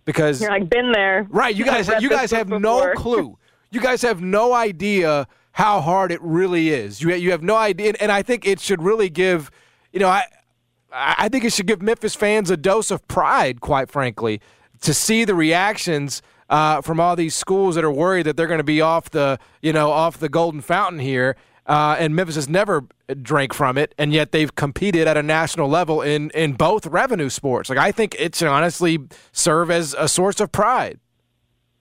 because 0.03 0.41
You're 0.41 0.49
like, 0.49 0.69
been 0.69 0.91
there. 0.91 1.27
Right, 1.29 1.55
you 1.55 1.63
guys, 1.63 1.87
you 2.01 2.09
guys 2.09 2.31
have 2.31 2.49
no 2.49 2.91
clue. 2.95 3.37
You 3.71 3.79
guys 3.79 4.01
have 4.01 4.21
no 4.21 4.53
idea 4.53 5.27
how 5.51 5.79
hard 5.79 6.11
it 6.11 6.21
really 6.21 6.69
is. 6.69 7.01
You 7.01 7.13
you 7.13 7.31
have 7.31 7.43
no 7.43 7.55
idea, 7.55 7.93
and, 7.99 8.11
I 8.11 8.23
think 8.23 8.45
it 8.45 8.59
should 8.59 8.81
really 8.81 9.09
give, 9.09 9.51
you 9.91 9.99
know, 9.99 10.09
I 10.09 10.23
I 10.91 11.15
I 11.19 11.29
think 11.29 11.43
it 11.43 11.53
should 11.53 11.67
give 11.67 11.81
Memphis 11.81 12.15
fans 12.15 12.49
a 12.49 12.57
dose 12.57 12.91
of 12.91 13.07
pride, 13.07 13.61
quite 13.61 13.89
frankly, 13.89 14.41
to 14.81 14.93
see 14.93 15.23
the 15.23 15.35
reactions. 15.35 16.21
Uh, 16.49 16.81
from 16.81 16.99
all 16.99 17.15
these 17.15 17.33
schools 17.33 17.73
that 17.73 17.83
are 17.83 17.91
worried 17.91 18.27
that 18.27 18.37
they're 18.37 18.47
going 18.47 18.59
to 18.59 18.65
be 18.65 18.79
off 18.79 19.09
the, 19.09 19.39
you 19.61 19.73
know, 19.73 19.89
off 19.89 20.19
the 20.19 20.29
golden 20.29 20.61
fountain 20.61 20.99
here, 20.99 21.35
uh, 21.65 21.95
and 21.97 22.15
Memphis 22.15 22.35
has 22.35 22.49
never 22.49 22.85
drank 23.21 23.53
from 23.53 23.77
it, 23.77 23.95
and 23.97 24.11
yet 24.13 24.31
they've 24.31 24.53
competed 24.53 25.07
at 25.07 25.17
a 25.17 25.23
national 25.23 25.69
level 25.69 26.01
in 26.01 26.29
in 26.31 26.53
both 26.53 26.85
revenue 26.85 27.29
sports. 27.29 27.69
Like 27.69 27.79
I 27.79 27.91
think 27.91 28.15
it 28.19 28.35
should 28.35 28.47
honestly 28.47 28.99
serve 29.31 29.71
as 29.71 29.95
a 29.97 30.07
source 30.07 30.39
of 30.39 30.51
pride. 30.51 30.99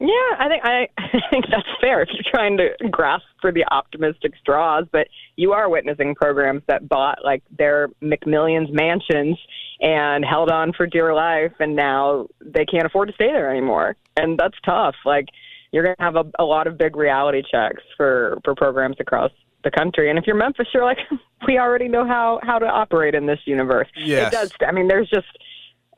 Yeah, 0.03 0.09
I 0.37 0.49
think 0.49 0.65
I, 0.65 0.89
I 0.99 1.31
think 1.31 1.45
that's 1.51 1.69
fair 1.81 2.03
if 2.03 2.09
you're 2.13 2.33
trying 2.33 2.57
to 2.59 2.71
grasp 2.91 3.25
for 3.41 3.53
the 3.53 3.65
optimistic 3.71 4.33
straws, 4.41 4.85
but 4.91 5.07
you 5.37 5.53
are 5.53 5.69
witnessing 5.69 6.15
programs 6.15 6.63
that 6.67 6.89
bought 6.89 7.19
like 7.25 7.43
their 7.57 7.89
McMillions 8.03 8.73
mansions 8.73 9.39
and 9.81 10.25
held 10.25 10.51
on 10.51 10.73
for 10.73 10.87
dear 10.87 11.15
life, 11.15 11.53
and 11.61 11.77
now 11.77 12.27
they 12.41 12.65
can't 12.65 12.85
afford 12.85 13.09
to 13.09 13.15
stay 13.15 13.29
there 13.29 13.51
anymore, 13.51 13.97
and 14.17 14.39
that's 14.39 14.57
tough. 14.65 14.95
Like 15.05 15.27
you're 15.73 15.85
going 15.85 15.97
to 15.97 16.03
have 16.03 16.17
a, 16.17 16.25
a 16.39 16.45
lot 16.45 16.67
of 16.67 16.79
big 16.79 16.97
reality 16.97 17.43
checks 17.49 17.83
for 17.97 18.39
for 18.45 18.55
programs 18.55 18.97
across 19.01 19.31
the 19.65 19.71
country, 19.71 20.11
and 20.11 20.19
if 20.19 20.27
you're 20.27 20.37
Memphis, 20.37 20.69
you're 20.73 20.85
like, 20.85 20.99
we 21.47 21.59
already 21.59 21.89
know 21.89 22.07
how 22.07 22.41
how 22.43 22.59
to 22.59 22.67
operate 22.67 23.15
in 23.15 23.27
this 23.27 23.41
universe. 23.45 23.89
Yes. 23.97 24.33
It 24.33 24.37
does. 24.37 24.53
I 24.67 24.73
mean, 24.73 24.89
there's 24.89 25.09
just 25.09 25.27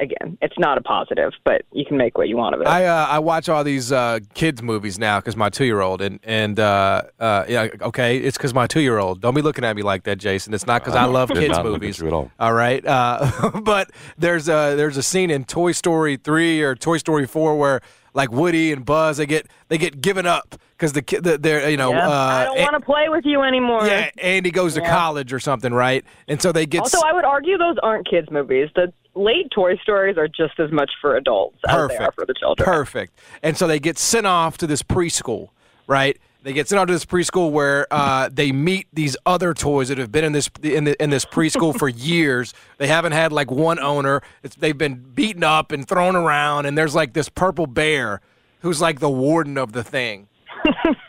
again, 0.01 0.37
it's 0.43 0.59
not 0.59 0.79
a 0.79 0.81
positive, 0.81 1.33
but 1.45 1.63
you 1.73 1.85
can 1.85 1.97
make 1.97 2.19
what 2.19 2.29
you 2.29 2.37
want 2.37 2.55
of 2.55 2.61
it. 2.61 2.67
I 2.67 2.87
uh, 2.87 3.07
I 3.09 3.19
watch 3.19 3.49
all 3.49 3.65
these 3.65 3.93
uh, 3.93 4.21
kids 4.35 4.63
movies 4.63 4.99
now 4.99 5.21
because 5.21 5.37
my 5.37 5.49
two 5.49 5.65
year 5.65 5.81
old 5.81 6.01
and 6.01 6.21
and 6.25 6.59
uh, 6.59 7.03
uh, 7.19 7.45
yeah 7.49 7.69
okay 7.81 8.19
it's 8.19 8.37
because 8.37 8.55
my 8.55 8.67
two 8.67 8.81
year 8.81 8.99
old 8.99 9.21
don't 9.21 9.35
be 9.35 9.43
looking 9.43 9.65
at 9.65 9.77
me 9.77 9.83
like 9.83 10.05
that 10.05 10.17
Jason 10.17 10.55
it's 10.55 10.67
not 10.67 10.83
because 10.83 10.97
I 10.97 11.05
love 11.05 11.31
kids 11.31 11.49
not 11.49 11.65
movies 11.65 12.03
at 12.03 12.13
all. 12.13 12.31
all 12.39 12.53
right 12.53 12.85
uh, 12.85 13.51
but 13.63 13.91
there's 14.19 14.49
a 14.49 14.75
there's 14.77 14.97
a 14.97 15.03
scene 15.03 15.31
in 15.31 15.45
Toy 15.45 15.73
Story 15.73 16.17
three 16.17 16.63
or 16.63 16.75
Toy 16.75 16.99
Story 16.99 17.27
four 17.27 17.57
where 17.57 17.81
like 18.15 18.33
Woody 18.33 18.73
and 18.73 18.85
Buzz 18.85 19.19
they 19.19 19.27
get 19.27 19.47
they 19.69 19.77
get 19.79 20.01
given 20.01 20.25
up 20.27 20.55
because 20.77 20.93
the 20.93 21.03
kid 21.03 21.25
the, 21.25 21.37
they're 21.37 21.69
you 21.69 21.77
know 21.77 21.91
Yeah. 21.93 22.09
uh, 22.09 22.13
I 22.13 22.45
don't 22.45 22.59
want 22.61 22.75
to 22.75 22.81
play 22.81 23.09
with 23.09 23.25
you 23.27 23.43
anymore. 23.43 23.87
yeah 23.87 24.09
Andy 24.23 24.51
goes 24.51 24.75
to 24.75 24.81
Yeah. 24.81 24.91
college 24.91 25.33
or 25.33 25.41
something 25.41 25.73
right 25.75 26.05
and 26.29 26.41
so 26.41 26.53
they 26.53 26.65
get 26.67 26.81
Also, 26.83 27.01
I 27.05 27.13
would 27.13 27.25
argue 27.25 27.59
those 27.59 27.77
aren't 27.83 28.09
kids' 28.09 28.31
movies. 28.31 28.71
The 28.75 28.93
late 29.17 29.51
Toy 29.55 29.77
Stories 29.77 30.17
are 30.17 30.29
just 30.29 30.59
as 30.59 30.71
much 30.73 30.91
for 31.01 31.17
adults 31.17 31.59
as 31.69 31.89
they 31.89 31.97
are 31.99 32.11
for 32.13 32.27
the 32.27 32.35
children. 32.35 32.65
Perfect. 32.65 33.19
And 33.43 33.57
so 33.57 33.67
they 33.69 33.79
get 33.79 33.97
sent 33.99 34.27
off 34.27 34.59
to 34.59 34.67
this 34.67 34.83
preschool, 34.83 35.51
right? 35.87 36.19
They 36.45 36.53
get 36.53 36.69
sent 36.69 36.79
out 36.79 36.85
to 36.89 36.93
this 36.93 37.07
preschool 37.07 37.51
where 37.51 37.87
uh, 37.91 38.29
they 38.31 38.53
meet 38.53 38.87
these 38.93 39.17
other 39.25 39.55
toys 39.55 39.89
that 39.89 39.97
have 39.97 40.13
been 40.13 40.25
in 40.25 40.33
this 40.33 40.51
in, 40.63 40.85
the, 40.85 41.03
in 41.03 41.09
this 41.09 41.25
preschool 41.25 41.77
for 41.77 41.89
years. 42.13 42.53
They 42.77 42.87
haven't 42.87 43.13
had 43.13 43.33
like 43.33 43.51
one 43.51 43.79
owner. 43.79 44.21
It's, 44.43 44.55
they've 44.55 44.77
been 44.77 44.97
beaten 44.97 45.43
up 45.43 45.73
and 45.73 45.89
thrown 45.89 46.15
around, 46.15 46.67
and 46.67 46.77
there's 46.77 46.95
like 46.95 47.15
this 47.15 47.31
purple 47.31 47.67
bear 47.67 48.21
who's 48.61 48.79
like 48.79 49.01
the 49.01 49.09
warden 49.09 49.57
of 49.57 49.73
the 49.73 49.83
thing. 49.83 50.29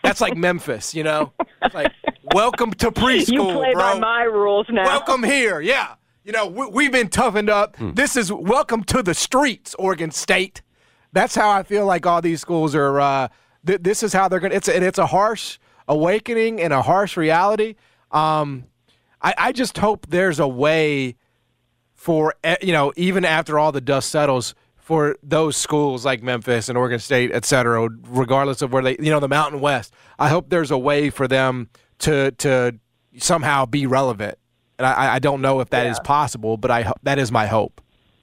That's 0.03 0.21
like 0.21 0.37
Memphis, 0.37 0.95
you 0.95 1.03
know. 1.03 1.33
It's 1.61 1.75
like 1.75 1.91
welcome 2.33 2.71
to 2.75 2.91
preschool, 2.91 3.27
you 3.27 3.43
play 3.43 3.73
bro. 3.73 3.93
by 3.95 3.99
my 3.99 4.23
rules 4.23 4.67
now. 4.69 4.85
Welcome 4.85 5.21
here, 5.21 5.59
yeah. 5.59 5.95
You 6.23 6.31
know, 6.31 6.47
we, 6.47 6.65
we've 6.67 6.91
been 6.93 7.09
toughened 7.09 7.49
up. 7.49 7.75
This 7.77 8.15
is 8.15 8.31
welcome 8.31 8.85
to 8.85 9.03
the 9.03 9.13
streets, 9.13 9.75
Oregon 9.77 10.11
State. 10.11 10.61
That's 11.11 11.35
how 11.35 11.49
I 11.49 11.63
feel 11.63 11.85
like 11.85 12.05
all 12.05 12.21
these 12.21 12.39
schools 12.39 12.73
are. 12.73 13.01
Uh, 13.01 13.27
th- 13.65 13.81
this 13.81 14.03
is 14.03 14.13
how 14.13 14.27
they're 14.27 14.39
gonna. 14.39 14.55
It's 14.55 14.67
a, 14.67 14.75
and 14.75 14.83
it's 14.83 14.99
a 14.99 15.05
harsh 15.07 15.57
awakening 15.87 16.61
and 16.61 16.73
a 16.73 16.81
harsh 16.81 17.17
reality. 17.17 17.75
Um, 18.11 18.65
I, 19.21 19.33
I 19.37 19.51
just 19.51 19.77
hope 19.77 20.07
there's 20.09 20.39
a 20.39 20.47
way 20.47 21.15
for 21.93 22.33
you 22.61 22.73
know 22.73 22.93
even 22.95 23.25
after 23.25 23.57
all 23.59 23.71
the 23.71 23.81
dust 23.81 24.09
settles 24.09 24.53
for 24.77 25.15
those 25.23 25.57
schools 25.57 26.05
like 26.05 26.21
Memphis 26.21 26.69
and 26.69 26.77
Oregon 26.77 26.99
State, 26.99 27.31
et 27.33 27.43
cetera, 27.45 27.89
regardless 28.07 28.61
of 28.61 28.71
where 28.71 28.83
they 28.83 28.95
you 28.99 29.09
know 29.11 29.19
the 29.19 29.27
Mountain 29.27 29.59
West. 29.59 29.93
I 30.19 30.29
hope 30.29 30.49
there's 30.49 30.71
a 30.71 30.77
way 30.77 31.09
for 31.09 31.27
them 31.27 31.69
to 31.99 32.31
to 32.31 32.75
somehow 33.17 33.65
be 33.65 33.87
relevant. 33.87 34.37
And 34.77 34.85
I, 34.85 35.15
I 35.15 35.19
don't 35.19 35.41
know 35.41 35.61
if 35.61 35.69
that 35.69 35.87
is 35.87 35.97
Yeah. 35.97 36.03
possible, 36.03 36.57
but 36.57 36.69
I 36.69 36.91
that 37.03 37.17
is 37.17 37.31
my 37.31 37.47
hope. 37.47 37.81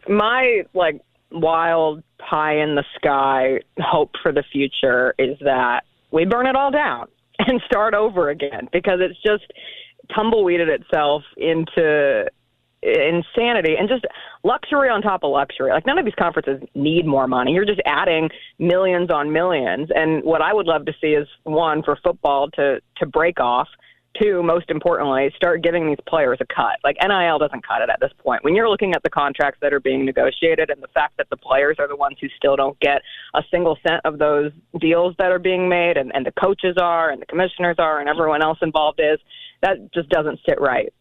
my 0.08 0.64
like 0.74 1.00
wild 1.32 2.02
pie 2.18 2.56
in 2.58 2.74
the 2.74 2.84
sky 2.96 3.60
hope 3.80 4.12
for 4.22 4.32
the 4.32 4.44
future 4.52 5.14
is 5.18 5.38
that 5.40 5.82
we 6.10 6.24
burn 6.24 6.46
it 6.46 6.56
all 6.56 6.70
down 6.70 7.08
and 7.38 7.60
start 7.66 7.94
over 7.94 8.30
again 8.30 8.68
because 8.72 9.00
it's 9.00 9.20
just 9.22 9.52
tumbleweeded 10.14 10.68
itself 10.68 11.22
into 11.36 12.26
insanity 12.82 13.76
and 13.78 13.88
just 13.88 14.04
luxury 14.42 14.88
on 14.88 15.02
top 15.02 15.22
of 15.22 15.30
luxury. 15.30 15.70
Like 15.70 15.86
none 15.86 15.98
of 15.98 16.04
these 16.04 16.14
conferences 16.18 16.60
need 16.74 17.06
more 17.06 17.28
money. 17.28 17.52
You're 17.52 17.64
just 17.64 17.80
adding 17.86 18.28
millions 18.58 19.10
on 19.10 19.32
millions. 19.32 19.88
And 19.94 20.24
what 20.24 20.42
I 20.42 20.52
would 20.52 20.66
love 20.66 20.86
to 20.86 20.92
see 21.00 21.08
is 21.08 21.28
one 21.44 21.82
for 21.82 21.96
football 22.02 22.50
to 22.52 22.80
to 22.96 23.06
break 23.06 23.38
off. 23.38 23.68
Two, 24.20 24.42
most 24.42 24.68
importantly, 24.68 25.32
start 25.36 25.62
giving 25.62 25.86
these 25.86 25.98
players 26.06 26.38
a 26.40 26.46
cut. 26.54 26.78
Like 26.84 26.96
NIL 27.00 27.38
doesn't 27.38 27.66
cut 27.66 27.80
it 27.80 27.88
at 27.88 27.98
this 27.98 28.12
point. 28.18 28.44
When 28.44 28.54
you're 28.54 28.68
looking 28.68 28.94
at 28.94 29.02
the 29.02 29.08
contracts 29.08 29.58
that 29.62 29.72
are 29.72 29.80
being 29.80 30.04
negotiated 30.04 30.68
and 30.68 30.82
the 30.82 30.88
fact 30.88 31.16
that 31.16 31.28
the 31.30 31.36
players 31.36 31.76
are 31.78 31.88
the 31.88 31.96
ones 31.96 32.16
who 32.20 32.28
still 32.36 32.54
don't 32.54 32.78
get 32.80 33.00
a 33.34 33.42
single 33.50 33.78
cent 33.86 34.02
of 34.04 34.18
those 34.18 34.52
deals 34.80 35.14
that 35.18 35.32
are 35.32 35.38
being 35.38 35.66
made, 35.66 35.96
and, 35.96 36.12
and 36.14 36.26
the 36.26 36.32
coaches 36.32 36.76
are, 36.78 37.10
and 37.10 37.22
the 37.22 37.26
commissioners 37.26 37.76
are, 37.78 38.00
and 38.00 38.08
everyone 38.08 38.42
else 38.42 38.58
involved 38.60 39.00
is, 39.00 39.18
that 39.62 39.76
just 39.94 40.08
doesn't 40.10 40.40
sit 40.46 40.60
right. 40.60 40.92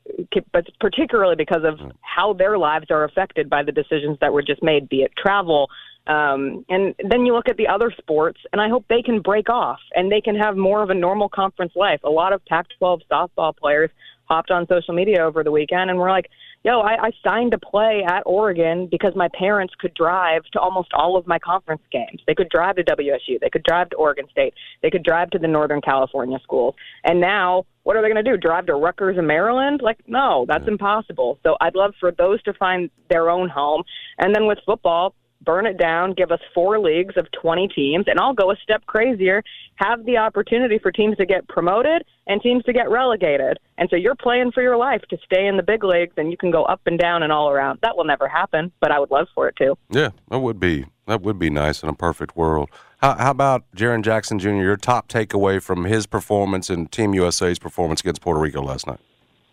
But 0.53 0.67
particularly 0.79 1.35
because 1.35 1.63
of 1.65 1.79
mm. 1.79 1.91
how 2.01 2.33
their 2.33 2.57
lives 2.57 2.85
are 2.91 3.03
affected 3.03 3.49
by 3.49 3.63
the 3.63 3.71
decisions 3.71 4.17
that 4.21 4.31
were 4.31 4.43
just 4.43 4.63
made, 4.63 4.87
be 4.87 5.01
it 5.01 5.11
travel. 5.17 5.67
Um, 6.07 6.65
and 6.69 6.95
then 7.09 7.25
you 7.25 7.33
look 7.33 7.47
at 7.47 7.57
the 7.57 7.67
other 7.67 7.93
sports, 7.97 8.39
and 8.51 8.59
I 8.59 8.69
hope 8.69 8.85
they 8.89 9.03
can 9.03 9.21
break 9.21 9.49
off 9.49 9.79
and 9.93 10.11
they 10.11 10.21
can 10.21 10.35
have 10.35 10.57
more 10.57 10.81
of 10.81 10.89
a 10.89 10.95
normal 10.95 11.29
conference 11.29 11.73
life. 11.75 11.99
A 12.03 12.09
lot 12.09 12.33
of 12.33 12.43
Pac 12.45 12.67
12 12.79 13.01
softball 13.11 13.55
players 13.55 13.91
hopped 14.25 14.49
on 14.49 14.65
social 14.67 14.93
media 14.93 15.23
over 15.23 15.43
the 15.43 15.51
weekend 15.51 15.89
and 15.89 15.99
were 15.99 16.09
like, 16.09 16.29
yo, 16.63 16.79
I, 16.79 17.07
I 17.07 17.11
signed 17.23 17.51
to 17.51 17.57
play 17.57 18.03
at 18.07 18.23
Oregon 18.25 18.87
because 18.89 19.13
my 19.15 19.27
parents 19.37 19.73
could 19.79 19.93
drive 19.93 20.43
to 20.53 20.59
almost 20.59 20.89
all 20.93 21.17
of 21.17 21.27
my 21.27 21.39
conference 21.39 21.81
games. 21.91 22.21
They 22.27 22.35
could 22.35 22.49
drive 22.49 22.75
to 22.77 22.83
WSU, 22.83 23.39
they 23.39 23.49
could 23.49 23.63
drive 23.63 23.89
to 23.89 23.97
Oregon 23.97 24.25
State, 24.31 24.53
they 24.81 24.89
could 24.89 25.03
drive 25.03 25.31
to 25.31 25.39
the 25.39 25.47
Northern 25.47 25.81
California 25.81 26.39
schools. 26.43 26.75
And 27.03 27.19
now, 27.19 27.65
what 27.83 27.95
are 27.95 28.01
they 28.01 28.09
going 28.09 28.23
to 28.23 28.31
do? 28.31 28.37
Drive 28.37 28.67
to 28.67 28.75
Rutgers 28.75 29.17
in 29.17 29.25
Maryland? 29.25 29.81
Like, 29.83 29.99
no, 30.07 30.45
that's 30.47 30.67
impossible. 30.67 31.39
So 31.43 31.57
I'd 31.59 31.75
love 31.75 31.93
for 31.99 32.11
those 32.11 32.41
to 32.43 32.53
find 32.53 32.91
their 33.09 33.29
own 33.29 33.49
home. 33.49 33.83
And 34.19 34.35
then 34.35 34.45
with 34.45 34.59
football, 34.65 35.15
burn 35.43 35.65
it 35.65 35.77
down, 35.77 36.13
give 36.13 36.31
us 36.31 36.39
four 36.53 36.79
leagues 36.79 37.15
of 37.17 37.27
20 37.41 37.67
teams, 37.69 38.05
and 38.07 38.19
I'll 38.19 38.33
go 38.33 38.51
a 38.51 38.55
step 38.63 38.85
crazier, 38.85 39.43
have 39.75 40.05
the 40.05 40.17
opportunity 40.17 40.77
for 40.79 40.91
teams 40.91 41.17
to 41.17 41.25
get 41.25 41.47
promoted 41.47 42.03
and 42.27 42.41
teams 42.41 42.63
to 42.65 42.73
get 42.73 42.89
relegated. 42.89 43.59
And 43.77 43.89
so 43.89 43.95
you're 43.95 44.15
playing 44.15 44.51
for 44.51 44.61
your 44.61 44.77
life 44.77 45.01
to 45.09 45.17
stay 45.25 45.47
in 45.47 45.57
the 45.57 45.63
big 45.63 45.83
leagues, 45.83 46.13
and 46.17 46.31
you 46.31 46.37
can 46.37 46.51
go 46.51 46.63
up 46.63 46.81
and 46.85 46.99
down 46.99 47.23
and 47.23 47.31
all 47.31 47.49
around. 47.49 47.79
That 47.81 47.97
will 47.97 48.05
never 48.05 48.27
happen, 48.27 48.71
but 48.79 48.91
I 48.91 48.99
would 48.99 49.11
love 49.11 49.27
for 49.33 49.47
it 49.47 49.55
to. 49.57 49.75
Yeah, 49.89 50.09
that 50.29 50.39
would 50.39 50.59
be 50.59 50.85
that 51.07 51.21
would 51.21 51.39
be 51.39 51.49
nice 51.49 51.83
in 51.83 51.89
a 51.89 51.93
perfect 51.93 52.37
world. 52.37 52.69
How, 53.01 53.15
how 53.17 53.31
about 53.31 53.63
Jaren 53.75 54.03
Jackson 54.03 54.39
Jr.? 54.39 54.49
Your 54.49 54.77
top 54.77 55.07
takeaway 55.09 55.61
from 55.61 55.85
his 55.85 56.05
performance 56.05 56.69
and 56.69 56.91
Team 56.91 57.13
USA's 57.15 57.59
performance 57.59 58.01
against 58.01 58.21
Puerto 58.21 58.39
Rico 58.39 58.61
last 58.61 58.87
night? 58.87 58.99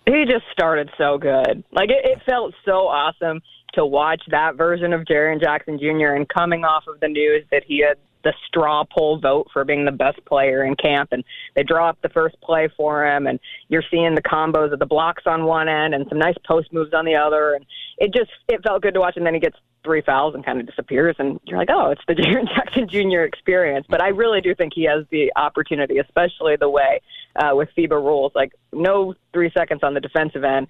He 0.06 0.24
just 0.24 0.44
started 0.52 0.90
so 0.96 1.18
good. 1.18 1.64
Like 1.72 1.90
it, 1.90 2.04
it 2.04 2.22
felt 2.24 2.54
so 2.64 2.88
awesome 2.88 3.40
to 3.74 3.84
watch 3.84 4.22
that 4.30 4.56
version 4.56 4.92
of 4.92 5.02
Jaren 5.02 5.40
Jackson 5.40 5.78
Jr. 5.78 6.14
and 6.14 6.28
coming 6.28 6.64
off 6.64 6.84
of 6.88 7.00
the 7.00 7.08
news 7.08 7.44
that 7.50 7.64
he 7.66 7.84
had 7.86 7.98
the 8.24 8.32
straw 8.46 8.84
poll 8.84 9.18
vote 9.18 9.48
for 9.52 9.64
being 9.64 9.84
the 9.84 9.92
best 9.92 10.24
player 10.24 10.64
in 10.64 10.74
camp 10.74 11.10
and 11.12 11.24
they 11.54 11.62
draw 11.62 11.88
up 11.88 11.98
the 12.02 12.08
first 12.08 12.38
play 12.40 12.68
for 12.76 13.06
him 13.06 13.26
and 13.26 13.38
you're 13.68 13.84
seeing 13.90 14.14
the 14.14 14.22
combos 14.22 14.72
of 14.72 14.78
the 14.78 14.86
blocks 14.86 15.22
on 15.26 15.44
one 15.44 15.68
end 15.68 15.94
and 15.94 16.06
some 16.08 16.18
nice 16.18 16.34
post 16.46 16.72
moves 16.72 16.92
on 16.92 17.04
the 17.04 17.14
other 17.14 17.54
and 17.54 17.64
it 17.98 18.12
just 18.12 18.30
it 18.48 18.62
felt 18.62 18.82
good 18.82 18.94
to 18.94 19.00
watch 19.00 19.16
and 19.16 19.24
then 19.24 19.34
he 19.34 19.40
gets 19.40 19.56
three 19.84 20.02
fouls 20.02 20.34
and 20.34 20.44
kind 20.44 20.60
of 20.60 20.66
disappears 20.66 21.14
and 21.18 21.38
you're 21.44 21.58
like 21.58 21.70
oh 21.70 21.90
it's 21.90 22.02
the 22.08 22.14
Jaren 22.14 22.48
Jackson 22.48 22.88
Jr. 22.88 23.20
experience 23.20 23.86
but 23.88 24.02
I 24.02 24.08
really 24.08 24.40
do 24.40 24.54
think 24.54 24.72
he 24.74 24.84
has 24.84 25.04
the 25.10 25.32
opportunity 25.36 25.98
especially 25.98 26.56
the 26.56 26.68
way 26.68 27.00
uh, 27.36 27.54
with 27.54 27.68
FIBA 27.78 27.92
rules 27.92 28.32
like 28.34 28.52
no 28.72 29.14
three 29.32 29.50
seconds 29.56 29.80
on 29.82 29.94
the 29.94 30.00
defensive 30.00 30.42
end 30.42 30.66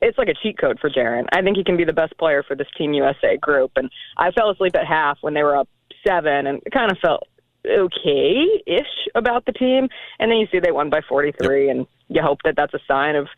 it's 0.00 0.18
like 0.18 0.28
a 0.28 0.34
cheat 0.34 0.58
code 0.58 0.78
for 0.80 0.90
Jaren. 0.90 1.26
I 1.32 1.42
think 1.42 1.56
he 1.56 1.64
can 1.64 1.76
be 1.76 1.84
the 1.84 1.92
best 1.92 2.16
player 2.18 2.42
for 2.42 2.54
this 2.54 2.68
Team 2.76 2.92
USA 2.94 3.36
group. 3.36 3.72
And 3.76 3.90
I 4.16 4.30
fell 4.30 4.50
asleep 4.50 4.76
at 4.76 4.86
half 4.86 5.18
when 5.20 5.34
they 5.34 5.42
were 5.42 5.56
up 5.56 5.68
seven, 6.06 6.46
and 6.46 6.60
kind 6.72 6.90
of 6.90 6.98
felt 6.98 7.24
okay-ish 7.66 9.08
about 9.14 9.44
the 9.46 9.52
team. 9.52 9.88
And 10.18 10.30
then 10.30 10.38
you 10.38 10.46
see 10.50 10.60
they 10.60 10.72
won 10.72 10.90
by 10.90 11.00
43, 11.08 11.70
and 11.70 11.86
you 12.08 12.22
hope 12.22 12.38
that 12.44 12.54
that's 12.56 12.74
a 12.74 12.80
sign 12.86 13.16
of 13.16 13.28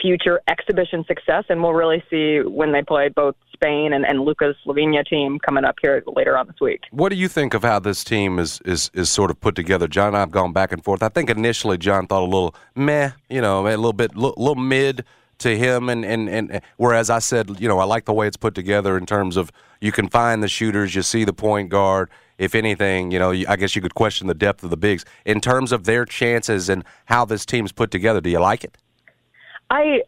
future 0.00 0.40
exhibition 0.48 1.04
success. 1.06 1.44
And 1.48 1.62
we'll 1.62 1.72
really 1.72 2.02
see 2.10 2.40
when 2.40 2.72
they 2.72 2.82
play 2.82 3.08
both 3.08 3.34
Spain 3.52 3.92
and, 3.92 4.04
and 4.04 4.20
Luka's 4.20 4.56
Slovenia 4.66 5.04
team 5.06 5.38
coming 5.38 5.64
up 5.64 5.76
here 5.80 6.02
later 6.06 6.36
on 6.36 6.46
this 6.46 6.56
week. 6.60 6.82
What 6.90 7.08
do 7.08 7.16
you 7.16 7.28
think 7.28 7.54
of 7.54 7.62
how 7.62 7.78
this 7.78 8.04
team 8.04 8.38
is 8.38 8.60
is 8.64 8.90
is 8.94 9.08
sort 9.08 9.30
of 9.30 9.40
put 9.40 9.54
together? 9.54 9.88
John 9.88 10.08
and 10.08 10.18
I've 10.18 10.30
gone 10.30 10.52
back 10.52 10.72
and 10.72 10.84
forth. 10.84 11.02
I 11.02 11.08
think 11.08 11.30
initially 11.30 11.78
John 11.78 12.06
thought 12.06 12.22
a 12.22 12.24
little 12.24 12.54
meh, 12.74 13.12
you 13.30 13.40
know, 13.40 13.66
a 13.66 13.70
little 13.70 13.92
bit, 13.92 14.14
a 14.14 14.18
little 14.18 14.54
mid 14.56 15.04
to 15.38 15.56
him, 15.56 15.88
and, 15.88 16.04
and 16.04 16.28
and 16.28 16.60
whereas 16.76 17.10
I 17.10 17.18
said, 17.18 17.60
you 17.60 17.68
know, 17.68 17.78
I 17.78 17.84
like 17.84 18.04
the 18.06 18.12
way 18.12 18.26
it's 18.26 18.36
put 18.36 18.54
together 18.54 18.96
in 18.96 19.06
terms 19.06 19.36
of 19.36 19.50
you 19.80 19.92
can 19.92 20.08
find 20.08 20.42
the 20.42 20.48
shooters, 20.48 20.94
you 20.94 21.02
see 21.02 21.24
the 21.24 21.32
point 21.32 21.68
guard. 21.68 22.10
If 22.38 22.54
anything, 22.54 23.12
you 23.12 23.18
know, 23.18 23.30
I 23.30 23.56
guess 23.56 23.74
you 23.74 23.80
could 23.80 23.94
question 23.94 24.26
the 24.26 24.34
depth 24.34 24.62
of 24.62 24.68
the 24.68 24.76
bigs 24.76 25.06
in 25.24 25.40
terms 25.40 25.72
of 25.72 25.84
their 25.84 26.04
chances 26.04 26.68
and 26.68 26.84
how 27.06 27.24
this 27.24 27.46
team's 27.46 27.72
put 27.72 27.90
together. 27.90 28.20
Do 28.20 28.28
you 28.28 28.40
like 28.40 28.62
it? 28.62 28.76
I 29.70 30.02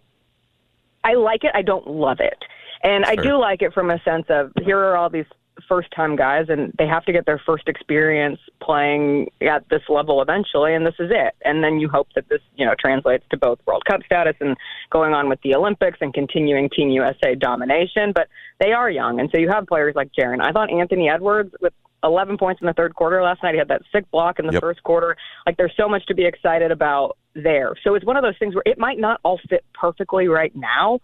I 1.04 1.14
like 1.14 1.44
it. 1.44 1.52
I 1.54 1.62
don't 1.62 1.86
love 1.86 2.20
it. 2.20 2.36
And 2.82 3.04
I 3.04 3.16
do 3.16 3.38
like 3.38 3.62
it 3.62 3.72
from 3.72 3.90
a 3.90 4.00
sense 4.02 4.26
of 4.28 4.52
here 4.62 4.78
are 4.78 4.96
all 4.96 5.10
these 5.10 5.26
first 5.68 5.88
time 5.94 6.16
guys 6.16 6.46
and 6.48 6.72
they 6.78 6.86
have 6.86 7.04
to 7.04 7.12
get 7.12 7.26
their 7.26 7.40
first 7.44 7.68
experience 7.68 8.38
playing 8.60 9.30
at 9.42 9.68
this 9.68 9.82
level 9.88 10.22
eventually 10.22 10.74
and 10.74 10.86
this 10.86 10.94
is 10.98 11.10
it. 11.12 11.34
And 11.44 11.62
then 11.62 11.78
you 11.78 11.88
hope 11.88 12.08
that 12.14 12.28
this, 12.28 12.40
you 12.56 12.64
know, 12.64 12.74
translates 12.78 13.24
to 13.30 13.36
both 13.36 13.58
World 13.66 13.84
Cup 13.84 14.00
status 14.04 14.34
and 14.40 14.56
going 14.90 15.12
on 15.12 15.28
with 15.28 15.40
the 15.42 15.54
Olympics 15.54 15.98
and 16.00 16.12
continuing 16.14 16.70
Team 16.70 16.90
USA 16.90 17.34
domination, 17.34 18.12
but 18.14 18.28
they 18.60 18.72
are 18.72 18.90
young 18.90 19.20
and 19.20 19.30
so 19.32 19.38
you 19.40 19.48
have 19.48 19.66
players 19.66 19.94
like 19.94 20.10
Jaren. 20.18 20.40
I 20.40 20.52
thought 20.52 20.72
Anthony 20.72 21.08
Edwards 21.10 21.54
with 21.60 21.72
11 22.04 22.38
points 22.38 22.60
in 22.60 22.66
the 22.66 22.72
third 22.72 22.94
quarter 22.94 23.22
last 23.22 23.42
night. 23.42 23.54
He 23.54 23.58
had 23.58 23.68
that 23.68 23.82
sick 23.92 24.10
block 24.10 24.38
in 24.38 24.46
the 24.46 24.52
Yep. 24.52 24.62
first 24.62 24.82
quarter. 24.82 25.16
Like 25.46 25.56
there's 25.56 25.74
so 25.76 25.88
much 25.88 26.06
to 26.06 26.14
be 26.14 26.24
excited 26.24 26.70
about 26.70 27.16
there. 27.34 27.74
So 27.84 27.94
it's 27.94 28.04
one 28.04 28.16
of 28.16 28.22
those 28.22 28.38
things 28.38 28.54
where 28.54 28.62
it 28.66 28.78
might 28.78 28.98
not 28.98 29.20
all 29.24 29.40
fit 29.48 29.64
perfectly 29.74 30.28
right 30.28 30.54
now, 30.54 31.00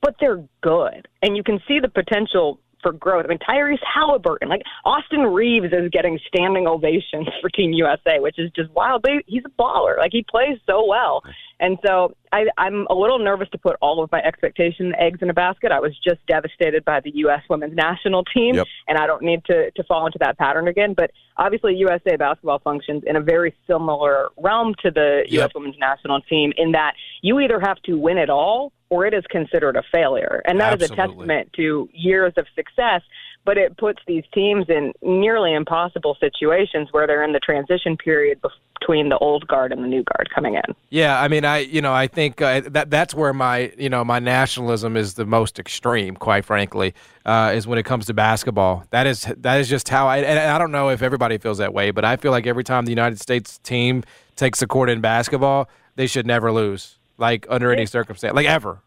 but 0.00 0.14
they're 0.20 0.42
good. 0.60 1.08
And 1.22 1.36
you 1.36 1.42
can 1.42 1.60
see 1.66 1.80
the 1.80 1.88
potential 1.88 2.60
for 2.86 2.92
growth. 2.92 3.24
I 3.24 3.28
mean, 3.28 3.38
Tyrese 3.38 3.78
Halliburton, 3.82 4.48
like 4.48 4.62
Austin 4.84 5.20
Reaves 5.22 5.72
is 5.72 5.90
getting 5.90 6.18
standing 6.28 6.66
ovations 6.68 7.26
for 7.40 7.50
Team 7.50 7.72
USA, 7.72 8.20
which 8.20 8.38
is 8.38 8.50
just 8.54 8.70
wild. 8.70 9.02
But 9.02 9.12
he's 9.26 9.42
a 9.44 9.50
baller. 9.60 9.98
Like 9.98 10.12
he 10.12 10.24
plays 10.28 10.58
so 10.66 10.86
well. 10.86 11.22
And 11.58 11.78
so 11.84 12.14
I, 12.32 12.44
I'm 12.58 12.86
a 12.90 12.94
little 12.94 13.18
nervous 13.18 13.48
to 13.50 13.58
put 13.58 13.76
all 13.80 14.04
of 14.04 14.12
my 14.12 14.20
expectation 14.20 14.92
eggs 14.98 15.20
in 15.22 15.30
a 15.30 15.34
basket. 15.34 15.72
I 15.72 15.80
was 15.80 15.98
just 16.06 16.24
devastated 16.28 16.84
by 16.84 17.00
the 17.00 17.10
U.S. 17.16 17.40
women's 17.48 17.74
national 17.74 18.24
team, 18.24 18.56
Yep. 18.56 18.66
and 18.88 18.98
I 18.98 19.06
don't 19.06 19.22
need 19.22 19.42
to, 19.46 19.70
to 19.70 19.82
fall 19.84 20.04
into 20.06 20.18
that 20.20 20.36
pattern 20.38 20.68
again. 20.68 20.92
But 20.94 21.10
obviously, 21.38 21.74
USA 21.76 22.16
basketball 22.16 22.58
functions 22.60 23.02
in 23.06 23.16
a 23.16 23.20
very 23.22 23.54
similar 23.66 24.28
realm 24.36 24.74
to 24.84 24.90
the 24.90 25.22
U.S. 25.28 25.50
Women's 25.54 25.78
national 25.78 26.20
team 26.22 26.52
in 26.58 26.72
that 26.72 26.92
you 27.22 27.40
either 27.40 27.58
have 27.58 27.80
to 27.84 27.94
win 27.94 28.18
it 28.18 28.28
all 28.30 28.72
or 28.88 29.06
it 29.06 29.14
is 29.14 29.24
considered 29.30 29.76
a 29.76 29.82
failure. 29.92 30.42
And 30.46 30.60
that 30.60 30.80
is 30.80 30.90
a 30.90 30.94
testament 30.94 31.52
to 31.56 31.88
years 31.92 32.32
of 32.36 32.46
success. 32.54 33.02
but 33.46 33.56
it 33.56 33.78
puts 33.78 34.00
these 34.06 34.24
teams 34.34 34.66
in 34.68 34.92
nearly 35.02 35.54
impossible 35.54 36.16
situations 36.20 36.88
where 36.90 37.06
they're 37.06 37.22
in 37.22 37.32
the 37.32 37.38
transition 37.38 37.96
period 37.96 38.40
between 38.78 39.08
the 39.08 39.16
old 39.18 39.46
guard 39.46 39.72
and 39.72 39.82
the 39.82 39.88
new 39.88 40.02
guard 40.02 40.28
coming 40.34 40.54
in. 40.54 40.74
Yeah, 40.90 41.20
I 41.20 41.28
mean, 41.28 41.44
I 41.44 41.58
you 41.58 41.80
know 41.80 41.94
I 41.94 42.08
think 42.08 42.42
uh, 42.42 42.62
that 42.66 42.90
that's 42.90 43.14
where 43.14 43.32
my 43.32 43.72
you 43.78 43.88
know 43.88 44.04
my 44.04 44.18
nationalism 44.18 44.96
is 44.96 45.14
the 45.14 45.24
most 45.24 45.58
extreme, 45.58 46.16
quite 46.16 46.44
frankly, 46.44 46.92
uh, 47.24 47.52
is 47.54 47.66
when 47.66 47.78
it 47.78 47.84
comes 47.84 48.06
to 48.06 48.14
basketball. 48.14 48.84
That 48.90 49.06
is 49.06 49.32
that 49.38 49.60
is 49.60 49.68
just 49.68 49.88
how 49.88 50.08
I 50.08 50.18
and 50.18 50.38
I 50.38 50.58
don't 50.58 50.72
know 50.72 50.90
if 50.90 51.00
everybody 51.00 51.38
feels 51.38 51.58
that 51.58 51.72
way, 51.72 51.92
but 51.92 52.04
I 52.04 52.16
feel 52.16 52.32
like 52.32 52.46
every 52.46 52.64
time 52.64 52.84
the 52.84 52.92
United 52.92 53.20
States 53.20 53.58
team 53.58 54.02
takes 54.34 54.60
the 54.60 54.66
court 54.66 54.90
in 54.90 55.00
basketball, 55.00 55.70
they 55.94 56.06
should 56.08 56.26
never 56.26 56.52
lose, 56.52 56.98
like 57.18 57.46
under 57.48 57.72
any 57.72 57.86
circumstance, 57.86 58.34
like 58.34 58.46
ever. 58.46 58.80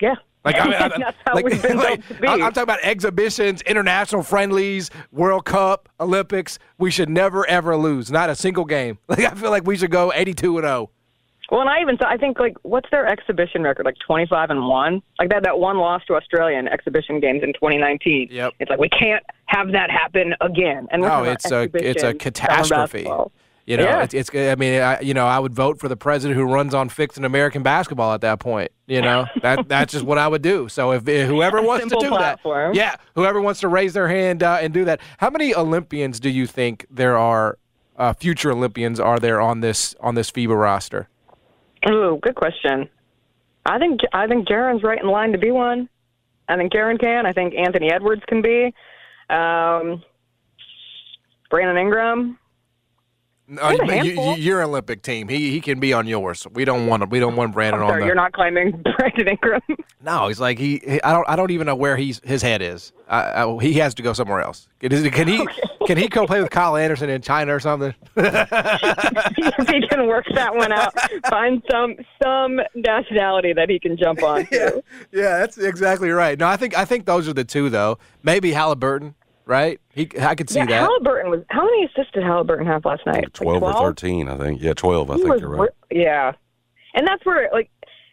Yeah, 0.00 0.14
like, 0.44 0.56
I 0.56 0.64
mean, 0.64 0.74
I, 0.74 0.88
that's 0.98 1.16
how 1.24 1.34
like, 1.34 1.44
we've 1.44 1.62
been 1.62 1.76
like, 1.76 2.06
built 2.08 2.20
to 2.20 2.22
be. 2.22 2.28
I'm, 2.28 2.38
talking 2.40 2.62
about 2.62 2.80
exhibitions, 2.82 3.62
international 3.62 4.22
friendlies, 4.22 4.90
World 5.12 5.44
Cup, 5.44 5.88
Olympics. 5.98 6.58
We 6.78 6.90
should 6.90 7.08
never 7.08 7.46
ever 7.46 7.76
lose, 7.76 8.10
not 8.10 8.30
a 8.30 8.34
single 8.34 8.64
game. 8.64 8.98
Like 9.10 9.20
I 9.20 9.34
feel 9.34 9.50
like 9.50 9.66
we 9.66 9.76
should 9.76 9.90
go 9.90 10.12
82 10.14 10.58
and 10.58 10.64
0. 10.64 10.90
Well, 11.50 11.60
and 11.60 11.68
I 11.68 11.80
even 11.80 11.98
I 12.06 12.16
think 12.16 12.38
like 12.38 12.56
what's 12.62 12.88
their 12.90 13.06
exhibition 13.06 13.62
record? 13.62 13.84
Like 13.84 13.96
25 14.06 14.50
and 14.50 14.68
one. 14.68 15.02
Like 15.18 15.30
that 15.30 15.42
that 15.42 15.58
one 15.58 15.78
loss 15.78 16.02
to 16.06 16.14
Australia 16.14 16.56
in 16.56 16.68
exhibition 16.68 17.18
games 17.18 17.42
in 17.42 17.52
2019. 17.52 18.28
Yep. 18.30 18.54
It's 18.60 18.70
like 18.70 18.78
we 18.78 18.88
can't 18.88 19.24
have 19.46 19.72
that 19.72 19.90
happen 19.90 20.34
again. 20.40 20.86
And 20.92 21.02
No, 21.02 21.24
it's 21.24 21.50
a 21.50 21.68
it's 21.74 22.04
a 22.04 22.14
catastrophe. 22.14 23.08
You 23.66 23.76
know, 23.76 23.84
Yeah. 23.84 24.02
it's, 24.02 24.14
it's. 24.14 24.30
I 24.34 24.54
mean, 24.56 24.80
I, 24.80 25.00
you 25.00 25.14
know, 25.14 25.26
I 25.26 25.38
would 25.38 25.54
vote 25.54 25.78
for 25.78 25.88
the 25.88 25.96
president 25.96 26.38
who 26.38 26.44
runs 26.44 26.74
on 26.74 26.88
fixing 26.88 27.24
American 27.24 27.62
basketball 27.62 28.12
at 28.14 28.20
that 28.22 28.40
point. 28.40 28.72
You 28.86 29.02
know, 29.02 29.26
that 29.42 29.68
that's 29.68 29.92
just 29.92 30.04
what 30.04 30.18
I 30.18 30.26
would 30.26 30.42
do. 30.42 30.68
So 30.68 30.92
if, 30.92 31.06
if 31.06 31.28
whoever 31.28 31.62
wants 31.62 31.86
to 31.88 31.96
do 32.00 32.08
platform. 32.08 32.74
that, 32.74 32.76
yeah, 32.76 32.96
whoever 33.14 33.40
wants 33.40 33.60
to 33.60 33.68
raise 33.68 33.92
their 33.92 34.08
hand 34.08 34.42
uh, 34.42 34.58
and 34.60 34.74
do 34.74 34.84
that. 34.86 35.00
How 35.18 35.30
many 35.30 35.54
Olympians 35.54 36.18
do 36.20 36.28
you 36.30 36.46
think 36.46 36.86
there 36.90 37.16
are? 37.16 37.58
Uh, 37.96 38.14
future 38.14 38.50
Olympians 38.50 38.98
are 38.98 39.18
there 39.18 39.42
on 39.42 39.60
this 39.60 39.94
on 40.00 40.14
this 40.14 40.30
FIBA 40.30 40.58
roster? 40.58 41.08
Ooh, 41.88 42.18
good 42.22 42.34
question. 42.34 42.88
I 43.66 43.78
think 43.78 44.00
I 44.14 44.26
think 44.26 44.48
Jaren's 44.48 44.82
right 44.82 45.00
in 45.00 45.08
line 45.08 45.32
to 45.32 45.38
be 45.38 45.50
one. 45.50 45.88
I 46.48 46.56
think 46.56 46.72
Jaren 46.72 46.98
can. 46.98 47.26
I 47.26 47.32
think 47.32 47.54
Anthony 47.54 47.92
Edwards 47.92 48.22
can 48.26 48.40
be. 48.42 48.74
Um, 49.28 50.02
Brandon 51.50 51.76
Ingram. 51.76 52.38
Uh, 53.60 53.76
you, 54.02 54.34
your 54.34 54.62
Olympic 54.62 55.02
team, 55.02 55.28
he 55.28 55.50
he 55.50 55.60
can 55.60 55.80
be 55.80 55.92
on 55.92 56.06
yours. 56.06 56.46
We 56.52 56.64
don't 56.64 56.86
want 56.86 57.08
we 57.10 57.18
don't 57.18 57.34
want 57.36 57.52
Brandon 57.52 57.80
I'm 57.80 57.86
on 57.86 57.90
sorry, 57.90 58.02
the. 58.02 58.06
you're 58.06 58.14
not 58.14 58.32
claiming 58.32 58.82
Brandon 58.98 59.28
Ingram. 59.28 59.60
No, 60.02 60.28
he's 60.28 60.38
like 60.38 60.58
he, 60.58 60.80
he- 60.86 61.02
I 61.02 61.12
don't. 61.12 61.28
I 61.28 61.36
don't 61.36 61.50
even 61.50 61.66
know 61.66 61.74
where 61.74 61.96
he's 61.96 62.20
his 62.24 62.42
head 62.42 62.62
is. 62.62 62.92
I, 63.08 63.42
I, 63.44 63.58
he 63.62 63.72
has 63.74 63.94
to 63.94 64.02
go 64.02 64.12
somewhere 64.12 64.40
else. 64.40 64.68
Can, 64.78 64.92
is- 64.92 65.08
can 65.12 65.26
he? 65.26 65.46
Can 65.86 65.96
he 65.96 66.06
go 66.06 66.26
play 66.26 66.40
with 66.40 66.50
Kyle 66.50 66.76
Anderson 66.76 67.10
in 67.10 67.22
China 67.22 67.54
or 67.54 67.58
something? 67.60 67.92
if 68.16 69.68
he 69.68 69.86
can 69.88 70.06
work 70.06 70.26
that 70.34 70.54
one 70.54 70.70
out, 70.72 70.94
find 71.28 71.62
some 71.70 71.96
some 72.22 72.60
nationality 72.74 73.52
that 73.52 73.68
he 73.68 73.78
can 73.80 73.96
jump 73.96 74.22
on. 74.22 74.46
to. 74.52 74.82
yeah, 75.12 75.38
that's 75.38 75.58
exactly 75.58 76.10
right. 76.10 76.38
No, 76.38 76.46
I 76.46 76.56
think 76.56 76.76
I 76.78 76.84
think 76.84 77.06
those 77.06 77.28
are 77.28 77.32
the 77.32 77.44
two 77.44 77.68
though. 77.70 77.98
Maybe 78.22 78.52
Halliburton, 78.52 79.14
right? 79.50 79.80
He, 79.92 80.08
I 80.20 80.34
could 80.36 80.48
see 80.48 80.60
Yeah, 80.60 80.66
that. 80.66 80.80
Halliburton 80.82 81.30
was. 81.30 81.40
How 81.50 81.64
many 81.64 81.84
assists 81.84 82.12
did 82.14 82.22
Halliburton 82.22 82.66
have 82.66 82.84
last 82.84 83.04
night? 83.04 83.24
Like 83.24 83.32
12 83.32 83.62
or 83.62 83.72
13, 83.74 84.28
I 84.28 84.38
think. 84.38 84.62
Yeah, 84.62 84.72
12, 84.74 85.10
I 85.10 85.14
He 85.14 85.20
think 85.22 85.32
was 85.32 85.40
you're 85.40 85.50
right. 85.50 85.70
yeah, 85.90 86.32
and 86.94 87.06
that's 87.06 87.26
where 87.26 87.50
like 87.52 87.68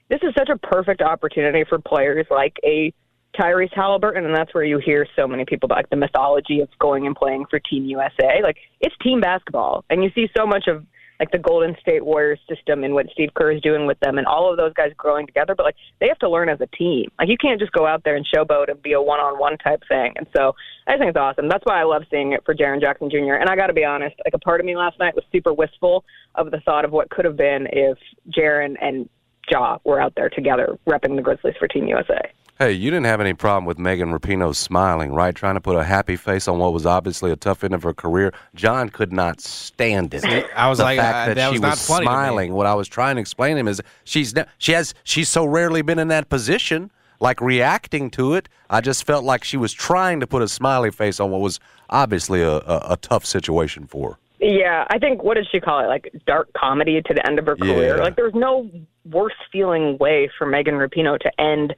this 0.10 0.20
is 0.24 0.34
such 0.38 0.50
a 0.50 0.58
perfect 0.58 1.02
opportunity 1.02 1.64
for 1.70 1.78
players 1.80 2.26
like 2.32 2.58
a 2.66 2.92
Tyrese 3.40 3.74
Halliburton, 3.74 4.26
and 4.26 4.34
that's 4.34 4.52
where 4.56 4.64
you 4.64 4.80
hear 4.80 5.06
so 5.16 5.28
many 5.28 5.46
people 5.46 5.68
about 5.68 5.78
like, 5.78 5.90
the 5.92 5.96
mythology 5.96 6.60
of 6.62 6.70
going 6.80 7.06
and 7.06 7.16
playing 7.16 7.46
for 7.50 7.60
Team 7.60 7.86
USA. 7.86 8.42
Like 8.42 8.58
it's 8.82 8.96
team 9.04 9.22
basketball, 9.22 9.86
and 9.92 10.04
you 10.04 10.10
see 10.16 10.28
so 10.36 10.48
much 10.48 10.68
of 10.68 10.84
like 11.20 11.32
the 11.32 11.38
Golden 11.38 11.76
State 11.82 12.06
Warriors 12.06 12.40
system 12.48 12.84
and 12.84 12.94
what 12.94 13.08
Steve 13.12 13.30
Kerr 13.34 13.52
is 13.52 13.62
doing 13.62 13.88
with 13.88 14.00
them, 14.00 14.18
and 14.18 14.28
all 14.28 14.52
of 14.52 14.58
those 14.58 14.74
guys 14.74 14.92
growing 14.98 15.26
together. 15.26 15.56
But 15.56 15.66
like 15.66 15.76
they 16.00 16.08
have 16.08 16.20
to 16.20 16.30
learn 16.30 16.50
as 16.50 16.62
a 16.62 16.68
team. 16.68 17.12
Like 17.20 17.30
you 17.30 17.38
can't 17.38 17.60
just 17.60 17.72
go 17.72 17.86
out 17.86 18.04
there 18.04 18.16
and 18.16 18.26
showboat 18.26 18.70
and 18.70 18.82
be 18.82 18.94
a 18.94 19.02
one-on-one 19.02 19.58
type 19.58 19.84
thing. 19.88 20.14
And 20.16 20.28
so 20.36 20.54
I 20.88 20.98
think 20.98 21.10
it's 21.10 21.18
awesome. 21.18 21.50
That's 21.50 21.66
why 21.66 21.80
I 21.80 21.84
love 21.84 22.04
seeing 22.12 22.34
it 22.34 22.44
for 22.46 22.54
Jaren 22.54 22.82
Jackson 22.82 23.10
Jr. 23.10 23.34
And 23.34 23.50
I 23.50 23.56
got 23.56 23.68
to 23.68 23.74
be 23.74 23.86
honest, 23.86 24.16
like 24.26 24.34
a 24.34 24.40
part 24.40 24.60
of 24.60 24.66
me 24.66 24.76
last 24.76 25.00
night 25.00 25.16
was 25.16 25.24
super 25.32 25.54
wistful 25.54 26.04
of 26.36 26.52
the 26.52 26.60
thought 26.62 26.86
of 26.86 26.92
what 26.92 27.10
could 27.10 27.26
have 27.26 27.38
been 27.38 27.68
if 27.72 27.98
Jaren 28.30 28.76
and 28.82 29.10
Ja 29.50 29.80
were 29.84 30.00
out 30.00 30.14
there 30.16 30.30
together 30.30 30.78
repping 30.88 31.16
the 31.16 31.22
Grizzlies 31.22 31.56
for 31.58 31.68
Team 31.68 31.88
USA. 31.88 32.20
Hey, 32.60 32.72
you 32.72 32.90
didn't 32.90 33.06
have 33.06 33.22
any 33.22 33.36
problem 33.36 33.66
with 33.66 33.78
Megan 33.78 34.10
Rapinoe 34.10 34.56
smiling, 34.56 35.14
right? 35.14 35.36
Trying 35.36 35.54
to 35.54 35.62
put 35.62 35.76
a 35.76 35.84
happy 35.84 36.16
face 36.16 36.48
on 36.48 36.58
what 36.58 36.74
was 36.74 36.88
obviously 36.88 37.32
a 37.32 37.36
tough 37.36 37.64
end 37.64 37.76
of 37.76 37.84
her 37.84 37.94
career. 37.94 38.34
John 38.56 38.90
could 38.90 39.14
not 39.14 39.42
stand 39.42 40.16
it. 40.16 40.24
I 40.56 40.68
was 40.68 40.80
the 40.80 40.86
like, 40.86 40.98
fact 40.98 41.16
uh, 41.16 41.26
that, 41.28 41.34
that 41.36 41.50
she 41.50 41.54
was 41.54 41.62
not 41.62 41.70
was 41.74 41.88
funny 41.88 42.06
smiling. 42.06 42.54
What 42.54 42.66
I 42.66 42.74
was 42.74 42.88
trying 42.88 43.18
to 43.18 43.22
explain 43.22 43.58
to 43.58 43.60
him 43.60 43.68
is 43.68 43.80
she's 44.06 44.34
ne- 44.34 44.46
she 44.58 44.72
has 44.72 44.96
she's 45.04 45.30
so 45.30 45.46
rarely 45.46 45.84
been 45.84 46.00
in 46.00 46.08
that 46.08 46.30
position, 46.30 46.90
like 47.20 47.42
reacting 47.42 48.10
to 48.12 48.34
it. 48.34 48.50
I 48.72 48.82
just 48.82 49.06
felt 49.06 49.24
like 49.24 49.44
she 49.44 49.58
was 49.58 49.72
trying 49.72 50.20
to 50.22 50.26
put 50.26 50.42
a 50.42 50.48
smiley 50.48 50.90
face 50.90 51.20
on 51.20 51.30
what 51.30 51.42
was 51.42 51.60
obviously 51.92 52.42
a, 52.42 52.56
a, 52.58 52.88
a 52.90 52.98
tough 53.00 53.24
situation 53.24 53.86
for 53.86 54.14
her. 54.14 54.18
Yeah, 54.40 54.86
I 54.90 54.98
think 54.98 55.22
what 55.22 55.36
did 55.36 55.48
she 55.52 55.60
call 55.60 55.80
it? 55.80 55.88
Like 55.88 56.12
dark 56.26 56.52
comedy 56.54 57.04
to 57.04 57.14
the 57.14 57.24
end 57.28 57.38
of 57.38 57.46
her 57.46 57.56
career. 57.56 57.98
Yeah. 57.98 58.02
Like 58.02 58.16
there's 58.16 58.36
no 58.36 58.68
worse 59.06 59.34
feeling 59.52 60.00
way 60.00 60.28
for 60.40 60.48
Megan 60.48 60.76
Rapinoe 60.76 61.20
to 61.20 61.40
end 61.40 61.76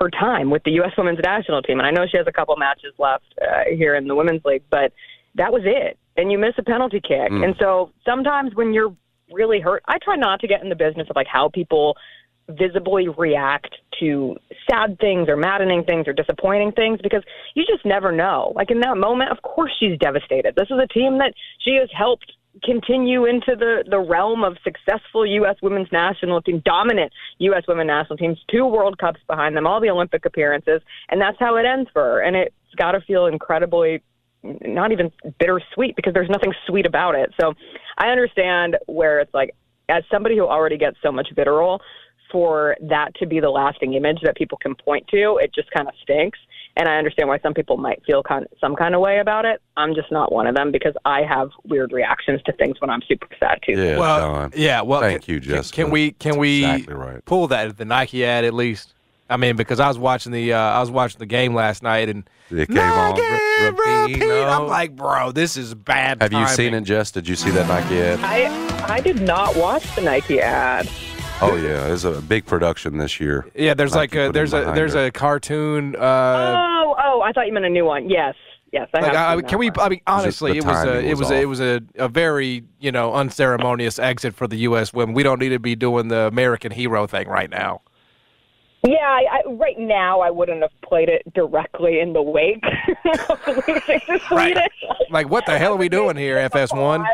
her 0.00 0.10
time 0.10 0.50
with 0.50 0.62
the 0.64 0.72
U.S. 0.72 0.92
Women's 0.96 1.20
National 1.22 1.62
Team. 1.62 1.78
And 1.78 1.86
I 1.86 1.90
know 1.90 2.06
she 2.10 2.16
has 2.16 2.26
a 2.26 2.32
couple 2.32 2.56
matches 2.56 2.94
left 2.98 3.24
uh, 3.40 3.64
here 3.74 3.94
in 3.94 4.08
the 4.08 4.14
Women's 4.14 4.44
League, 4.44 4.62
but 4.70 4.92
that 5.34 5.52
was 5.52 5.62
it. 5.64 5.98
And 6.16 6.32
you 6.32 6.38
miss 6.38 6.54
a 6.58 6.62
penalty 6.62 7.00
kick. 7.00 7.30
And 7.30 7.54
so 7.58 7.92
sometimes 8.04 8.54
when 8.54 8.74
you're 8.74 8.94
really 9.32 9.60
hurt, 9.60 9.82
I 9.86 9.98
try 10.02 10.16
not 10.16 10.40
to 10.40 10.48
get 10.48 10.62
in 10.62 10.68
the 10.68 10.74
business 10.74 11.06
of 11.08 11.16
like 11.16 11.26
how 11.26 11.48
people 11.48 11.96
visibly 12.48 13.08
react 13.08 13.74
to 14.00 14.36
sad 14.68 14.98
things 14.98 15.28
or 15.28 15.36
maddening 15.36 15.84
things 15.84 16.08
or 16.08 16.12
disappointing 16.12 16.72
things 16.72 16.98
because 17.02 17.22
you 17.54 17.64
just 17.64 17.84
never 17.84 18.10
know. 18.10 18.52
Like 18.56 18.70
in 18.70 18.80
that 18.80 18.96
moment, 18.96 19.30
of 19.30 19.42
course 19.42 19.72
she's 19.78 19.98
devastated. 19.98 20.54
This 20.56 20.68
is 20.70 20.78
a 20.82 20.88
team 20.88 21.18
that 21.18 21.32
she 21.60 21.76
has 21.78 21.88
helped 21.96 22.32
continue 22.64 23.26
into 23.26 23.54
the, 23.56 23.84
the 23.88 23.98
realm 23.98 24.42
of 24.44 24.56
successful 24.64 25.24
U.S. 25.24 25.56
women's 25.62 25.90
national 25.92 26.42
team, 26.42 26.62
dominant 26.64 27.12
U.S. 27.38 27.62
women's 27.68 27.88
national 27.88 28.16
teams, 28.16 28.38
two 28.50 28.66
World 28.66 28.98
Cups 28.98 29.20
behind 29.28 29.56
them, 29.56 29.66
all 29.66 29.80
the 29.80 29.90
Olympic 29.90 30.24
appearances, 30.24 30.82
and 31.08 31.20
that's 31.20 31.38
how 31.38 31.56
it 31.56 31.64
ends 31.64 31.88
for 31.92 32.02
her. 32.02 32.20
And 32.20 32.36
it's 32.36 32.54
got 32.76 32.92
to 32.92 33.00
feel 33.00 33.26
incredibly 33.26 34.02
not 34.42 34.90
even 34.90 35.12
bittersweet 35.38 35.96
because 35.96 36.14
there's 36.14 36.30
nothing 36.30 36.52
sweet 36.66 36.86
about 36.86 37.14
it. 37.14 37.32
So 37.40 37.52
I 37.98 38.08
understand 38.08 38.76
where 38.86 39.20
it's 39.20 39.34
like, 39.34 39.54
as 39.88 40.02
somebody 40.10 40.36
who 40.36 40.46
already 40.46 40.78
gets 40.78 40.96
so 41.02 41.12
much 41.12 41.28
vitriol, 41.34 41.80
for 42.30 42.76
that 42.80 43.14
to 43.16 43.26
be 43.26 43.40
the 43.40 43.50
lasting 43.50 43.94
image 43.94 44.18
that 44.22 44.36
people 44.36 44.58
can 44.58 44.74
point 44.74 45.06
to, 45.08 45.38
it 45.42 45.52
just 45.54 45.70
kind 45.72 45.88
of 45.88 45.94
stinks. 46.02 46.38
And 46.76 46.88
I 46.88 46.96
understand 46.98 47.28
why 47.28 47.38
some 47.40 47.52
people 47.52 47.76
might 47.76 48.02
feel 48.06 48.22
kind 48.22 48.46
some 48.60 48.76
kind 48.76 48.94
of 48.94 49.00
way 49.00 49.18
about 49.18 49.44
it. 49.44 49.60
I'm 49.76 49.94
just 49.94 50.10
not 50.12 50.32
one 50.32 50.46
of 50.46 50.54
them 50.54 50.70
because 50.70 50.94
I 51.04 51.22
have 51.22 51.50
weird 51.64 51.92
reactions 51.92 52.40
to 52.44 52.52
things 52.52 52.80
when 52.80 52.90
I'm 52.90 53.02
super 53.08 53.26
sad 53.40 53.58
too. 53.66 53.72
Yeah, 53.72 53.98
well, 53.98 54.18
John. 54.20 54.52
yeah. 54.54 54.80
Well, 54.82 55.00
Thank 55.00 55.24
can, 55.24 55.34
you, 55.34 55.40
can- 55.40 55.50
Jessica. 55.50 55.82
Can 55.82 55.90
we 55.90 56.12
can 56.12 56.30
That's 56.32 56.38
we 56.38 56.64
exactly 56.64 56.94
right. 56.94 57.24
pull 57.24 57.48
that 57.48 57.76
the 57.76 57.84
Nike 57.84 58.24
ad 58.24 58.44
at 58.44 58.54
least? 58.54 58.94
I 59.28 59.36
mean, 59.36 59.56
because 59.56 59.78
I 59.78 59.88
was 59.88 59.98
watching 59.98 60.32
the 60.32 60.52
uh, 60.54 60.58
I 60.58 60.80
was 60.80 60.90
watching 60.90 61.18
the 61.18 61.26
game 61.26 61.54
last 61.54 61.82
night 61.82 62.08
and 62.08 62.28
It 62.50 62.68
came 62.68 62.78
on. 62.78 63.10
Nike 63.14 63.20
Ra- 63.22 63.66
repeat. 63.68 64.22
Rapinoe. 64.22 64.50
I'm 64.60 64.66
like, 64.66 64.96
bro, 64.96 65.32
this 65.32 65.56
is 65.56 65.74
bad. 65.74 66.22
Have 66.22 66.32
you 66.32 66.46
seen 66.48 66.74
it, 66.74 66.80
Jess? 66.82 67.10
Did 67.10 67.28
you 67.28 67.36
see 67.36 67.50
that 67.50 67.66
Nike 67.68 68.00
ad? 68.00 68.20
I 68.22 68.94
I 68.94 69.00
did 69.00 69.20
not 69.22 69.54
watch 69.56 69.84
the 69.96 70.02
Nike 70.02 70.40
ad. 70.40 70.88
Oh 71.42 71.56
yeah, 71.56 71.92
it's 71.92 72.04
a 72.04 72.20
big 72.20 72.46
production 72.46 72.98
this 72.98 73.20
year. 73.20 73.46
Yeah, 73.54 73.74
there's 73.74 73.94
Nike 73.94 74.18
like 74.18 74.30
a 74.30 74.32
there's 74.32 74.52
a 74.52 74.60
behind 74.60 74.76
there's 74.76 74.94
her. 74.94 75.06
a 75.06 75.10
cartoon. 75.10 75.96
Uh, 75.96 76.00
oh, 76.00 76.94
oh, 77.02 77.22
I 77.22 77.32
thought 77.32 77.46
you 77.46 77.52
meant 77.52 77.66
a 77.66 77.70
new 77.70 77.84
one. 77.84 78.10
Yes, 78.10 78.34
yes. 78.72 78.88
I 78.94 79.00
like, 79.00 79.12
have 79.12 79.14
I, 79.14 79.34
seen 79.34 79.40
can 79.40 79.48
that 79.50 79.58
we? 79.58 79.70
one. 79.70 79.80
I 79.80 79.88
mean, 79.88 80.00
honestly, 80.06 80.58
it 80.58 80.64
was 80.64 80.84
a 80.84 81.00
it 81.00 81.10
was 81.10 81.20
was 81.20 81.30
a, 81.30 81.40
it 81.40 81.44
was 81.46 81.60
a, 81.60 81.80
a 81.96 82.08
very 82.08 82.64
you 82.78 82.92
know 82.92 83.14
unceremonious 83.14 83.98
exit 83.98 84.34
for 84.34 84.46
the 84.46 84.56
U.S. 84.56 84.92
women. 84.92 85.14
We 85.14 85.22
don't 85.22 85.40
need 85.40 85.50
to 85.50 85.58
be 85.58 85.76
doing 85.76 86.08
the 86.08 86.26
American 86.26 86.72
hero 86.72 87.06
thing 87.06 87.28
right 87.28 87.50
now. 87.50 87.82
Yeah, 88.82 88.96
I, 88.96 89.26
I, 89.30 89.50
right 89.50 89.78
now 89.78 90.20
I 90.20 90.30
wouldn't 90.30 90.62
have 90.62 90.72
played 90.82 91.10
it 91.10 91.22
directly 91.34 92.00
in 92.00 92.14
the 92.14 92.22
wake 92.22 92.64
of 93.28 93.46
losing 93.46 94.00
to 94.00 94.20
Right. 94.30 94.56
Like, 95.10 95.28
what 95.28 95.44
the 95.44 95.58
hell 95.58 95.74
are 95.74 95.76
we 95.76 95.88
doing 96.00 96.16
here, 96.16 96.36
FS1? 96.48 97.04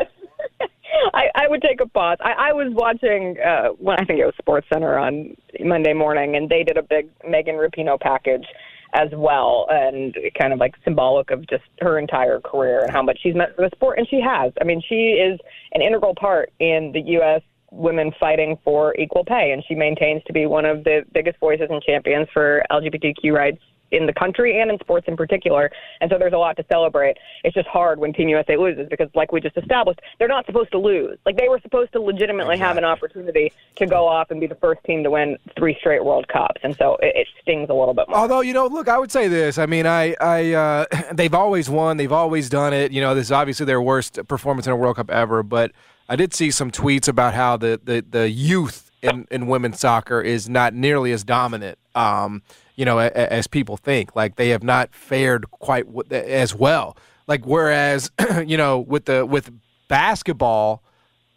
I, 1.13 1.27
I 1.35 1.47
would 1.47 1.61
take 1.61 1.81
a 1.81 1.87
pause. 1.87 2.17
I, 2.21 2.49
I 2.49 2.53
was 2.53 2.71
watching 2.73 3.37
uh, 3.45 3.69
when 3.77 3.99
I 3.99 4.05
think 4.05 4.19
it 4.19 4.25
was 4.25 4.35
Sports 4.39 4.67
Center 4.71 4.97
on 4.97 5.35
Monday 5.59 5.93
morning, 5.93 6.35
and 6.35 6.49
they 6.49 6.63
did 6.63 6.77
a 6.77 6.83
big 6.83 7.09
Megan 7.27 7.55
Rapinoe 7.55 7.99
package 7.99 8.45
as 8.93 9.09
well, 9.13 9.67
and 9.69 10.15
kind 10.39 10.53
of 10.53 10.59
like 10.59 10.75
symbolic 10.83 11.29
of 11.31 11.47
just 11.47 11.63
her 11.81 11.99
entire 11.99 12.39
career 12.39 12.83
and 12.83 12.91
how 12.91 13.01
much 13.03 13.19
she's 13.21 13.35
meant 13.35 13.55
for 13.55 13.63
the 13.63 13.75
sport, 13.75 13.97
and 13.97 14.07
she 14.07 14.21
has. 14.21 14.53
I 14.61 14.63
mean, 14.63 14.81
she 14.87 15.11
is 15.11 15.39
an 15.73 15.81
integral 15.81 16.15
part 16.15 16.51
in 16.59 16.91
the 16.93 17.01
U.S. 17.11 17.41
women 17.71 18.11
fighting 18.19 18.57
for 18.63 18.95
equal 18.95 19.25
pay, 19.25 19.51
and 19.51 19.63
she 19.67 19.75
maintains 19.75 20.23
to 20.27 20.33
be 20.33 20.45
one 20.45 20.65
of 20.65 20.83
the 20.83 21.01
biggest 21.13 21.37
voices 21.39 21.67
and 21.69 21.81
champions 21.83 22.27
for 22.33 22.63
LGBTQ 22.71 23.33
rights 23.33 23.61
in 23.91 24.05
the 24.05 24.13
country 24.13 24.59
and 24.59 24.71
in 24.71 24.79
sports 24.79 25.07
in 25.07 25.15
particular. 25.15 25.71
And 26.01 26.09
so 26.09 26.17
there's 26.17 26.33
a 26.33 26.37
lot 26.37 26.57
to 26.57 26.65
celebrate. 26.69 27.17
It's 27.43 27.53
just 27.53 27.67
hard 27.67 27.99
when 27.99 28.13
Team 28.13 28.29
USA 28.29 28.57
loses 28.57 28.87
because, 28.89 29.09
like 29.15 29.31
we 29.31 29.41
just 29.41 29.57
established, 29.57 29.99
they're 30.19 30.27
not 30.27 30.45
supposed 30.45 30.71
to 30.71 30.79
lose. 30.79 31.17
Like 31.25 31.37
they 31.37 31.49
were 31.49 31.59
supposed 31.61 31.93
to 31.93 32.01
legitimately 32.01 32.55
exactly. 32.55 32.67
have 32.67 32.77
an 32.77 32.85
opportunity 32.85 33.51
to 33.75 33.85
go 33.85 34.07
off 34.07 34.31
and 34.31 34.39
be 34.39 34.47
the 34.47 34.55
first 34.55 34.83
team 34.83 35.03
to 35.03 35.11
win 35.11 35.37
three 35.57 35.75
straight 35.79 36.03
World 36.03 36.27
Cups. 36.27 36.61
And 36.63 36.75
so 36.75 36.97
it, 37.01 37.13
it 37.15 37.27
stings 37.41 37.69
a 37.69 37.73
little 37.73 37.93
bit 37.93 38.09
more. 38.09 38.17
Although, 38.17 38.41
you 38.41 38.53
know, 38.53 38.67
look, 38.67 38.87
I 38.87 38.97
would 38.97 39.11
say 39.11 39.27
this. 39.27 39.57
I 39.57 39.65
mean, 39.65 39.85
I, 39.85 40.15
I, 40.19 40.53
uh, 40.53 40.85
they've 41.13 41.33
always 41.33 41.69
won. 41.69 41.97
They've 41.97 42.11
always 42.11 42.49
done 42.49 42.73
it. 42.73 42.91
You 42.91 43.01
know, 43.01 43.15
this 43.15 43.27
is 43.27 43.31
obviously 43.31 43.65
their 43.65 43.81
worst 43.81 44.19
performance 44.27 44.67
in 44.67 44.73
a 44.73 44.75
World 44.75 44.97
Cup 44.97 45.09
ever. 45.09 45.43
But 45.43 45.71
I 46.09 46.15
did 46.15 46.33
see 46.33 46.51
some 46.51 46.71
tweets 46.71 47.07
about 47.07 47.33
how 47.33 47.57
the, 47.57 47.79
the, 47.83 48.03
the 48.07 48.29
youth 48.29 48.91
in, 49.01 49.27
in 49.29 49.47
women's 49.47 49.79
soccer 49.79 50.21
is 50.21 50.49
not 50.49 50.73
nearly 50.73 51.11
as 51.11 51.23
dominant. 51.23 51.77
Um, 51.95 52.43
you 52.77 52.85
know, 52.85 52.99
as 52.99 53.47
people 53.47 53.75
think. 53.75 54.15
Like 54.15 54.37
they 54.37 54.49
have 54.49 54.63
not 54.63 54.93
fared 54.93 55.49
quite 55.51 55.85
as 56.11 56.55
well. 56.55 56.95
Like 57.27 57.45
whereas, 57.45 58.09
you 58.45 58.55
know, 58.55 58.79
with 58.79 59.05
the 59.05 59.25
with 59.25 59.51
basketball, 59.89 60.83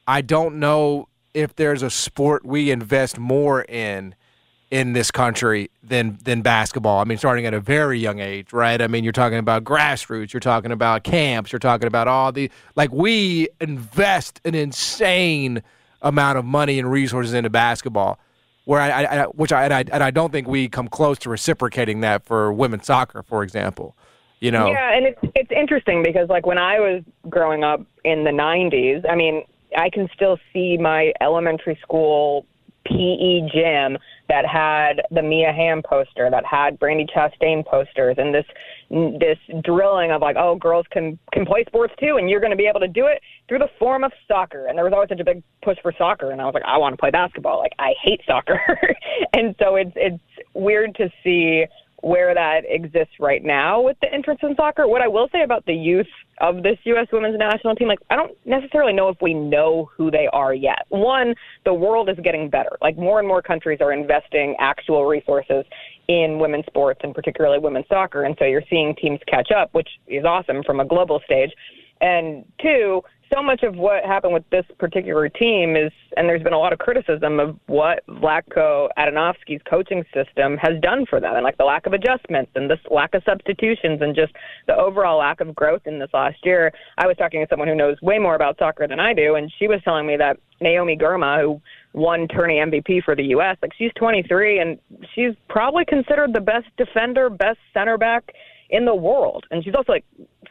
I 0.06 0.20
don't 0.20 0.60
know 0.60 1.08
if 1.34 1.56
there's 1.56 1.82
a 1.82 1.90
sport 1.90 2.44
we 2.44 2.70
invest 2.70 3.18
more 3.18 3.62
in 3.62 4.14
in 4.70 4.92
this 4.92 5.10
country 5.10 5.70
than 5.82 6.18
than 6.22 6.42
basketball. 6.42 7.00
I 7.00 7.04
mean, 7.04 7.18
starting 7.18 7.46
at 7.46 7.54
a 7.54 7.60
very 7.60 7.98
young 7.98 8.20
age, 8.20 8.52
right? 8.52 8.80
I 8.80 8.86
mean, 8.86 9.02
you're 9.02 9.12
talking 9.12 9.38
about 9.38 9.64
grassroots, 9.64 10.32
you're 10.32 10.40
talking 10.40 10.70
about 10.70 11.04
camps, 11.04 11.52
you're 11.52 11.58
talking 11.58 11.88
about 11.88 12.06
all 12.06 12.32
the 12.32 12.50
like 12.76 12.92
we 12.92 13.48
invest 13.60 14.40
an 14.44 14.54
insane 14.54 15.62
amount 16.02 16.38
of 16.38 16.44
money 16.44 16.78
and 16.78 16.90
resources 16.90 17.32
into 17.34 17.50
basketball 17.50 18.18
where 18.64 18.80
I, 18.80 19.04
I, 19.04 19.24
which 19.26 19.52
I 19.52 19.64
and, 19.64 19.74
I 19.74 19.84
and 19.92 20.02
I 20.02 20.10
don't 20.10 20.32
think 20.32 20.46
we 20.46 20.68
come 20.68 20.88
close 20.88 21.18
to 21.20 21.30
reciprocating 21.30 22.00
that 22.00 22.24
for 22.24 22.52
women's 22.52 22.86
soccer, 22.86 23.22
for 23.22 23.42
example. 23.42 23.96
You 24.40 24.50
know. 24.50 24.70
Yeah, 24.70 24.96
and 24.96 25.06
it's 25.06 25.20
it's 25.34 25.50
interesting 25.50 26.02
because 26.02 26.28
like 26.28 26.46
when 26.46 26.58
I 26.58 26.80
was 26.80 27.02
growing 27.28 27.62
up 27.64 27.82
in 28.04 28.24
the 28.24 28.30
'90s, 28.30 29.08
I 29.08 29.14
mean, 29.14 29.44
I 29.76 29.90
can 29.90 30.08
still 30.14 30.38
see 30.52 30.76
my 30.78 31.12
elementary 31.20 31.78
school 31.82 32.46
PE 32.86 33.48
gym 33.52 33.98
that 34.28 34.46
had 34.46 35.02
the 35.10 35.22
Mia 35.22 35.52
Hamm 35.52 35.82
poster, 35.82 36.30
that 36.30 36.44
had 36.44 36.78
Brandi 36.78 37.06
Chastain 37.10 37.64
posters, 37.64 38.16
and 38.18 38.34
this 38.34 38.46
this 38.90 39.38
drilling 39.62 40.10
of 40.10 40.20
like, 40.22 40.36
oh, 40.36 40.56
girls 40.56 40.86
can 40.90 41.18
can 41.32 41.44
play 41.44 41.64
sports 41.66 41.94
too, 42.00 42.16
and 42.18 42.30
you're 42.30 42.40
going 42.40 42.50
to 42.50 42.56
be 42.56 42.66
able 42.66 42.80
to 42.80 42.88
do 42.88 43.06
it 43.06 43.20
through 43.48 43.58
the 43.58 43.70
form 43.78 44.04
of 44.04 44.12
soccer. 44.26 44.66
And 44.66 44.76
there 44.76 44.84
was 44.84 44.92
always 44.92 45.08
such 45.08 45.20
a 45.20 45.24
big 45.24 45.42
push 45.62 45.78
for 45.82 45.92
soccer, 45.96 46.30
and 46.30 46.40
I 46.40 46.44
was 46.44 46.54
like, 46.54 46.64
I 46.66 46.78
want 46.78 46.92
to 46.92 46.96
play 46.96 47.10
basketball. 47.10 47.58
Like 47.58 47.72
I 47.78 47.94
hate 48.02 48.20
soccer, 48.26 48.60
and 49.32 49.54
so 49.58 49.76
it's 49.76 49.92
it's 49.96 50.22
weird 50.54 50.94
to 50.96 51.10
see 51.22 51.64
where 52.02 52.34
that 52.34 52.62
exists 52.66 53.14
right 53.20 53.44
now 53.44 53.80
with 53.80 53.96
the 54.00 54.12
interest 54.14 54.42
in 54.42 54.54
soccer. 54.56 54.88
What 54.88 55.02
I 55.02 55.08
will 55.08 55.28
say 55.32 55.42
about 55.42 55.66
the 55.66 55.74
youth 55.74 56.06
of 56.40 56.62
this 56.62 56.78
U.S. 56.84 57.06
women's 57.12 57.38
national 57.38 57.74
team, 57.74 57.88
like, 57.88 58.00
I 58.10 58.16
don't 58.16 58.36
necessarily 58.44 58.92
know 58.92 59.08
if 59.08 59.16
we 59.20 59.34
know 59.34 59.90
who 59.96 60.10
they 60.10 60.28
are 60.32 60.54
yet. 60.54 60.86
One, 60.88 61.34
the 61.64 61.74
world 61.74 62.08
is 62.08 62.16
getting 62.22 62.48
better. 62.48 62.76
Like, 62.80 62.96
more 62.96 63.18
and 63.18 63.28
more 63.28 63.42
countries 63.42 63.78
are 63.80 63.92
investing 63.92 64.56
actual 64.58 65.04
resources 65.04 65.64
in 66.08 66.38
women's 66.38 66.66
sports 66.66 67.00
and 67.02 67.14
particularly 67.14 67.58
women's 67.58 67.86
soccer. 67.88 68.24
And 68.24 68.34
so 68.38 68.44
you're 68.44 68.64
seeing 68.70 68.94
teams 68.96 69.20
catch 69.28 69.50
up, 69.52 69.72
which 69.74 69.88
is 70.08 70.24
awesome 70.24 70.62
from 70.64 70.80
a 70.80 70.84
global 70.84 71.20
stage. 71.24 71.50
And 72.00 72.44
two, 72.60 73.02
so 73.32 73.42
much 73.42 73.62
of 73.62 73.76
what 73.76 74.04
happened 74.04 74.34
with 74.34 74.48
this 74.50 74.64
particular 74.78 75.28
team 75.28 75.76
is, 75.76 75.92
and 76.16 76.28
there's 76.28 76.42
been 76.42 76.52
a 76.52 76.58
lot 76.58 76.72
of 76.72 76.78
criticism 76.78 77.38
of 77.38 77.56
what 77.66 78.04
Vlatko 78.08 78.88
Andonovski's 78.98 79.62
coaching 79.68 80.04
system 80.12 80.56
has 80.56 80.80
done 80.82 81.06
for 81.08 81.20
them, 81.20 81.34
and 81.34 81.44
like 81.44 81.56
the 81.58 81.64
lack 81.64 81.86
of 81.86 81.92
adjustments 81.92 82.50
and 82.54 82.70
this 82.70 82.78
lack 82.90 83.14
of 83.14 83.22
substitutions 83.24 84.00
and 84.02 84.14
just 84.14 84.32
the 84.66 84.76
overall 84.76 85.18
lack 85.18 85.40
of 85.40 85.54
growth 85.54 85.82
in 85.86 85.98
this 85.98 86.10
last 86.12 86.38
year. 86.44 86.72
I 86.98 87.06
was 87.06 87.16
talking 87.16 87.40
to 87.40 87.46
someone 87.48 87.68
who 87.68 87.74
knows 87.74 87.96
way 88.02 88.18
more 88.18 88.34
about 88.34 88.58
soccer 88.58 88.86
than 88.86 89.00
I 89.00 89.14
do, 89.14 89.36
and 89.36 89.52
she 89.58 89.68
was 89.68 89.80
telling 89.84 90.06
me 90.06 90.16
that 90.16 90.36
Naomi 90.60 90.96
Girma, 90.96 91.40
who 91.40 91.60
won 91.92 92.28
tourney 92.28 92.56
MVP 92.56 93.02
for 93.04 93.16
the 93.16 93.24
U.S., 93.24 93.56
like 93.62 93.72
she's 93.76 93.90
23 93.96 94.60
and 94.60 94.78
she's 95.14 95.34
probably 95.48 95.84
considered 95.84 96.32
the 96.34 96.40
best 96.40 96.66
defender, 96.76 97.30
best 97.30 97.58
center 97.72 97.96
back 97.96 98.32
in 98.70 98.84
the 98.84 98.94
world. 98.94 99.44
And 99.50 99.62
she's 99.62 99.74
also 99.74 99.92
like 99.92 100.04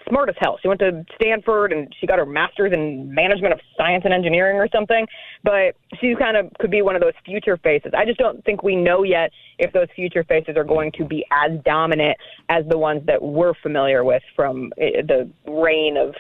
smart 0.07 0.29
as 0.29 0.35
hell. 0.39 0.57
She 0.61 0.67
went 0.67 0.79
to 0.81 1.05
Stanford 1.15 1.71
and 1.71 1.93
she 1.99 2.07
got 2.07 2.19
her 2.19 2.25
master's 2.25 2.73
in 2.73 3.13
management 3.13 3.53
of 3.53 3.59
science 3.77 4.03
and 4.05 4.13
engineering 4.13 4.57
or 4.57 4.67
something. 4.73 5.07
But 5.43 5.75
she 5.99 6.15
kind 6.17 6.37
of 6.37 6.51
could 6.59 6.71
be 6.71 6.81
one 6.81 6.95
of 6.95 7.01
those 7.01 7.13
future 7.25 7.57
faces. 7.57 7.91
I 7.97 8.05
just 8.05 8.19
don't 8.19 8.43
think 8.43 8.63
we 8.63 8.75
know 8.75 9.03
yet 9.03 9.31
if 9.57 9.73
those 9.73 9.87
future 9.95 10.23
faces 10.23 10.55
are 10.57 10.63
going 10.63 10.91
to 10.97 11.05
be 11.05 11.25
as 11.31 11.59
dominant 11.63 12.17
as 12.49 12.65
the 12.69 12.77
ones 12.77 13.05
that 13.07 13.21
we're 13.21 13.53
familiar 13.61 14.03
with 14.03 14.23
from 14.35 14.71
eh, 14.77 15.01
the 15.07 15.29
reign 15.47 15.97
of 15.97 16.13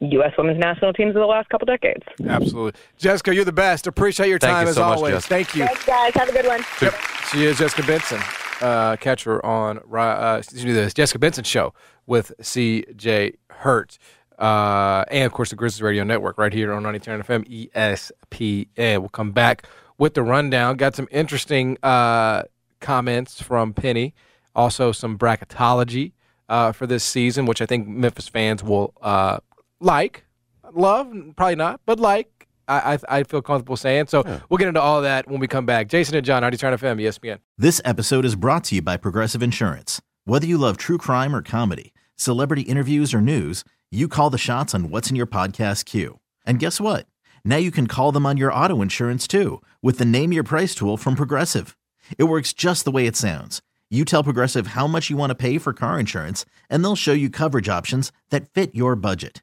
U.S. 0.00 0.32
women's 0.36 0.58
national 0.58 0.92
teams 0.92 1.10
of 1.10 1.20
the 1.20 1.26
last 1.26 1.48
couple 1.48 1.66
decades. 1.66 2.02
Absolutely. 2.26 2.78
Jessica, 2.98 3.34
you're 3.34 3.44
the 3.44 3.52
best. 3.52 3.86
Appreciate 3.86 4.28
your 4.28 4.38
time 4.38 4.64
you 4.66 4.70
as 4.70 4.76
so 4.76 4.82
always. 4.82 5.14
Much, 5.14 5.24
Thank 5.24 5.54
you. 5.54 5.64
Thanks, 5.64 5.84
guys. 5.84 6.12
Have 6.14 6.28
a 6.28 6.32
good 6.32 6.46
one. 6.46 6.62
Yep. 6.82 6.94
She 7.32 7.44
is 7.44 7.58
Jessica 7.58 7.82
Benson. 7.86 8.20
Uh, 8.60 8.96
catch 8.96 9.24
her 9.24 9.44
on 9.44 9.78
uh, 9.92 10.36
excuse 10.38 10.64
me, 10.64 10.72
the 10.72 10.90
Jessica 10.90 11.18
Benson 11.18 11.44
Show 11.44 11.74
with 12.06 12.32
C.J. 12.40 13.34
Hurt. 13.50 13.98
Uh, 14.38 15.04
and 15.10 15.24
of 15.24 15.32
course, 15.32 15.50
the 15.50 15.56
Grizzlies 15.56 15.82
Radio 15.82 16.04
Network 16.04 16.38
right 16.38 16.52
here 16.52 16.72
on 16.72 16.82
99 16.82 17.22
FM 17.22 17.70
ESPN. 17.72 18.98
We'll 18.98 19.08
come 19.08 19.32
back 19.32 19.66
with 19.98 20.14
the 20.14 20.22
rundown. 20.22 20.76
Got 20.76 20.94
some 20.94 21.08
interesting 21.10 21.78
uh, 21.82 22.42
comments 22.80 23.40
from 23.40 23.72
Penny, 23.72 24.14
also 24.54 24.92
some 24.92 25.16
bracketology 25.18 26.12
uh, 26.48 26.72
for 26.72 26.86
this 26.86 27.02
season, 27.02 27.46
which 27.46 27.62
I 27.62 27.66
think 27.66 27.88
Memphis 27.88 28.28
fans 28.28 28.62
will 28.62 28.92
uh, 29.00 29.38
like, 29.80 30.24
love, 30.72 31.12
probably 31.36 31.56
not, 31.56 31.80
but 31.86 32.00
like. 32.00 32.30
I, 32.68 32.94
I, 32.94 33.18
I 33.20 33.22
feel 33.22 33.42
comfortable 33.42 33.76
saying. 33.76 34.08
So 34.08 34.24
yeah. 34.26 34.40
we'll 34.48 34.58
get 34.58 34.66
into 34.66 34.80
all 34.80 35.00
that 35.02 35.28
when 35.28 35.38
we 35.38 35.46
come 35.46 35.66
back. 35.66 35.86
Jason 35.86 36.16
and 36.16 36.26
John, 36.26 36.42
99 36.42 36.72
FM, 36.72 37.00
ESPN. 37.00 37.38
This 37.56 37.80
episode 37.84 38.24
is 38.24 38.34
brought 38.34 38.64
to 38.64 38.74
you 38.74 38.82
by 38.82 38.96
Progressive 38.96 39.40
Insurance. 39.40 40.02
Whether 40.24 40.48
you 40.48 40.58
love 40.58 40.76
true 40.76 40.98
crime 40.98 41.32
or 41.32 41.42
comedy, 41.42 41.94
celebrity 42.16 42.62
interviews 42.62 43.14
or 43.14 43.20
news, 43.20 43.62
you 43.92 44.08
call 44.08 44.30
the 44.30 44.36
shots 44.38 44.74
on 44.74 44.90
what's 44.90 45.10
in 45.10 45.16
your 45.16 45.28
podcast 45.28 45.84
queue. 45.84 46.18
And 46.44 46.58
guess 46.58 46.80
what? 46.80 47.06
Now 47.44 47.56
you 47.56 47.70
can 47.70 47.86
call 47.86 48.10
them 48.10 48.26
on 48.26 48.36
your 48.36 48.52
auto 48.52 48.82
insurance 48.82 49.28
too 49.28 49.62
with 49.80 49.98
the 49.98 50.04
Name 50.04 50.32
Your 50.32 50.42
Price 50.42 50.74
tool 50.74 50.96
from 50.96 51.14
Progressive. 51.14 51.76
It 52.18 52.24
works 52.24 52.52
just 52.52 52.84
the 52.84 52.90
way 52.90 53.06
it 53.06 53.14
sounds. 53.14 53.62
You 53.88 54.04
tell 54.04 54.24
Progressive 54.24 54.68
how 54.68 54.88
much 54.88 55.10
you 55.10 55.16
want 55.16 55.30
to 55.30 55.36
pay 55.36 55.58
for 55.58 55.72
car 55.72 56.00
insurance, 56.00 56.44
and 56.68 56.82
they'll 56.82 56.96
show 56.96 57.12
you 57.12 57.30
coverage 57.30 57.68
options 57.68 58.10
that 58.30 58.52
fit 58.52 58.74
your 58.74 58.96
budget. 58.96 59.42